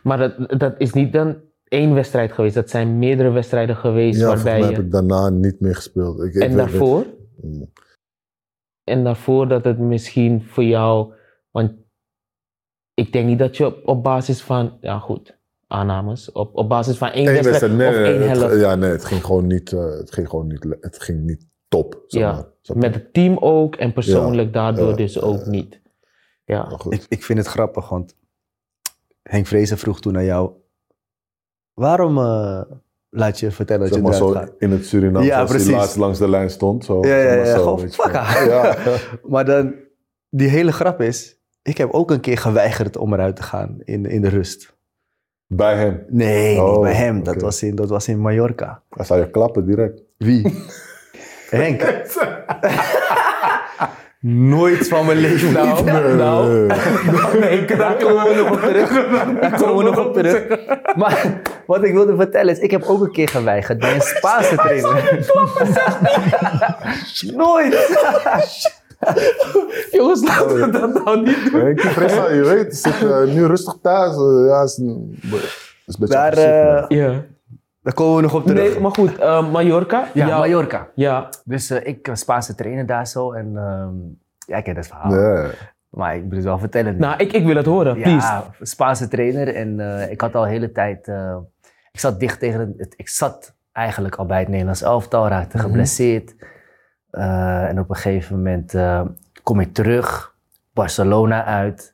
Maar 0.03 0.17
dat, 0.17 0.59
dat 0.59 0.75
is 0.77 0.93
niet 0.93 1.13
dan 1.13 1.41
één 1.63 1.93
wedstrijd 1.93 2.31
geweest. 2.31 2.55
Dat 2.55 2.69
zijn 2.69 2.99
meerdere 2.99 3.29
wedstrijden 3.29 3.75
geweest 3.75 4.19
ja, 4.19 4.27
waarbij 4.27 4.59
mij 4.59 4.69
je... 4.69 4.75
heb 4.75 4.85
ik 4.85 4.91
daarna 4.91 5.29
niet 5.29 5.59
meer 5.59 5.75
gespeeld. 5.75 6.21
Ik, 6.21 6.33
En 6.35 6.55
daarvoor? 6.55 7.05
Mm. 7.41 7.71
En 8.83 9.03
daarvoor 9.03 9.47
dat 9.47 9.63
het 9.63 9.79
misschien 9.79 10.43
voor 10.43 10.63
jou... 10.63 11.13
Want 11.51 11.71
ik 12.93 13.11
denk 13.11 13.27
niet 13.27 13.39
dat 13.39 13.57
je 13.57 13.65
op, 13.65 13.87
op 13.87 14.03
basis 14.03 14.41
van... 14.41 14.77
Ja 14.81 14.99
goed, 14.99 15.38
aannames. 15.69 16.31
Op, 16.31 16.55
op 16.55 16.69
basis 16.69 16.97
van 16.97 17.09
één 17.11 17.25
wedstrijd 17.25 17.73
nee, 17.77 17.87
of 17.89 17.95
één 17.95 18.19
nee, 18.19 18.27
het- 18.27 18.37
helft. 18.39 18.59
ja, 18.59 18.75
nee, 18.75 18.89
het 18.91 19.05
ging 19.05 19.25
gewoon 19.25 19.47
niet, 19.47 19.71
eh, 19.73 19.89
het 19.89 20.11
ging 20.11 20.29
gewoon 20.29 20.47
niet, 20.47 20.65
het 20.81 21.01
ging 21.01 21.21
niet 21.21 21.47
top. 21.67 22.03
Zeg 22.07 22.21
Ja, 22.21 22.31
maar. 22.31 22.45
Je? 22.61 22.73
Met 22.75 22.93
het 22.93 23.13
team 23.13 23.37
ook 23.37 23.75
en 23.75 23.93
persoonlijk 23.93 24.53
daardoor 24.53 24.95
dus 24.95 25.21
ook 25.21 25.45
niet. 25.45 25.81
Ja. 26.45 26.79
Ik, 26.89 27.05
ik 27.09 27.23
vind 27.23 27.39
het 27.39 27.47
grappig, 27.47 27.89
want 27.89 28.15
Henk 29.23 29.47
Vrezen 29.47 29.77
vroeg 29.77 29.99
toen 30.01 30.17
aan 30.17 30.25
jou... 30.25 30.51
Waarom 31.73 32.17
eh, 32.17 32.61
laat 33.09 33.39
je 33.39 33.51
vertellen 33.51 33.81
dat 33.89 33.93
zeg 33.93 33.97
je 34.01 34.03
eruit 34.07 34.23
zo 34.23 34.31
gaat? 34.39 34.51
in 34.57 34.71
het 34.71 34.85
Suriname, 34.85 35.25
Ja, 35.25 35.43
precies. 35.45 35.67
die 35.67 35.75
laatst 35.75 35.95
langs 35.95 36.19
de 36.19 36.29
lijn 36.29 36.49
stond. 36.49 36.85
Zo, 36.85 37.05
Ja, 37.07 37.15
ja, 37.17 37.35
maar 37.35 37.45
ja, 37.45 37.55
zo, 37.55 37.63
gewoon 37.63 37.79
je 37.81 37.89
fuck. 37.89 38.11
Ja. 38.13 38.77
Maar 39.31 39.45
dan, 39.45 39.75
die 40.29 40.47
hele 40.47 40.71
grap 40.71 41.01
is... 41.01 41.37
Ik 41.61 41.77
heb 41.77 41.91
ook 41.91 42.11
een 42.11 42.19
keer 42.19 42.37
geweigerd 42.37 42.97
om 42.97 43.13
eruit 43.13 43.35
te 43.35 43.43
gaan 43.43 43.77
in, 43.83 44.05
in 44.05 44.21
de 44.21 44.29
rust. 44.29 44.77
Bij 45.51 45.75
hem. 45.75 46.03
Nee, 46.07 46.49
niet 46.49 46.59
Oh, 46.59 46.81
bij 46.81 46.93
hem. 46.93 47.23
Dat, 47.23 47.41
was 47.41 47.63
in, 47.63 47.75
dat 47.75 47.89
was 47.89 48.07
in 48.07 48.19
Mallorca. 48.19 48.81
Hij 48.89 49.05
zou 49.05 49.19
je 49.19 49.29
klappen 49.29 49.65
direct. 49.65 50.01
Wie? 50.17 50.63
Henk. 51.49 51.81
Nooit 54.21 54.87
van 54.87 55.05
mijn 55.05 55.17
leven. 55.17 55.53
Nou, 55.53 55.83
nou. 56.15 56.67
Nee, 57.39 57.65
Daar 57.65 57.95
komen 57.95 58.23
we 58.27 58.35
nog 58.35 58.51
op 58.51 58.59
terug. 58.59 58.89
Daar 59.39 59.61
komen 59.61 59.77
we 59.77 59.83
nog 59.83 60.05
op 60.05 60.13
terug. 60.13 60.47
Maar 60.95 61.41
wat 61.65 61.83
ik 61.83 61.93
wilde 61.93 62.15
vertellen 62.15 62.53
is, 62.53 62.59
ik 62.59 62.71
heb 62.71 62.83
ook 62.83 63.01
een 63.01 63.11
keer 63.11 63.27
geweigerd 63.29 63.79
bij 63.79 63.93
een 63.95 64.01
Spaanse 64.01 64.55
trainer. 64.55 65.25
Nooit. 67.35 68.77
Jongens, 69.91 70.23
laten 70.27 70.55
we 70.55 70.69
dat 70.71 71.03
nou 71.03 71.21
niet 71.21 71.51
doen. 71.51 71.77
Fressa, 71.77 72.29
je 72.31 72.41
weet, 72.43 72.75
zit 72.77 72.93
eh, 73.03 73.23
nu 73.23 73.45
rustig 73.45 73.77
thuis. 73.81 74.15
eh, 74.15 74.45
ja, 74.47 74.61
is 74.63 74.77
een, 74.77 75.19
is 75.21 75.31
een 75.85 75.95
beetje 75.99 76.07
Daar, 76.07 76.33
eh. 76.33 76.85
Ja. 76.87 77.23
daar 77.81 77.93
komen 77.93 78.15
we 78.15 78.21
nog 78.21 78.33
op 78.33 78.45
terug. 78.45 78.71
Nee, 78.71 78.79
maar 78.79 78.91
goed. 78.91 79.17
Mallorca. 79.51 80.07
ja, 80.13 80.27
Ja. 80.27 80.37
Mallorca. 80.37 80.87
Ja. 80.95 81.29
Dus 81.45 81.69
eh, 81.69 81.87
ik 81.87 82.07
was 82.07 82.19
Spaanse 82.19 82.55
trainer 82.55 82.85
daar 82.85 83.07
zo. 83.07 83.31
En 83.31 83.51
ehm, 83.57 83.95
ja, 84.51 84.57
ik 84.57 84.63
ken 84.63 84.75
het 84.75 84.87
verhaal. 84.87 85.13
Ja. 85.13 85.49
Maar 85.89 86.15
ik 86.15 86.23
moet 86.23 86.33
het 86.35 86.43
wel 86.43 86.59
vertellen. 86.59 86.93
nu. 86.93 86.99
Nou, 86.99 87.17
ik, 87.17 87.33
ik 87.33 87.45
wil 87.45 87.55
het 87.55 87.65
horen, 87.65 87.93
please. 87.93 88.27
Ja, 88.27 88.45
Spaanse 88.61 89.07
trainer. 89.07 89.55
En 89.55 89.79
eh, 89.79 90.11
ik 90.11 90.21
had 90.21 90.35
al 90.35 90.43
de 90.43 90.49
hele 90.49 90.71
tijd... 90.71 91.07
eh, 91.07 91.37
ik 91.91 91.99
zat 91.99 92.19
dicht 92.19 92.39
tegen 92.39 92.73
het... 92.77 92.93
Ik 92.97 93.09
zat 93.09 93.55
eigenlijk 93.71 94.15
al 94.15 94.25
bij 94.25 94.39
het 94.39 94.47
Nederlands 94.47 94.81
elftal, 94.81 95.27
raakte 95.27 95.57
Mhm. 95.57 95.65
geblesseerd. 95.65 96.35
Eh, 97.11 97.67
en 97.67 97.79
op 97.79 97.89
een 97.89 97.95
gegeven 97.95 98.35
moment 98.35 98.73
eh, 98.73 99.01
kom 99.43 99.59
ik 99.59 99.73
terug, 99.73 100.35
Barcelona 100.73 101.43
uit. 101.43 101.93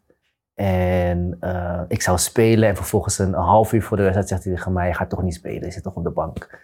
En 0.53 1.37
eh, 1.39 1.81
ik 1.87 2.01
zou 2.01 2.17
spelen. 2.17 2.69
En 2.69 2.75
vervolgens 2.75 3.19
een, 3.19 3.33
half 3.33 3.73
uur 3.73 3.83
voor 3.83 3.97
de 3.97 4.03
wedstrijd 4.03 4.29
zegt 4.29 4.43
hij 4.43 4.53
tegen 4.53 4.73
mij... 4.73 4.87
Je 4.87 4.93
gaat 4.93 5.09
toch 5.09 5.23
niet 5.23 5.33
spelen, 5.33 5.65
je 5.65 5.71
zit 5.71 5.83
toch 5.83 5.95
op 5.95 6.03
de 6.03 6.09
bank. 6.09 6.59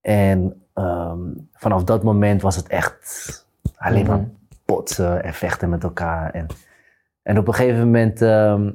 En 0.00 0.62
ehm, 0.74 1.18
vanaf 1.52 1.84
dat 1.84 2.02
moment 2.02 2.42
was 2.42 2.56
het 2.56 2.66
echt 2.66 3.46
alleen 3.76 4.06
maar 4.06 4.18
Mhm. 4.18 4.28
botsen 4.64 5.24
en 5.24 5.34
vechten 5.34 5.68
met 5.68 5.82
elkaar. 5.82 6.30
En, 6.30 6.46
en 7.22 7.38
op 7.38 7.48
een 7.48 7.54
gegeven 7.54 7.84
moment 7.84 8.22
ehm, 8.22 8.70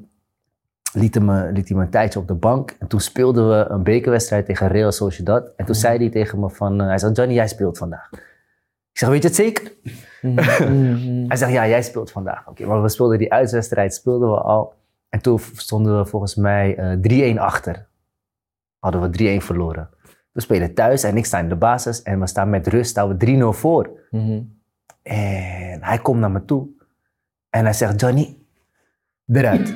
liet, 0.93 1.16
hij 1.16 1.24
me, 1.24 1.52
liet 1.52 1.68
hij 1.68 1.78
me 1.78 1.84
een 1.84 1.89
tijdje 1.89 2.20
op 2.20 2.28
de 2.28 2.34
bank. 2.34 2.76
En 2.80 2.88
toen 2.88 3.00
speelden 3.00 3.50
we 3.50 3.66
een 3.70 3.84
bekerwedstrijd 3.84 4.45
tegen 4.45 4.68
Real 4.68 4.91
Sociedad. 4.91 5.54
En 5.56 5.66
toen 5.66 5.76
zei 5.76 5.98
hij 5.98 6.10
tegen 6.10 6.39
me 6.39 6.50
van... 6.50 6.80
hij 6.80 6.98
zei, 6.98 7.12
Johnny, 7.12 7.34
jij 7.34 7.48
speelt 7.48 7.78
vandaag. 7.78 8.10
Ik 8.98 9.04
zeg, 9.04 9.12
weet 9.12 9.22
je 9.22 9.28
het 9.28 9.38
zeker? 9.38 9.72
Mhm. 10.22 11.28
Hij 11.28 11.38
zegt, 11.38 11.52
ja, 11.52 11.68
jij 11.68 11.82
speelt 11.82 12.12
vandaag. 12.12 12.48
Oké, 12.48 12.66
maar 12.66 12.82
we 12.82 12.89
speelden 12.89 13.18
die 13.18 13.34
uitwedstrijd, 13.34 13.93
speelden 13.93 14.30
we 14.30 14.41
al. 14.41 14.74
En 15.10 15.22
toen 15.22 15.39
stonden 15.39 15.98
we 15.98 16.06
volgens 16.06 16.36
mij 16.36 16.76
eh 17.02 17.34
3-1 17.36 17.39
achter. 17.39 17.88
hadden 18.80 19.02
we 19.12 19.39
3-1 19.41 19.43
verloren. 19.43 19.89
We 20.32 20.41
spelen 20.41 20.74
thuis 20.74 21.04
en 21.04 21.18
ik 21.18 21.26
sta 21.26 21.39
in 21.39 21.50
de 21.50 21.56
basis 21.56 22.02
en 22.02 22.20
we 22.20 22.28
staan 22.28 22.50
met 22.50 22.68
rust, 22.68 22.89
staan 22.89 23.18
we 23.18 23.54
3-0 23.54 23.58
voor. 23.58 23.89
Mhm. 24.12 24.41
En 25.02 25.84
hij 25.84 26.00
komt 26.02 26.20
naar 26.20 26.32
me 26.32 26.45
toe 26.45 26.68
en 27.50 27.64
hij 27.64 27.74
zegt, 27.74 28.02
Johnny, 28.02 28.38
eruit. 29.26 29.76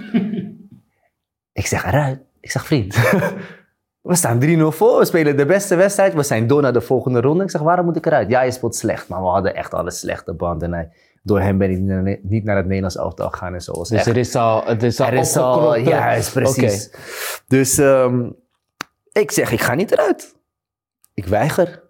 ik 1.62 1.66
zeg, 1.66 1.86
eruit? 1.86 2.20
Ik 2.40 2.52
zeg, 2.52 2.66
vriend, 2.66 2.96
we 4.02 4.16
staan 4.16 4.40
3-0 4.44 4.48
voor, 4.68 5.00
we 5.00 5.06
spelen 5.06 5.38
de 5.38 5.46
beste 5.46 5.76
wedstrijd, 5.76 6.14
we 6.14 6.24
zijn 6.24 6.48
door 6.48 6.62
naar 6.62 6.74
de 6.74 6.82
volgende 6.82 7.22
ronde. 7.22 7.44
Ik 7.44 7.50
zeg, 7.50 7.62
waarom 7.62 7.86
moet 7.86 7.96
ik 7.96 8.06
eruit? 8.06 8.30
Ja, 8.30 8.42
je 8.42 8.52
speelt 8.52 8.76
slecht, 8.76 9.08
maar 9.08 9.22
we 9.22 9.28
hadden 9.28 9.56
echt 9.56 9.74
alle 9.74 9.92
slechte 9.92 10.34
band 10.34 10.64
en 10.64 10.74
hij, 10.74 10.90
door 11.24 11.40
hem 11.42 11.58
ben 11.58 11.70
ik 11.72 11.78
niet 11.78 11.88
naar, 11.88 12.02
Ne- 12.04 12.20
niet 12.24 12.44
naar 12.44 12.56
het 12.56 12.66
Nederlands 12.66 12.96
elftal 12.98 13.30
gegaan 13.30 13.54
en 13.54 13.62
zo. 13.62 13.72
Dus 13.74 13.92
echt- 13.92 14.06
er 14.06 14.18
is 14.18 14.36
al, 14.36 14.66
het 14.66 14.84
is 14.84 15.00
al 15.00 15.08
er 15.08 15.14
is 15.14 15.38
al, 15.38 15.54
opgekropt, 15.58 15.88
juist, 15.88 16.34
precies. 16.34 16.92
Dus 17.48 17.78
ehm, 17.78 18.30
ik 19.12 19.32
zeg, 19.32 19.52
ik 19.52 19.62
ga 19.62 19.74
niet 19.74 19.92
eruit. 19.92 20.36
Ik 21.14 21.26
weiger. 21.26 21.84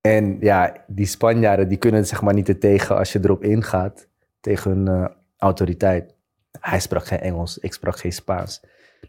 En 0.00 0.36
ja, 0.40 0.76
die 0.86 1.06
Spanjaarden 1.06 1.68
die 1.68 1.78
kunnen 1.78 2.06
zeg 2.06 2.22
maar 2.22 2.34
niet 2.34 2.48
er 2.48 2.58
tegen 2.58 2.96
als 2.96 3.12
je 3.12 3.18
erop 3.22 3.42
ingaat. 3.42 4.06
Tegen 4.40 4.70
hun 4.70 4.88
eh, 4.88 5.08
autoriteit. 5.38 6.14
Hij 6.60 6.80
sprak 6.80 7.06
geen 7.06 7.20
Engels, 7.20 7.58
ik 7.58 7.72
sprak 7.72 7.98
geen 7.98 8.12
Spaans. 8.12 8.62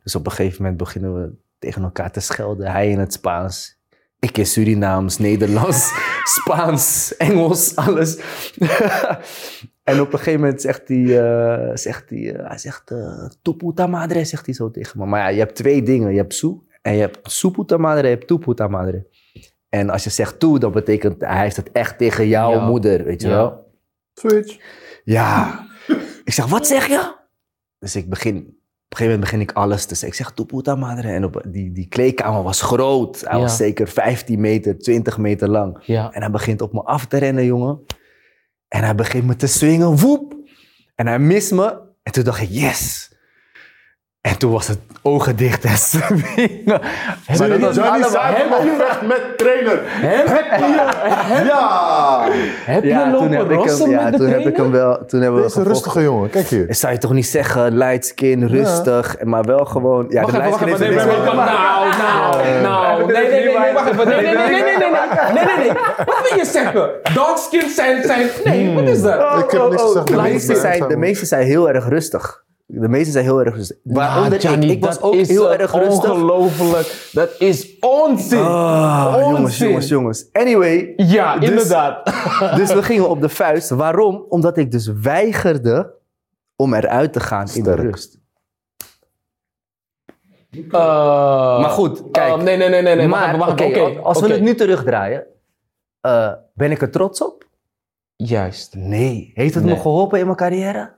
Dus 0.03 0.15
op 0.15 0.25
een 0.25 0.31
gegeven 0.31 0.61
moment 0.61 0.77
beginnen 0.77 1.13
we 1.21 1.31
tegen 1.59 1.83
elkaar 1.83 2.11
te 2.11 2.19
schelden. 2.19 2.71
Hij 2.71 2.89
in 2.89 2.99
het 2.99 3.13
Spaans. 3.13 3.77
Ik 4.19 4.37
in 4.37 4.45
Surinaams, 4.45 5.17
Nederlands, 5.17 5.91
Spaans, 6.39 7.15
Engels, 7.17 7.75
alles. 7.75 8.19
en 9.83 10.01
op 10.01 10.13
een 10.13 10.17
gegeven 10.19 10.39
moment 10.39 10.61
zegt 10.61 10.87
hij, 10.87 11.19
eh, 11.19 11.75
zegt 11.75 12.09
hij, 12.09 12.35
eh, 12.35 12.47
hij 12.47 12.57
zegt, 12.57 12.91
eh 12.91 13.25
tu 13.41 13.53
puta 13.53 13.87
madre, 13.87 14.25
zegt 14.25 14.45
hij 14.45 14.55
zo 14.55 14.71
tegen 14.71 14.99
me. 14.99 15.05
Maar 15.05 15.19
ja, 15.19 15.27
je 15.27 15.39
hebt 15.39 15.55
twee 15.55 15.83
dingen. 15.83 16.11
Je 16.11 16.17
hebt 16.17 16.33
su 16.33 16.57
en 16.81 16.93
je 16.93 16.99
hebt 17.01 17.31
su 17.31 17.51
puta 17.51 17.77
madre, 17.77 18.07
je 18.07 18.13
hebt 18.13 18.27
tu 18.27 18.37
puta 18.37 18.67
madre. 18.67 19.07
En 19.69 19.89
als 19.89 20.03
je 20.03 20.09
zegt 20.09 20.39
tu, 20.39 20.57
dan 20.57 20.71
betekent 20.71 21.21
hij 21.21 21.41
heeft 21.41 21.55
het 21.55 21.71
echt 21.71 21.97
tegen 21.97 22.27
jouw 22.27 22.51
Ja. 22.51 22.65
moeder, 22.65 23.03
weet 23.03 23.21
je 23.21 23.27
Ja. 23.27 23.33
wel? 23.35 23.71
Switch. 24.13 24.57
Ja. 25.03 25.59
ik 26.23 26.33
zeg, 26.33 26.45
wat 26.45 26.67
zeg 26.67 26.87
je? 26.87 27.15
Dus 27.79 27.95
ik 27.95 28.09
begin, 28.09 28.58
op 28.89 28.97
een 28.99 29.05
gegeven 29.05 29.19
moment 29.19 29.31
begin 29.31 29.41
ik 29.41 29.63
alles 29.65 29.85
te 29.85 29.95
zeggen. 29.95 30.07
Ik 30.07 30.25
zeg, 30.25 30.31
tu 30.31 30.45
puta 30.45 30.75
madre. 30.75 31.07
En 31.11 31.23
op, 31.23 31.43
die, 31.47 31.71
die 31.71 31.87
kleedkamer 31.87 32.43
was 32.43 32.61
groot. 32.61 33.19
Hij 33.21 33.35
Ja. 33.35 33.41
was 33.43 33.57
zeker 33.57 33.87
15 33.87 34.39
meter, 34.39 34.77
20 34.79 35.17
meter 35.17 35.49
lang. 35.49 35.83
Ja. 35.85 36.11
En 36.11 36.21
hij 36.21 36.31
begint 36.31 36.61
op 36.61 36.73
me 36.73 36.81
af 36.83 37.05
te 37.05 37.17
rennen, 37.17 37.45
jongen. 37.45 37.79
En 38.67 38.83
hij 38.83 38.95
begint 38.95 39.25
me 39.25 39.35
te 39.35 39.47
swingen, 39.47 39.97
woep. 39.97 40.35
En 40.95 41.07
hij 41.07 41.19
mist 41.19 41.51
me. 41.51 41.79
En 42.03 42.11
toen 42.11 42.23
dacht 42.23 42.41
ik, 42.41 42.49
yes. 42.49 43.11
En 44.21 44.37
toen 44.37 44.51
was 44.51 44.67
het 44.67 44.79
ogen 45.01 45.35
dicht 45.35 45.63
en 45.65 45.77
swingen. 45.77 46.81
Maar 47.37 47.49
dat 47.49 47.59
was 47.59 47.75
Johnny 47.75 48.03
Simon 48.03 49.07
met 49.07 49.37
trainer. 49.37 49.79
Ja! 51.45 52.27
Heb 52.65 52.83
je 52.83 52.89
Ja, 52.89 53.11
lopen 53.11 53.31
heb 53.31 53.51
ik 53.51 53.57
rossen 53.57 53.81
hem, 53.81 53.91
ja, 53.91 54.03
met 54.03 54.11
de 54.11 54.17
toen 54.17 54.27
heb 54.27 54.39
ik 54.39 54.45
hem 54.45 54.53
trainer? 54.53 54.71
wel. 54.71 55.05
Toen 55.05 55.21
hebben 55.21 55.39
we 55.41 55.47
Deze 55.47 55.63
rustige 55.63 56.01
jongen, 56.01 56.29
kijk 56.29 56.47
hier. 56.47 56.65
Zou 56.69 56.93
je 56.93 56.99
toch 56.99 57.13
niet 57.13 57.27
zeggen, 57.27 57.77
light 57.77 58.05
skin, 58.05 58.47
rustig, 58.47 59.15
maar 59.23 59.43
wel 59.43 59.65
gewoon. 59.65 60.05
Ja, 60.09 60.21
Wacht 60.21 60.33
de 60.33 60.41
even, 60.41 60.49
light 60.49 60.65
wacht 60.65 60.77
skin 60.77 60.87
even. 60.87 60.97
is 60.97 61.03
Nee, 61.05 61.13
er 61.13 61.17
nee, 61.17 61.25
nee, 61.25 61.35
nou, 61.35 61.89
nou, 61.97 62.61
nou. 62.61 63.11
Nee, 63.11 63.21
nee, 63.27 63.43
nee, 63.43 63.57
nee, 63.59 63.73
wacht 63.73 63.89
even. 63.91 64.07
Nee, 64.07 64.21
nee, 64.21 64.35
nee, 64.35 64.47
nee, 64.49 64.61
nee, 64.61 64.77
nee, 64.77 64.89
nee. 64.89 65.33
Nee, 65.33 65.45
nee, 65.45 65.67
nee. 65.67 65.73
Wat 66.05 66.29
wil 66.29 66.37
je 66.37 66.45
zeggen? 66.45 66.89
Darkskin 67.13 67.69
zijn, 67.69 68.03
zijn... 68.03 68.27
Nee, 68.43 68.73
wat 68.75 68.83
is 68.83 69.01
dat? 69.01 69.43
Ik 69.43 69.51
heb 69.51 69.69
niks 69.69 69.81
gezegd. 69.81 70.07
De 70.07 70.13
Nee, 70.15 70.31
meeste, 70.31 70.51
nee, 70.51 70.61
zijn, 70.61 70.79
nee. 70.79 70.87
de 70.89 70.97
meeste 70.97 71.25
zijn 71.25 71.45
heel 71.45 71.69
erg 71.69 71.87
rustig. 71.87 72.43
De 72.71 72.87
meeste 72.89 73.11
zijn 73.11 73.23
heel 73.23 73.39
erg 73.43 73.55
rustig. 73.55 73.77
Waaronder 73.83 74.33
ik. 74.33 74.41
Johnny, 74.41 74.69
Ik 74.69 74.83
was 74.83 74.93
dat 74.95 75.03
ook 75.03 75.13
is, 75.13 75.27
heel 75.27 75.51
eh, 75.53 75.59
erg 75.59 75.71
rustig. 75.73 76.11
Ongelooflijk. 76.11 77.09
Dat 77.11 77.29
is 77.39 77.79
onzin. 77.79 78.39
Ah, 78.39 79.15
jongens, 79.19 79.39
Onzin. 79.41 79.67
jongens, 79.67 79.87
jongens. 79.87 80.29
Anyway, 80.31 80.93
Ja, 80.97 81.37
Dus- 81.37 81.49
inderdaad. 81.49 82.05
dus 82.59 82.73
we 82.73 82.83
gingen 82.83 83.09
op 83.09 83.21
de 83.21 83.29
vuist. 83.29 83.69
Waarom? 83.69 84.25
Omdat 84.29 84.57
ik 84.57 84.71
dus 84.71 84.87
weigerde 85.01 85.93
om 86.55 86.73
eruit 86.73 87.13
te 87.13 87.19
gaan 87.19 87.47
in 87.53 87.63
de 87.63 87.73
rust. 87.75 88.17
maar 90.71 91.59
Maar 91.61 91.69
goed, 91.69 92.03
kijk. 92.11 92.35
nee, 92.41 92.57
nee, 92.57 92.69
nee, 92.69 92.81
nee. 92.81 92.95
nee. 92.95 93.07
maar 93.07 93.37
wacht, 93.37 93.61
als 94.03 94.19
we 94.21 94.27
het 94.31 94.41
nu 94.41 94.55
terugdraaien, 94.55 95.25
eh, 96.01 96.31
ben 96.53 96.71
ik 96.71 96.81
er 96.81 96.91
trots 96.91 97.23
op? 97.23 97.47
Juist. 98.15 98.75
Nee. 98.75 99.31
Heeft 99.33 99.53
het 99.53 99.63
Nee. 99.63 99.73
me 99.75 99.79
geholpen 99.81 100.19
in 100.19 100.25
mijn 100.25 100.37
carrière? 100.37 100.97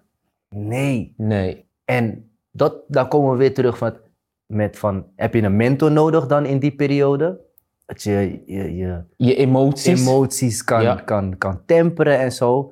Nee. 0.55 1.13
Nee. 1.17 1.65
En 1.85 2.31
dat, 2.51 2.83
daar 2.87 3.07
komen 3.07 3.31
we 3.31 3.37
weer 3.37 3.53
terug 3.53 3.79
met, 3.81 3.99
met 4.45 4.77
van, 4.79 5.05
heb 5.15 5.33
je 5.33 5.41
een 5.41 5.55
mentor 5.55 5.91
nodig 5.91 6.27
dan 6.27 6.45
in 6.45 6.59
die 6.59 6.75
periode? 6.75 7.39
Dat 7.85 8.03
je 8.03 8.41
je, 8.45 8.75
je 8.75 9.03
Je 9.17 9.35
emoties. 9.35 10.01
emoties 10.07 10.63
kan, 10.63 10.81
Ja. 10.81 10.95
kan, 10.95 11.37
kan 11.37 11.65
temperen 11.65 12.19
en 12.19 12.31
zo. 12.31 12.71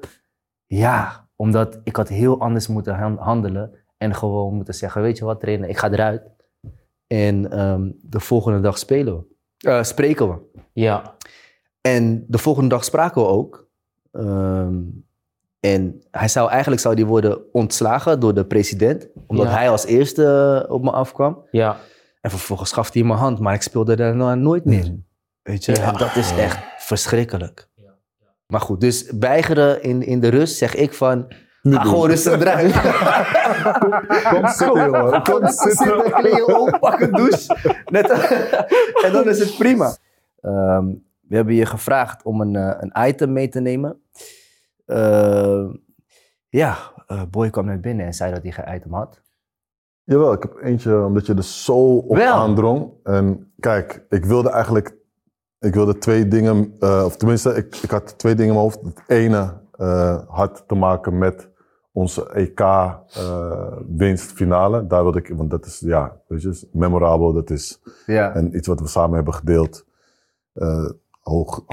Ja, 0.65 1.27
omdat 1.35 1.79
ik 1.83 1.95
had 1.95 2.07
heel 2.09 2.39
anders 2.39 2.67
moeten 2.67 2.95
han- 2.95 3.17
handelen 3.17 3.71
en 3.97 4.15
gewoon 4.15 4.53
moeten 4.55 4.73
zeggen, 4.73 5.01
weet 5.01 5.17
je 5.17 5.25
wat 5.25 5.39
trainer, 5.39 5.69
ik 5.69 5.77
ga 5.77 5.91
eruit. 5.91 6.21
En 7.07 7.51
ehm, 7.51 7.91
de 8.01 8.19
volgende 8.19 8.59
dag 8.59 8.77
spelen 8.77 9.15
we. 9.17 9.25
Eh, 9.69 9.83
spreken 9.83 10.27
we. 10.29 10.61
ja. 10.73 11.15
En 11.81 12.25
de 12.27 12.37
volgende 12.37 12.69
dag 12.69 12.83
spraken 12.83 13.21
we 13.21 13.27
ook. 13.27 13.67
Ehm, 14.11 14.81
en 15.59 16.03
hij 16.11 16.27
zou, 16.27 16.49
eigenlijk 16.49 16.81
zou 16.81 16.95
die 16.95 17.05
worden 17.05 17.39
ontslagen 17.51 18.19
door 18.19 18.33
de 18.33 18.45
president. 18.45 19.07
Omdat 19.27 19.45
Ja. 19.47 19.51
hij 19.51 19.69
als 19.69 19.85
eerste 19.85 20.65
op 20.69 20.83
me 20.83 20.91
afkwam. 20.91 21.47
Ja. 21.51 21.77
En 22.21 22.29
vervolgens 22.29 22.71
gaf 22.71 22.93
hij 22.93 23.03
mijn 23.03 23.19
hand, 23.19 23.39
maar 23.39 23.53
ik 23.53 23.61
speelde 23.61 23.95
daarna 23.95 24.35
nooit 24.35 24.65
meer. 24.65 24.95
Weet 25.41 25.65
je, 25.65 25.75
Ja. 25.75 25.81
en 25.91 25.97
dat 25.97 26.15
is 26.15 26.31
echt 26.37 26.57
verschrikkelijk. 26.77 27.67
Maar 28.47 28.61
goed, 28.61 28.81
dus 28.81 29.11
weigeren 29.19 29.83
in, 29.83 30.03
in 30.03 30.19
de 30.19 30.27
rust 30.27 30.57
zeg 30.57 30.75
ik 30.75 30.93
van, 30.93 31.25
ga 31.63 31.81
gewoon 31.83 32.07
rustig 32.09 32.39
eruit. 32.41 32.71
Kom 34.33 34.47
zitten, 34.47 34.85
jongen. 34.91 35.23
Kom 35.23 35.47
zitten. 35.47 36.11
kleren 36.11 36.59
op, 36.59 36.77
pak 36.79 36.99
een 36.99 37.11
douche. 37.11 37.57
Net, 37.85 38.09
en 39.05 39.11
dan 39.11 39.29
is 39.29 39.39
het 39.39 39.57
prima. 39.57 39.95
Ehm, 40.41 40.85
we 41.27 41.35
hebben 41.35 41.53
je 41.53 41.65
gevraagd 41.65 42.23
om 42.23 42.41
een, 42.41 42.55
eh, 42.55 42.75
een 42.79 43.07
item 43.09 43.33
mee 43.33 43.49
te 43.49 43.59
nemen. 43.59 44.01
Ehm, 44.89 45.73
ja, 46.49 46.77
eh, 47.07 47.21
Boy 47.31 47.49
kwam 47.49 47.65
net 47.65 47.81
binnen 47.81 48.05
en 48.05 48.13
zei 48.13 48.33
dat 48.33 48.43
hij 48.43 48.51
geen 48.51 48.75
item 48.75 48.93
had. 48.93 49.21
Jawel, 50.03 50.33
ik 50.33 50.41
heb 50.41 50.57
eentje 50.61 51.03
omdat 51.05 51.25
je 51.25 51.33
er 51.33 51.43
zo 51.43 51.95
op 51.97 52.15
Wel. 52.15 52.33
aandrong. 52.33 52.91
En 53.03 53.51
kijk, 53.59 54.05
ik 54.09 54.25
wilde 54.25 54.49
eigenlijk 54.49 54.97
ik 55.59 55.73
wilde 55.73 55.97
twee 55.97 56.27
dingen, 56.27 56.75
eh, 56.79 57.01
of 57.05 57.15
tenminste, 57.17 57.55
ik, 57.55 57.75
ik 57.75 57.91
had 57.91 58.17
twee 58.17 58.35
dingen 58.35 58.53
in 58.55 58.59
mijn 58.59 58.71
hoofd. 58.71 58.79
Het 58.95 59.01
ene 59.07 59.53
eh, 59.71 60.19
had 60.27 60.63
te 60.67 60.75
maken 60.75 61.17
met 61.17 61.49
onze 61.91 62.29
EK-winstfinale. 62.33 64.87
Daar 64.87 65.03
wilde 65.03 65.19
ik, 65.19 65.27
want 65.35 65.49
dat 65.49 65.65
is, 65.65 65.79
ja, 65.79 66.21
weet 66.27 66.41
je, 66.41 66.67
memorabel. 66.71 67.33
Dat 67.33 67.49
is 67.49 67.81
Ja. 68.05 68.33
en 68.33 68.55
iets 68.55 68.67
wat 68.67 68.79
we 68.79 68.87
samen 68.87 69.15
hebben 69.15 69.33
gedeeld. 69.33 69.85
Eh, 70.53 70.89
hoog, 71.21 71.63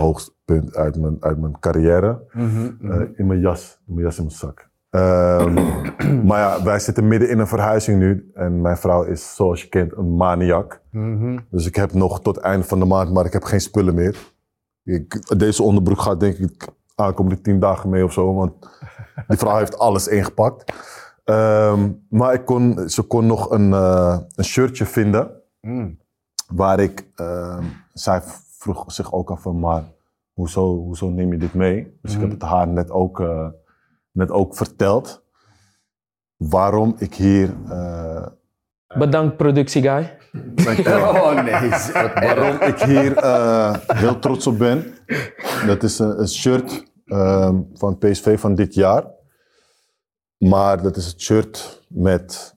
uit 0.73 0.97
mijn, 1.01 1.17
uit 1.21 1.39
mijn 1.41 1.59
carrière. 1.61 2.21
Mhm, 2.33 2.93
Eh, 2.93 3.01
in 3.17 3.27
mijn 3.27 3.41
jas, 3.41 3.79
in 3.87 3.95
mijn 3.95 4.07
jas 4.07 4.17
in 4.19 4.25
mijn 4.25 4.37
zak. 4.37 4.69
Ehm, 4.91 5.55
maar 6.29 6.39
ja, 6.39 6.63
wij 6.63 6.79
zitten 6.79 7.09
midden 7.09 7.29
in 7.29 7.39
een 7.39 7.47
verhuizing 7.47 7.99
nu. 7.99 8.31
En 8.35 8.61
mijn 8.61 8.77
vrouw 8.77 9.03
is, 9.03 9.35
zoals 9.35 9.63
je 9.63 9.69
kent, 9.69 9.97
een 9.97 10.17
maniak. 10.17 10.81
Mhm. 10.91 11.39
Dus 11.51 11.67
ik 11.67 11.77
heb 11.77 11.93
nog 11.93 12.21
tot 12.21 12.35
het 12.37 12.45
einde 12.45 12.67
van 12.67 12.79
de 12.79 12.85
maand, 12.85 13.13
maar 13.13 13.25
ik 13.25 13.33
heb 13.33 13.45
geen 13.45 13.61
spullen 13.61 13.95
meer. 13.95 14.35
Ik, 14.85 15.39
deze 15.39 15.63
onderbroek 15.63 16.01
gaat 16.01 16.21
denk 16.21 16.37
ik 16.37 16.69
aankomende 16.95 17.41
tien 17.41 17.61
dagen 17.61 17.91
mee 17.91 18.05
of 18.05 18.13
zo. 18.13 18.35
Want 18.35 18.53
die 19.29 19.39
vrouw 19.39 19.57
heeft 19.59 19.79
alles 19.79 20.09
ingepakt. 20.09 20.73
Ehm, 21.25 21.91
maar 22.09 22.35
ik 22.35 22.45
kon, 22.45 22.89
ze 22.89 23.03
kon 23.03 23.27
nog 23.27 23.51
een, 23.51 23.73
eh, 23.73 24.19
een 24.35 24.45
shirtje 24.45 24.87
vinden. 24.87 25.31
Mm. 25.61 25.99
Waar 26.55 26.81
ik, 26.81 27.07
ehm, 27.15 27.65
zij 27.93 28.23
vroeg 28.59 28.85
zich 28.93 29.13
ook 29.13 29.31
af 29.31 29.43
van, 29.43 29.59
maar 29.59 29.83
hoezo, 30.37 30.77
hoezo 30.77 31.09
neem 31.09 31.33
je 31.33 31.39
dit 31.39 31.55
mee? 31.55 31.99
Dus 32.03 32.15
ik 32.15 32.21
heb 32.21 32.31
het 32.31 32.43
haar 32.43 32.69
net 32.69 32.91
ook, 32.91 33.21
eh, 33.21 33.49
net 34.11 34.31
ook 34.31 34.57
verteld. 34.57 35.25
Waarom 36.37 36.95
ik 36.99 37.15
hier, 37.15 37.55
eh, 37.69 38.27
Bedankt, 38.99 39.37
productieguy. 39.37 40.17
Oh 40.33 41.43
nee, 41.43 41.71
waarom 42.15 42.61
ik 42.61 42.81
hier 42.81 43.17
eh, 43.17 43.75
heel 43.87 44.19
trots 44.19 44.47
op 44.47 44.59
ben. 44.59 44.95
Dat 45.67 45.83
is 45.83 45.99
een, 45.99 46.21
een 46.21 46.29
shirt 46.29 46.93
ehm, 47.05 47.61
van 47.75 47.99
PSV 47.99 48.41
van 48.41 48.55
dit 48.55 48.75
jaar. 48.75 49.05
Maar 50.39 50.83
dat 50.83 50.97
is 50.97 51.07
het 51.07 51.21
shirt 51.21 51.85
met 51.89 52.55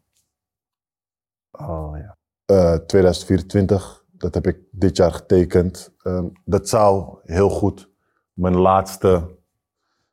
Oh 1.51 1.97
ja. 1.97 2.17
eh, 2.45 2.75
2024. 2.75 3.98
Dat 4.19 4.33
heb 4.33 4.47
ik 4.47 4.59
dit 4.71 4.97
jaar 4.97 5.11
getekend. 5.11 5.93
Ehm, 6.01 6.25
dat 6.45 6.69
zou 6.69 7.17
heel 7.23 7.49
goed 7.49 7.89
mijn 8.33 8.57
laatste 8.57 9.37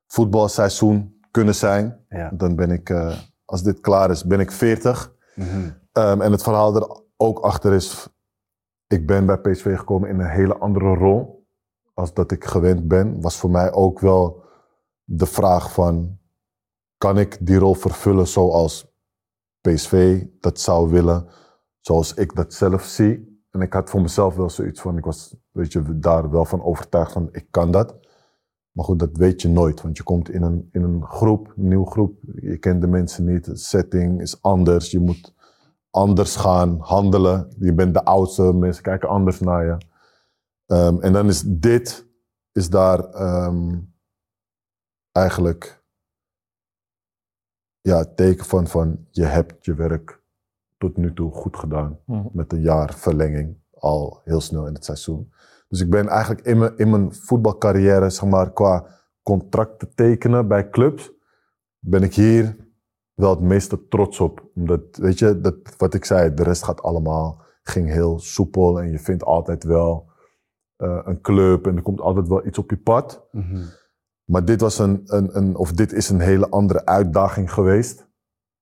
voetbalseizoen 0.06 1.20
kunnen 1.30 1.54
zijn. 1.54 2.04
Ja. 2.08 2.30
Dan 2.34 2.56
ben 2.56 2.70
ik, 2.70 2.90
eh, 2.90 3.18
als 3.44 3.62
dit 3.62 3.80
klaar 3.80 4.10
is, 4.10 4.24
ben 4.24 4.40
ik 4.40 4.50
40. 4.50 5.12
Mhm. 5.34 5.70
Ehm, 5.92 6.20
en 6.20 6.32
het 6.32 6.42
verhaal 6.42 6.76
er 6.76 7.00
ook 7.16 7.38
achter 7.38 7.72
is, 7.72 8.08
ik 8.86 9.06
ben 9.06 9.26
bij 9.26 9.38
PSV 9.38 9.76
gekomen 9.76 10.08
in 10.08 10.20
een 10.20 10.30
hele 10.30 10.56
andere 10.56 10.94
rol 10.94 11.46
als 11.94 12.14
dat 12.14 12.30
ik 12.30 12.44
gewend 12.44 12.88
ben. 12.88 13.20
Was 13.20 13.36
voor 13.36 13.50
mij 13.50 13.72
ook 13.72 14.00
wel 14.00 14.44
de 15.04 15.26
vraag 15.26 15.72
van, 15.72 16.18
kan 16.98 17.18
ik 17.18 17.46
die 17.46 17.58
rol 17.58 17.74
vervullen 17.74 18.26
zoals 18.26 18.94
PSV 19.60 20.24
dat 20.40 20.60
zou 20.60 20.90
willen, 20.90 21.28
zoals 21.80 22.14
ik 22.14 22.34
dat 22.34 22.54
zelf 22.54 22.84
zie? 22.84 23.35
En 23.56 23.62
ik 23.62 23.72
had 23.72 23.90
voor 23.90 24.00
mezelf 24.00 24.36
wel 24.36 24.50
zoiets 24.50 24.80
van, 24.80 24.96
ik 24.96 25.04
was 25.04 25.36
weet 25.50 25.72
je, 25.72 25.98
daar 25.98 26.30
wel 26.30 26.44
van 26.44 26.62
overtuigd 26.62 27.12
van, 27.12 27.28
ik 27.32 27.46
kan 27.50 27.70
dat. 27.70 27.96
Maar 28.70 28.84
goed, 28.84 28.98
dat 28.98 29.16
weet 29.16 29.42
je 29.42 29.48
nooit, 29.48 29.82
want 29.82 29.96
je 29.96 30.02
komt 30.02 30.30
in 30.30 30.42
een, 30.42 30.68
in 30.72 30.82
een 30.82 31.04
groep, 31.04 31.52
een 31.56 31.68
nieuwe 31.68 31.90
groep. 31.90 32.18
Je 32.34 32.58
kent 32.58 32.80
de 32.80 32.86
mensen 32.86 33.24
niet, 33.24 33.44
de 33.44 33.56
setting 33.56 34.20
is 34.20 34.42
anders. 34.42 34.90
Je 34.90 34.98
moet 34.98 35.34
anders 35.90 36.36
gaan 36.36 36.76
handelen. 36.80 37.54
Je 37.58 37.74
bent 37.74 37.94
de 37.94 38.04
oudste, 38.04 38.42
mensen 38.42 38.82
kijken 38.82 39.08
anders 39.08 39.40
naar 39.40 39.64
je. 39.64 39.76
Ehm, 40.66 41.00
en 41.00 41.12
dan 41.12 41.26
is 41.26 41.42
dit, 41.46 42.06
is 42.52 42.70
daar 42.70 43.04
ehm, 43.04 43.78
eigenlijk 45.12 45.84
ja, 47.80 47.98
het 47.98 48.16
teken 48.16 48.44
van, 48.44 48.66
van 48.66 49.06
je 49.10 49.24
hebt 49.24 49.64
je 49.64 49.74
werk 49.74 50.24
tot 50.78 50.96
nu 50.96 51.12
toe 51.12 51.32
goed 51.32 51.56
gedaan. 51.56 51.98
Mhm. 52.06 52.26
Met 52.32 52.52
een 52.52 52.60
jaar 52.60 52.94
verlenging 52.94 53.56
al 53.70 54.20
heel 54.24 54.40
snel 54.40 54.66
in 54.66 54.74
het 54.74 54.84
seizoen. 54.84 55.32
Dus 55.68 55.80
ik 55.80 55.90
ben 55.90 56.08
eigenlijk 56.08 56.46
in 56.46 56.58
mijn, 56.58 56.76
in 56.76 56.90
mijn 56.90 57.14
voetbalcarrière, 57.14 58.10
zeg 58.10 58.28
maar, 58.28 58.52
qua 58.52 58.86
contract 59.22 59.78
te 59.78 59.88
tekenen 59.94 60.48
bij 60.48 60.70
clubs, 60.70 61.12
ben 61.78 62.02
ik 62.02 62.14
hier 62.14 62.56
wel 63.14 63.30
het 63.30 63.40
meeste 63.40 63.88
trots 63.88 64.20
op. 64.20 64.50
Omdat, 64.54 64.96
weet 64.96 65.18
je, 65.18 65.40
dat, 65.40 65.56
wat 65.76 65.94
ik 65.94 66.04
zei, 66.04 66.34
de 66.34 66.42
rest 66.42 66.62
gaat 66.62 66.82
allemaal, 66.82 67.42
ging 67.62 67.88
heel 67.88 68.18
soepel 68.18 68.80
en 68.80 68.90
je 68.90 68.98
vindt 68.98 69.24
altijd 69.24 69.64
wel 69.64 70.10
eh, 70.76 71.00
een 71.04 71.20
club 71.20 71.66
en 71.66 71.76
er 71.76 71.82
komt 71.82 72.00
altijd 72.00 72.28
wel 72.28 72.46
iets 72.46 72.58
op 72.58 72.70
je 72.70 72.78
pad. 72.78 73.28
Mhm. 73.32 73.62
Maar 74.24 74.44
dit 74.44 74.60
was 74.60 74.78
een, 74.78 75.02
een, 75.06 75.36
een, 75.36 75.56
of 75.56 75.72
dit 75.72 75.92
is 75.92 76.08
een 76.08 76.20
hele 76.20 76.48
andere 76.48 76.86
uitdaging 76.86 77.52
geweest. 77.52 78.08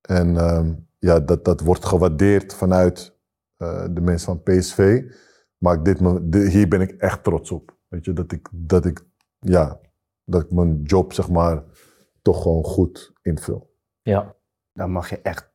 En 0.00 0.36
ehm, 0.36 0.72
ja, 1.04 1.20
dat, 1.20 1.44
dat 1.44 1.60
wordt 1.60 1.84
gewaardeerd 1.84 2.54
vanuit 2.54 3.18
eh, 3.56 3.86
de 3.90 4.00
mensen 4.00 4.26
van 4.26 4.42
PSV. 4.42 5.02
Maar 5.58 5.82
dit, 5.82 5.98
hier 6.52 6.68
ben 6.68 6.80
ik 6.80 6.90
echt 6.90 7.24
trots 7.24 7.50
op. 7.50 7.76
Weet 7.88 8.04
je, 8.04 8.12
dat 8.12 8.32
ik, 8.32 8.48
dat 8.52 8.84
ik, 8.84 9.04
ja, 9.38 9.80
dat 10.24 10.42
ik 10.42 10.50
mijn 10.52 10.82
job, 10.82 11.12
zeg 11.12 11.30
maar, 11.30 11.64
toch 12.22 12.42
gewoon 12.42 12.64
goed 12.64 13.12
invul. 13.22 13.74
Ja. 14.02 14.36
Daar 14.72 14.90
mag 14.90 15.10
je 15.10 15.20
echt 15.20 15.52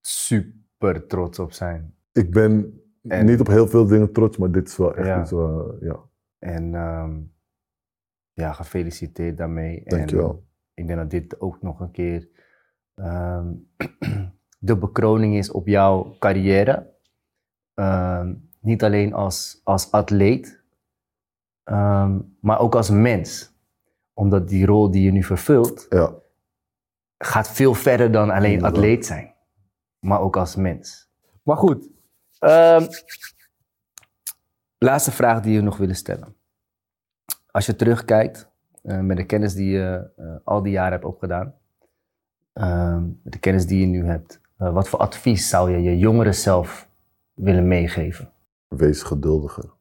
super 0.00 1.06
trots 1.06 1.38
op 1.38 1.52
zijn. 1.52 1.94
Ik 2.12 2.30
ben 2.30 2.80
En- 3.02 3.26
niet 3.26 3.40
op 3.40 3.46
heel 3.46 3.68
veel 3.68 3.86
dingen 3.86 4.12
trots, 4.12 4.36
maar 4.36 4.50
dit 4.50 4.68
is 4.68 4.76
wel 4.76 4.94
echt 4.94 5.06
Ja. 5.06 5.20
iets, 5.20 5.30
waar- 5.30 5.84
ja. 5.84 6.00
En 6.38 6.74
ehm, 6.74 7.20
ja, 8.32 8.52
gefeliciteerd 8.52 9.36
daarmee. 9.36 9.82
Dankjewel. 9.84 10.30
En 10.74 10.82
ik 10.82 10.86
denk 10.86 10.98
dat 10.98 11.10
dit 11.10 11.40
ook 11.40 11.62
nog 11.62 11.80
een 11.80 11.90
keer 11.90 12.28
ehm, 12.94 13.52
de 14.64 14.76
bekroning 14.76 15.36
is 15.36 15.50
op 15.50 15.66
jouw 15.66 16.16
carrière. 16.18 16.92
Ehm, 17.74 18.34
niet 18.60 18.82
alleen 18.84 19.12
als, 19.14 19.60
als 19.64 19.90
atleet, 19.90 20.62
ehm, 21.64 22.18
maar 22.40 22.58
ook 22.58 22.74
als 22.74 22.90
mens. 22.90 23.52
Omdat 24.12 24.48
die 24.48 24.66
rol 24.66 24.90
die 24.90 25.02
je 25.02 25.12
nu 25.12 25.22
vervult, 25.22 25.86
ja. 25.88 26.12
gaat 27.18 27.48
veel 27.50 27.74
verder 27.74 28.12
dan 28.12 28.30
alleen 28.30 28.52
Inderdaad. 28.52 28.72
atleet 28.76 29.06
zijn. 29.06 29.34
Maar 29.98 30.20
ook 30.20 30.36
als 30.36 30.56
mens. 30.56 31.08
Maar 31.42 31.56
goed. 31.56 31.88
ehm, 32.38 32.86
laatste 34.78 35.10
vraag 35.12 35.40
die 35.40 35.56
we 35.56 35.62
nog 35.62 35.76
willen 35.76 35.96
stellen. 35.96 36.34
Als 37.50 37.66
je 37.66 37.76
terugkijkt 37.76 38.48
eh, 38.82 38.98
met 39.00 39.16
de 39.16 39.24
kennis 39.26 39.54
die 39.54 39.70
je 39.70 40.10
eh, 40.16 40.34
al 40.44 40.62
die 40.62 40.72
jaren 40.72 40.92
hebt 40.92 41.04
opgedaan. 41.04 41.54
ehm, 42.52 43.02
met 43.22 43.32
de 43.32 43.38
kennis 43.38 43.66
die 43.66 43.80
je 43.80 43.86
nu 43.86 44.04
hebt. 44.06 44.40
Eh, 44.56 44.72
wat 44.72 44.88
voor 44.88 44.98
advies 44.98 45.48
zou 45.48 45.70
je 45.70 45.82
je 45.82 45.98
jongere 45.98 46.32
zelf 46.32 46.88
willen 47.34 47.68
meegeven? 47.68 48.32
Wees 48.68 49.02
geduldiger. 49.02 49.72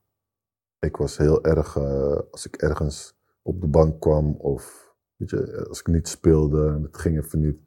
Ik 0.79 0.95
was 0.95 1.17
heel 1.17 1.43
erg, 1.43 1.75
eh, 1.75 2.17
als 2.31 2.45
ik 2.45 2.55
ergens 2.55 3.15
op 3.41 3.61
de 3.61 3.67
bank 3.67 3.99
kwam 3.99 4.35
of 4.37 4.93
weet 5.15 5.29
je, 5.29 5.65
als 5.69 5.79
ik 5.79 5.87
niet 5.87 6.07
speelde 6.07 6.67
en 6.67 6.83
het 6.83 6.97
ging 6.97 7.17
even 7.17 7.39
niet, 7.39 7.61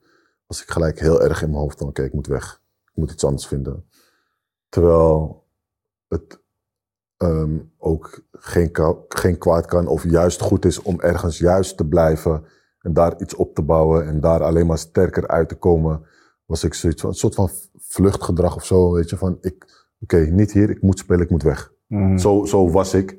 was 0.46 0.62
ik 0.62 0.70
gelijk 0.70 1.00
heel 1.00 1.22
erg 1.22 1.42
in 1.42 1.50
mijn 1.50 1.60
hoofd 1.60 1.78
van 1.78 1.88
oké, 1.88 2.02
ik 2.02 2.12
moet 2.12 2.26
weg. 2.26 2.62
Ik 2.84 2.92
moet 2.94 3.10
iets 3.10 3.24
anders 3.24 3.46
vinden. 3.46 3.88
Terwijl 4.68 5.44
het 6.08 6.40
ehm, 7.16 7.58
ook 7.78 8.24
geen, 8.32 8.70
geen 9.08 9.38
kwaad 9.38 9.66
kan 9.66 9.86
of 9.86 10.04
juist 10.04 10.40
goed 10.40 10.64
is 10.64 10.82
om 10.82 11.00
ergens 11.00 11.38
juist 11.38 11.76
te 11.76 11.86
blijven 11.86 12.44
en 12.80 12.92
daar 12.92 13.20
iets 13.20 13.34
op 13.34 13.54
te 13.54 13.62
bouwen 13.62 14.06
en 14.06 14.20
daar 14.20 14.42
alleen 14.42 14.66
maar 14.66 14.78
sterker 14.78 15.28
uit 15.28 15.48
te 15.48 15.54
komen, 15.54 16.06
was 16.46 16.64
ik 16.64 16.74
zoiets 16.74 17.00
van, 17.00 17.10
een 17.10 17.16
soort 17.16 17.34
van 17.34 17.50
vluchtgedrag 17.78 18.56
of 18.56 18.64
zo, 18.64 18.92
weet 18.92 19.10
je, 19.10 19.16
van 19.16 19.38
ik, 19.40 19.86
oké, 20.00 20.16
niet 20.16 20.52
hier, 20.52 20.70
ik 20.70 20.82
moet 20.82 20.98
spelen, 20.98 21.24
ik 21.24 21.30
moet 21.30 21.42
weg. 21.42 21.72
Mhm. 21.86 22.18
Zo, 22.18 22.44
zo 22.44 22.70
was 22.70 22.94
ik. 22.94 23.18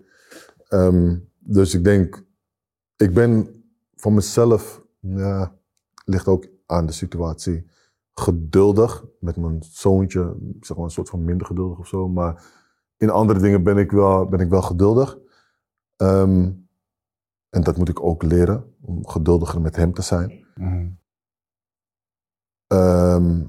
Ehm, 0.67 1.17
dus 1.39 1.73
ik 1.73 1.83
denk, 1.83 2.25
ik 2.95 3.13
ben 3.13 3.63
van 3.95 4.13
mezelf, 4.13 4.83
ja, 4.99 5.55
ligt 6.05 6.27
ook 6.27 6.47
aan 6.65 6.85
de 6.85 6.91
situatie, 6.91 7.69
geduldig 8.13 9.05
met 9.19 9.35
mijn 9.35 9.63
zoontje, 9.63 10.35
zeg 10.59 10.77
maar 10.77 10.85
een 10.85 10.91
soort 10.91 11.09
van 11.09 11.23
minder 11.23 11.47
geduldig 11.47 11.79
of 11.79 11.87
zo. 11.87 12.07
Maar 12.07 12.43
in 12.97 13.09
andere 13.09 13.39
dingen 13.39 13.63
ben 13.63 13.77
ik 13.77 13.91
wel, 13.91 14.25
ben 14.25 14.39
ik 14.39 14.49
wel 14.49 14.61
geduldig. 14.61 15.17
Ehm, 15.95 16.51
en 17.49 17.63
dat 17.63 17.77
moet 17.77 17.89
ik 17.89 18.03
ook 18.03 18.23
leren, 18.23 18.75
om 18.81 19.07
geduldiger 19.07 19.61
met 19.61 19.75
hem 19.75 19.93
te 19.93 20.01
zijn. 20.01 20.45
Mhm. 20.55 20.87
Ehm, 22.67 23.39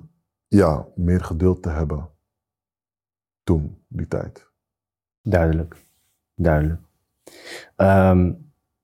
ja, 0.48 0.84
meer 0.94 1.24
geduld 1.24 1.62
te 1.62 1.68
hebben. 1.68 2.08
Toen, 3.44 3.78
die 3.88 4.08
tijd. 4.08 4.46
Duidelijk. 5.22 5.76
Duidelijk. 6.34 6.80
Ehm, 7.76 8.32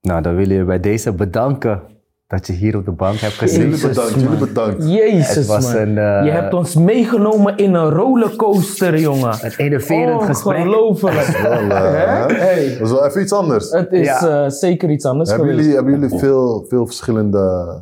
nou, 0.01 0.21
dan 0.21 0.35
wil 0.35 0.49
je 0.49 0.63
bij 0.63 0.79
deze 0.79 1.11
bedanken 1.13 1.81
dat 2.27 2.47
je 2.47 2.53
hier 2.53 2.77
op 2.77 2.85
de 2.85 2.91
bank 2.91 3.17
hebt 3.17 3.33
gezeten. 3.33 3.61
Jullie 3.69 3.75
Jezus, 3.77 3.89
bedankt, 3.95 4.15
man. 4.15 4.23
jullie 4.23 4.47
bedankt. 4.47 4.89
Jezus, 4.89 5.47
man. 5.47 5.75
een, 5.75 5.97
eh, 5.97 6.25
Je 6.25 6.31
hebt 6.31 6.53
ons 6.53 6.75
meegenomen 6.75 7.57
in 7.57 7.73
een 7.73 7.89
rollercoaster, 7.89 8.99
jongen. 8.99 9.37
een 9.45 9.53
enerverend 9.57 10.23
gesprek. 10.23 10.57
Ongelooflijk. 10.57 11.27
Wel, 11.27 11.51
eh? 11.51 12.25
Hey. 12.25 12.69
Dat 12.77 12.87
is 12.87 12.91
wel 12.93 13.05
even 13.05 13.21
iets 13.21 13.33
anders. 13.33 13.71
Het 13.71 13.91
is 13.91 14.05
Ja. 14.05 14.43
eh, 14.43 14.49
zeker 14.49 14.89
iets 14.89 15.05
anders 15.05 15.29
Hebben 15.29 15.47
geweest. 15.47 15.67
jullie, 15.69 15.83
hebben 15.83 16.01
jullie 16.01 16.19
veel, 16.19 16.65
veel 16.67 16.85
verschillende, 16.85 17.81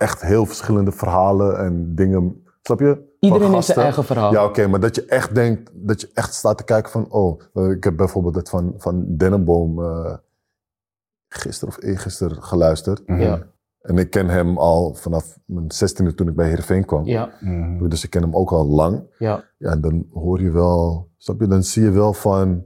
echt 0.00 0.20
heel 0.22 0.46
verschillende 0.46 0.92
verhalen 0.92 1.58
en 1.58 1.94
dingen, 1.94 2.44
snap 2.62 2.80
je? 2.80 3.08
Iedereen 3.20 3.52
heeft 3.52 3.66
zijn 3.66 3.78
eigen 3.78 4.04
verhaal. 4.04 4.32
Ja, 4.32 4.44
oké, 4.44 4.66
maar 4.66 4.80
dat 4.80 4.94
je 4.94 5.04
echt 5.04 5.34
denkt, 5.34 5.70
dat 5.74 6.00
je 6.00 6.10
echt 6.14 6.34
staat 6.34 6.58
te 6.58 6.64
kijken 6.64 6.90
van, 6.90 7.10
oh, 7.10 7.40
ik 7.70 7.84
heb 7.84 7.96
bijvoorbeeld 7.96 8.34
het 8.34 8.48
van, 8.48 8.74
van 8.76 9.04
Dennenboom 9.16 9.82
eh 9.84 10.14
gisteren 11.28 11.74
of 11.74 11.82
eergisteren 11.82 12.42
geluisterd. 12.42 13.06
Mhm. 13.08 13.20
Ja. 13.20 13.46
En 13.80 13.98
ik 13.98 14.10
ken 14.10 14.28
hem 14.28 14.58
al 14.58 14.94
vanaf 14.94 15.38
mijn 15.44 15.70
zestiende 15.72 16.14
toen 16.14 16.28
ik 16.28 16.34
bij 16.34 16.48
Heerenveen 16.48 16.84
kwam. 16.84 17.04
Ja, 17.04 17.30
Mhm. 17.40 17.88
Dus 17.88 18.04
ik 18.04 18.10
ken 18.10 18.22
hem 18.22 18.36
ook 18.36 18.50
al 18.52 18.66
lang. 18.66 19.02
ja. 19.18 19.44
Ja, 19.58 19.70
en 19.70 19.80
dan 19.80 20.06
hoor 20.12 20.40
je 20.42 20.50
wel, 20.50 21.08
snap 21.16 21.40
je, 21.40 21.46
dan 21.46 21.62
zie 21.62 21.82
je 21.82 21.90
wel 21.90 22.12
van, 22.12 22.64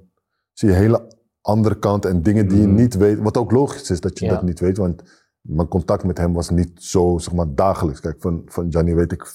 zie 0.52 0.68
je 0.68 0.74
hele 0.74 1.08
andere 1.40 1.78
kant 1.78 2.04
en 2.04 2.22
dingen 2.22 2.48
die 2.48 2.60
je 2.60 2.66
Mhm. 2.66 2.74
niet 2.76 2.94
weet. 2.94 3.18
Wat 3.18 3.36
ook 3.36 3.50
logisch 3.50 3.90
is 3.90 4.00
dat 4.00 4.18
je 4.18 4.24
Ja. 4.24 4.30
dat 4.30 4.42
niet 4.42 4.60
weet, 4.60 4.76
want 4.76 5.02
mijn 5.48 5.68
contact 5.68 6.04
met 6.04 6.18
hem 6.18 6.32
was 6.32 6.50
niet 6.50 6.70
zo, 6.74 7.18
zeg 7.18 7.34
maar, 7.34 7.54
dagelijks. 7.54 8.00
Kijk, 8.00 8.16
van, 8.20 8.42
van 8.46 8.66
Gianni 8.70 8.94
weet 8.94 9.12
ik 9.12 9.34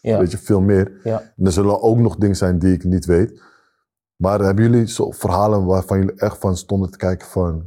Ja. 0.00 0.18
weet 0.18 0.30
je, 0.30 0.38
veel 0.38 0.60
meer. 0.60 1.00
Ja. 1.04 1.20
En 1.36 1.46
er 1.46 1.52
zullen 1.52 1.82
ook 1.82 1.98
nog 1.98 2.16
dingen 2.16 2.36
zijn 2.36 2.58
die 2.58 2.72
ik 2.72 2.84
niet 2.84 3.04
weet. 3.04 3.42
Maar 4.16 4.40
hebben 4.40 4.64
jullie 4.70 4.86
zo 4.88 5.10
verhalen 5.10 5.64
waarvan 5.64 5.98
jullie 5.98 6.14
echt 6.14 6.38
van 6.38 6.56
stonden 6.56 6.90
te 6.90 6.96
kijken 6.96 7.28
van, 7.28 7.64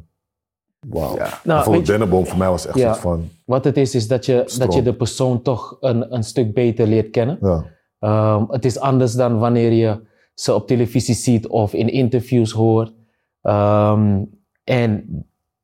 wauw. 0.88 1.16
Ja. 1.16 1.40
Nou, 1.44 1.84
Dennenboom 1.84 2.26
voor 2.26 2.38
mij 2.38 2.50
was 2.50 2.66
echt 2.68 2.78
Ja. 2.78 2.90
iets 2.92 3.00
van, 3.00 3.30
wat 3.46 3.64
het 3.64 3.78
is, 3.78 3.96
is 3.96 4.08
dat 4.08 4.26
je, 4.26 4.56
dat 4.58 4.74
je 4.74 4.82
de 4.82 4.96
persoon 4.96 5.42
toch 5.42 5.78
een, 5.80 6.14
een 6.14 6.24
stuk 6.24 6.54
beter 6.54 6.88
leert 6.88 7.10
kennen. 7.10 7.38
ja, 7.42 7.76
Ehm, 8.00 8.44
het 8.48 8.66
is 8.66 8.80
anders 8.80 9.14
dan 9.14 9.40
wanneer 9.40 9.72
je 9.72 10.02
ze 10.34 10.54
op 10.54 10.68
televisie 10.68 11.16
ziet 11.16 11.48
of 11.48 11.74
in 11.74 11.90
interviews 11.90 12.52
hoort. 12.52 12.94
Ehm, 13.42 14.24
en 14.64 15.06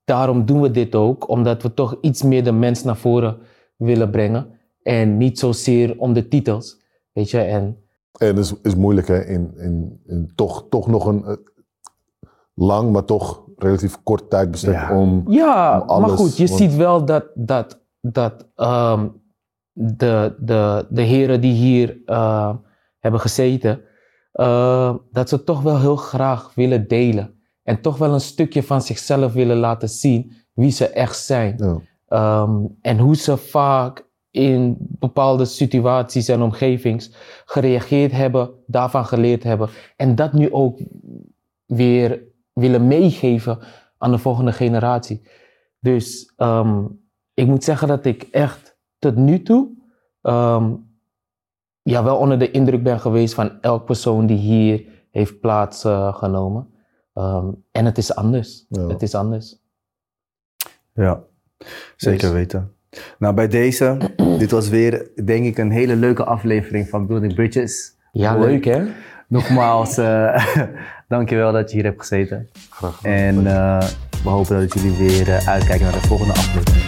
daarom 0.06 0.46
doen 0.46 0.62
we 0.62 0.72
dit 0.72 0.96
ook, 0.96 1.30
omdat 1.30 1.64
we 1.64 1.74
toch 1.74 1.98
iets 2.02 2.24
meer 2.24 2.44
de 2.44 2.52
mens 2.52 2.84
naar 2.84 2.98
voren 2.98 3.38
willen 3.76 4.10
brengen. 4.10 4.48
En 4.82 5.18
niet 5.18 5.40
zozeer 5.40 5.96
om 6.00 6.14
de 6.14 6.28
titels. 6.28 6.82
Weet 7.12 7.30
je, 7.30 7.40
en 7.40 7.78
En 8.20 8.28
het 8.28 8.38
is, 8.38 8.54
is 8.62 8.76
moeilijk 8.76 9.08
hè, 9.08 9.26
in, 9.26 9.54
in, 9.58 10.02
in 10.06 10.32
toch, 10.36 10.66
toch 10.70 10.88
nog 10.88 11.06
een 11.06 11.26
eh, 11.26 11.36
lang, 12.54 12.92
maar 12.92 13.06
toch 13.06 13.42
relatief 13.58 14.04
kort 14.04 14.30
tijdbestek 14.30 14.74
Ja. 14.74 15.00
om... 15.00 15.24
Ja, 15.28 15.80
om 15.82 15.88
alles, 15.90 16.08
maar 16.08 16.18
goed, 16.18 16.38
je 16.38 16.48
want- 16.48 16.60
ziet 16.60 16.76
wel 16.76 17.06
dat, 17.06 17.26
dat, 17.34 17.80
dat 18.02 18.48
ehm, 18.56 19.08
de, 19.72 20.36
de, 20.40 20.86
de 20.90 21.02
heren 21.02 21.42
die 21.42 21.54
hier 21.54 22.02
eh, 22.06 22.56
hebben 23.00 23.20
gezeten, 23.20 23.82
eh, 24.32 24.96
dat 25.12 25.30
ze 25.30 25.44
toch 25.44 25.62
wel 25.62 25.80
heel 25.80 25.96
graag 25.96 26.52
willen 26.56 26.88
delen. 26.88 27.42
En 27.64 27.82
toch 27.82 27.98
wel 27.98 28.14
een 28.14 28.22
stukje 28.22 28.64
van 28.64 28.82
zichzelf 28.82 29.34
willen 29.34 29.58
laten 29.58 29.90
zien 29.90 30.34
wie 30.54 30.72
ze 30.72 30.88
echt 30.88 31.18
zijn. 31.18 31.56
Ja. 31.58 31.82
Ehm, 32.08 32.66
en 32.82 32.98
hoe 32.98 33.16
ze 33.16 33.38
vaak 33.38 34.12
in 34.32 34.76
bepaalde 34.80 35.46
situaties 35.46 36.28
en 36.28 36.42
omgevings 36.42 37.12
gereageerd 37.46 38.12
hebben, 38.12 38.52
daarvan 38.68 39.06
geleerd 39.06 39.44
hebben. 39.44 39.70
En 39.96 40.16
dat 40.16 40.34
nu 40.34 40.54
ook 40.54 40.80
weer 41.66 42.24
willen 42.54 42.88
meegeven 42.88 43.60
aan 43.98 44.12
de 44.12 44.18
volgende 44.18 44.52
generatie. 44.52 45.28
Dus 45.80 46.34
ehm, 46.36 46.86
ik 47.34 47.48
moet 47.48 47.64
zeggen 47.64 47.88
dat 47.88 48.06
ik 48.06 48.24
echt 48.24 48.78
tot 49.00 49.16
nu 49.16 49.42
toe 49.42 49.70
ehm, 50.22 50.74
ja, 51.82 52.04
wel 52.04 52.18
onder 52.18 52.40
de 52.40 52.52
indruk 52.52 52.84
ben 52.84 53.00
geweest 53.00 53.34
van 53.34 53.62
elk 53.62 53.86
persoon 53.86 54.26
die 54.26 54.38
hier 54.38 54.86
heeft 55.12 55.40
plaatsgenomen. 55.40 56.73
Ehm, 57.14 57.48
en 57.72 57.86
het 57.86 57.98
is 57.98 58.16
anders. 58.16 58.66
Ja. 58.70 58.88
Het 58.88 59.02
is 59.02 59.16
anders. 59.16 59.62
Ja, 60.94 61.24
zeker 61.96 62.22
Dus- 62.22 62.32
weten. 62.32 62.74
Nou, 63.18 63.34
bij 63.34 63.48
deze, 63.48 63.98
dit 64.40 64.52
was 64.52 64.70
weer, 64.70 65.10
denk 65.26 65.46
ik, 65.46 65.58
een 65.58 65.72
hele 65.72 65.96
leuke 65.96 66.24
aflevering 66.24 66.90
van 66.90 67.08
Building 67.08 67.34
Bridges. 67.36 67.96
Ja, 68.12 68.38
leuk 68.38 68.66
hè? 68.66 68.86
Nogmaals, 69.28 69.98
eh 69.98 70.46
dankjewel 71.08 71.52
dat 71.52 71.70
je 71.70 71.76
hier 71.76 71.86
hebt 71.86 72.00
gezeten. 72.00 72.50
Graag 72.70 72.98
gedaan. 72.98 73.14
En 73.14 73.48
eh, 73.48 73.88
we 74.24 74.30
hopen 74.30 74.60
dat 74.60 74.74
jullie 74.74 74.98
weer 74.98 75.30
eh, 75.30 75.48
uitkijken 75.48 75.84
naar 75.84 76.02
de 76.02 76.08
volgende 76.08 76.34
aflevering. 76.34 76.83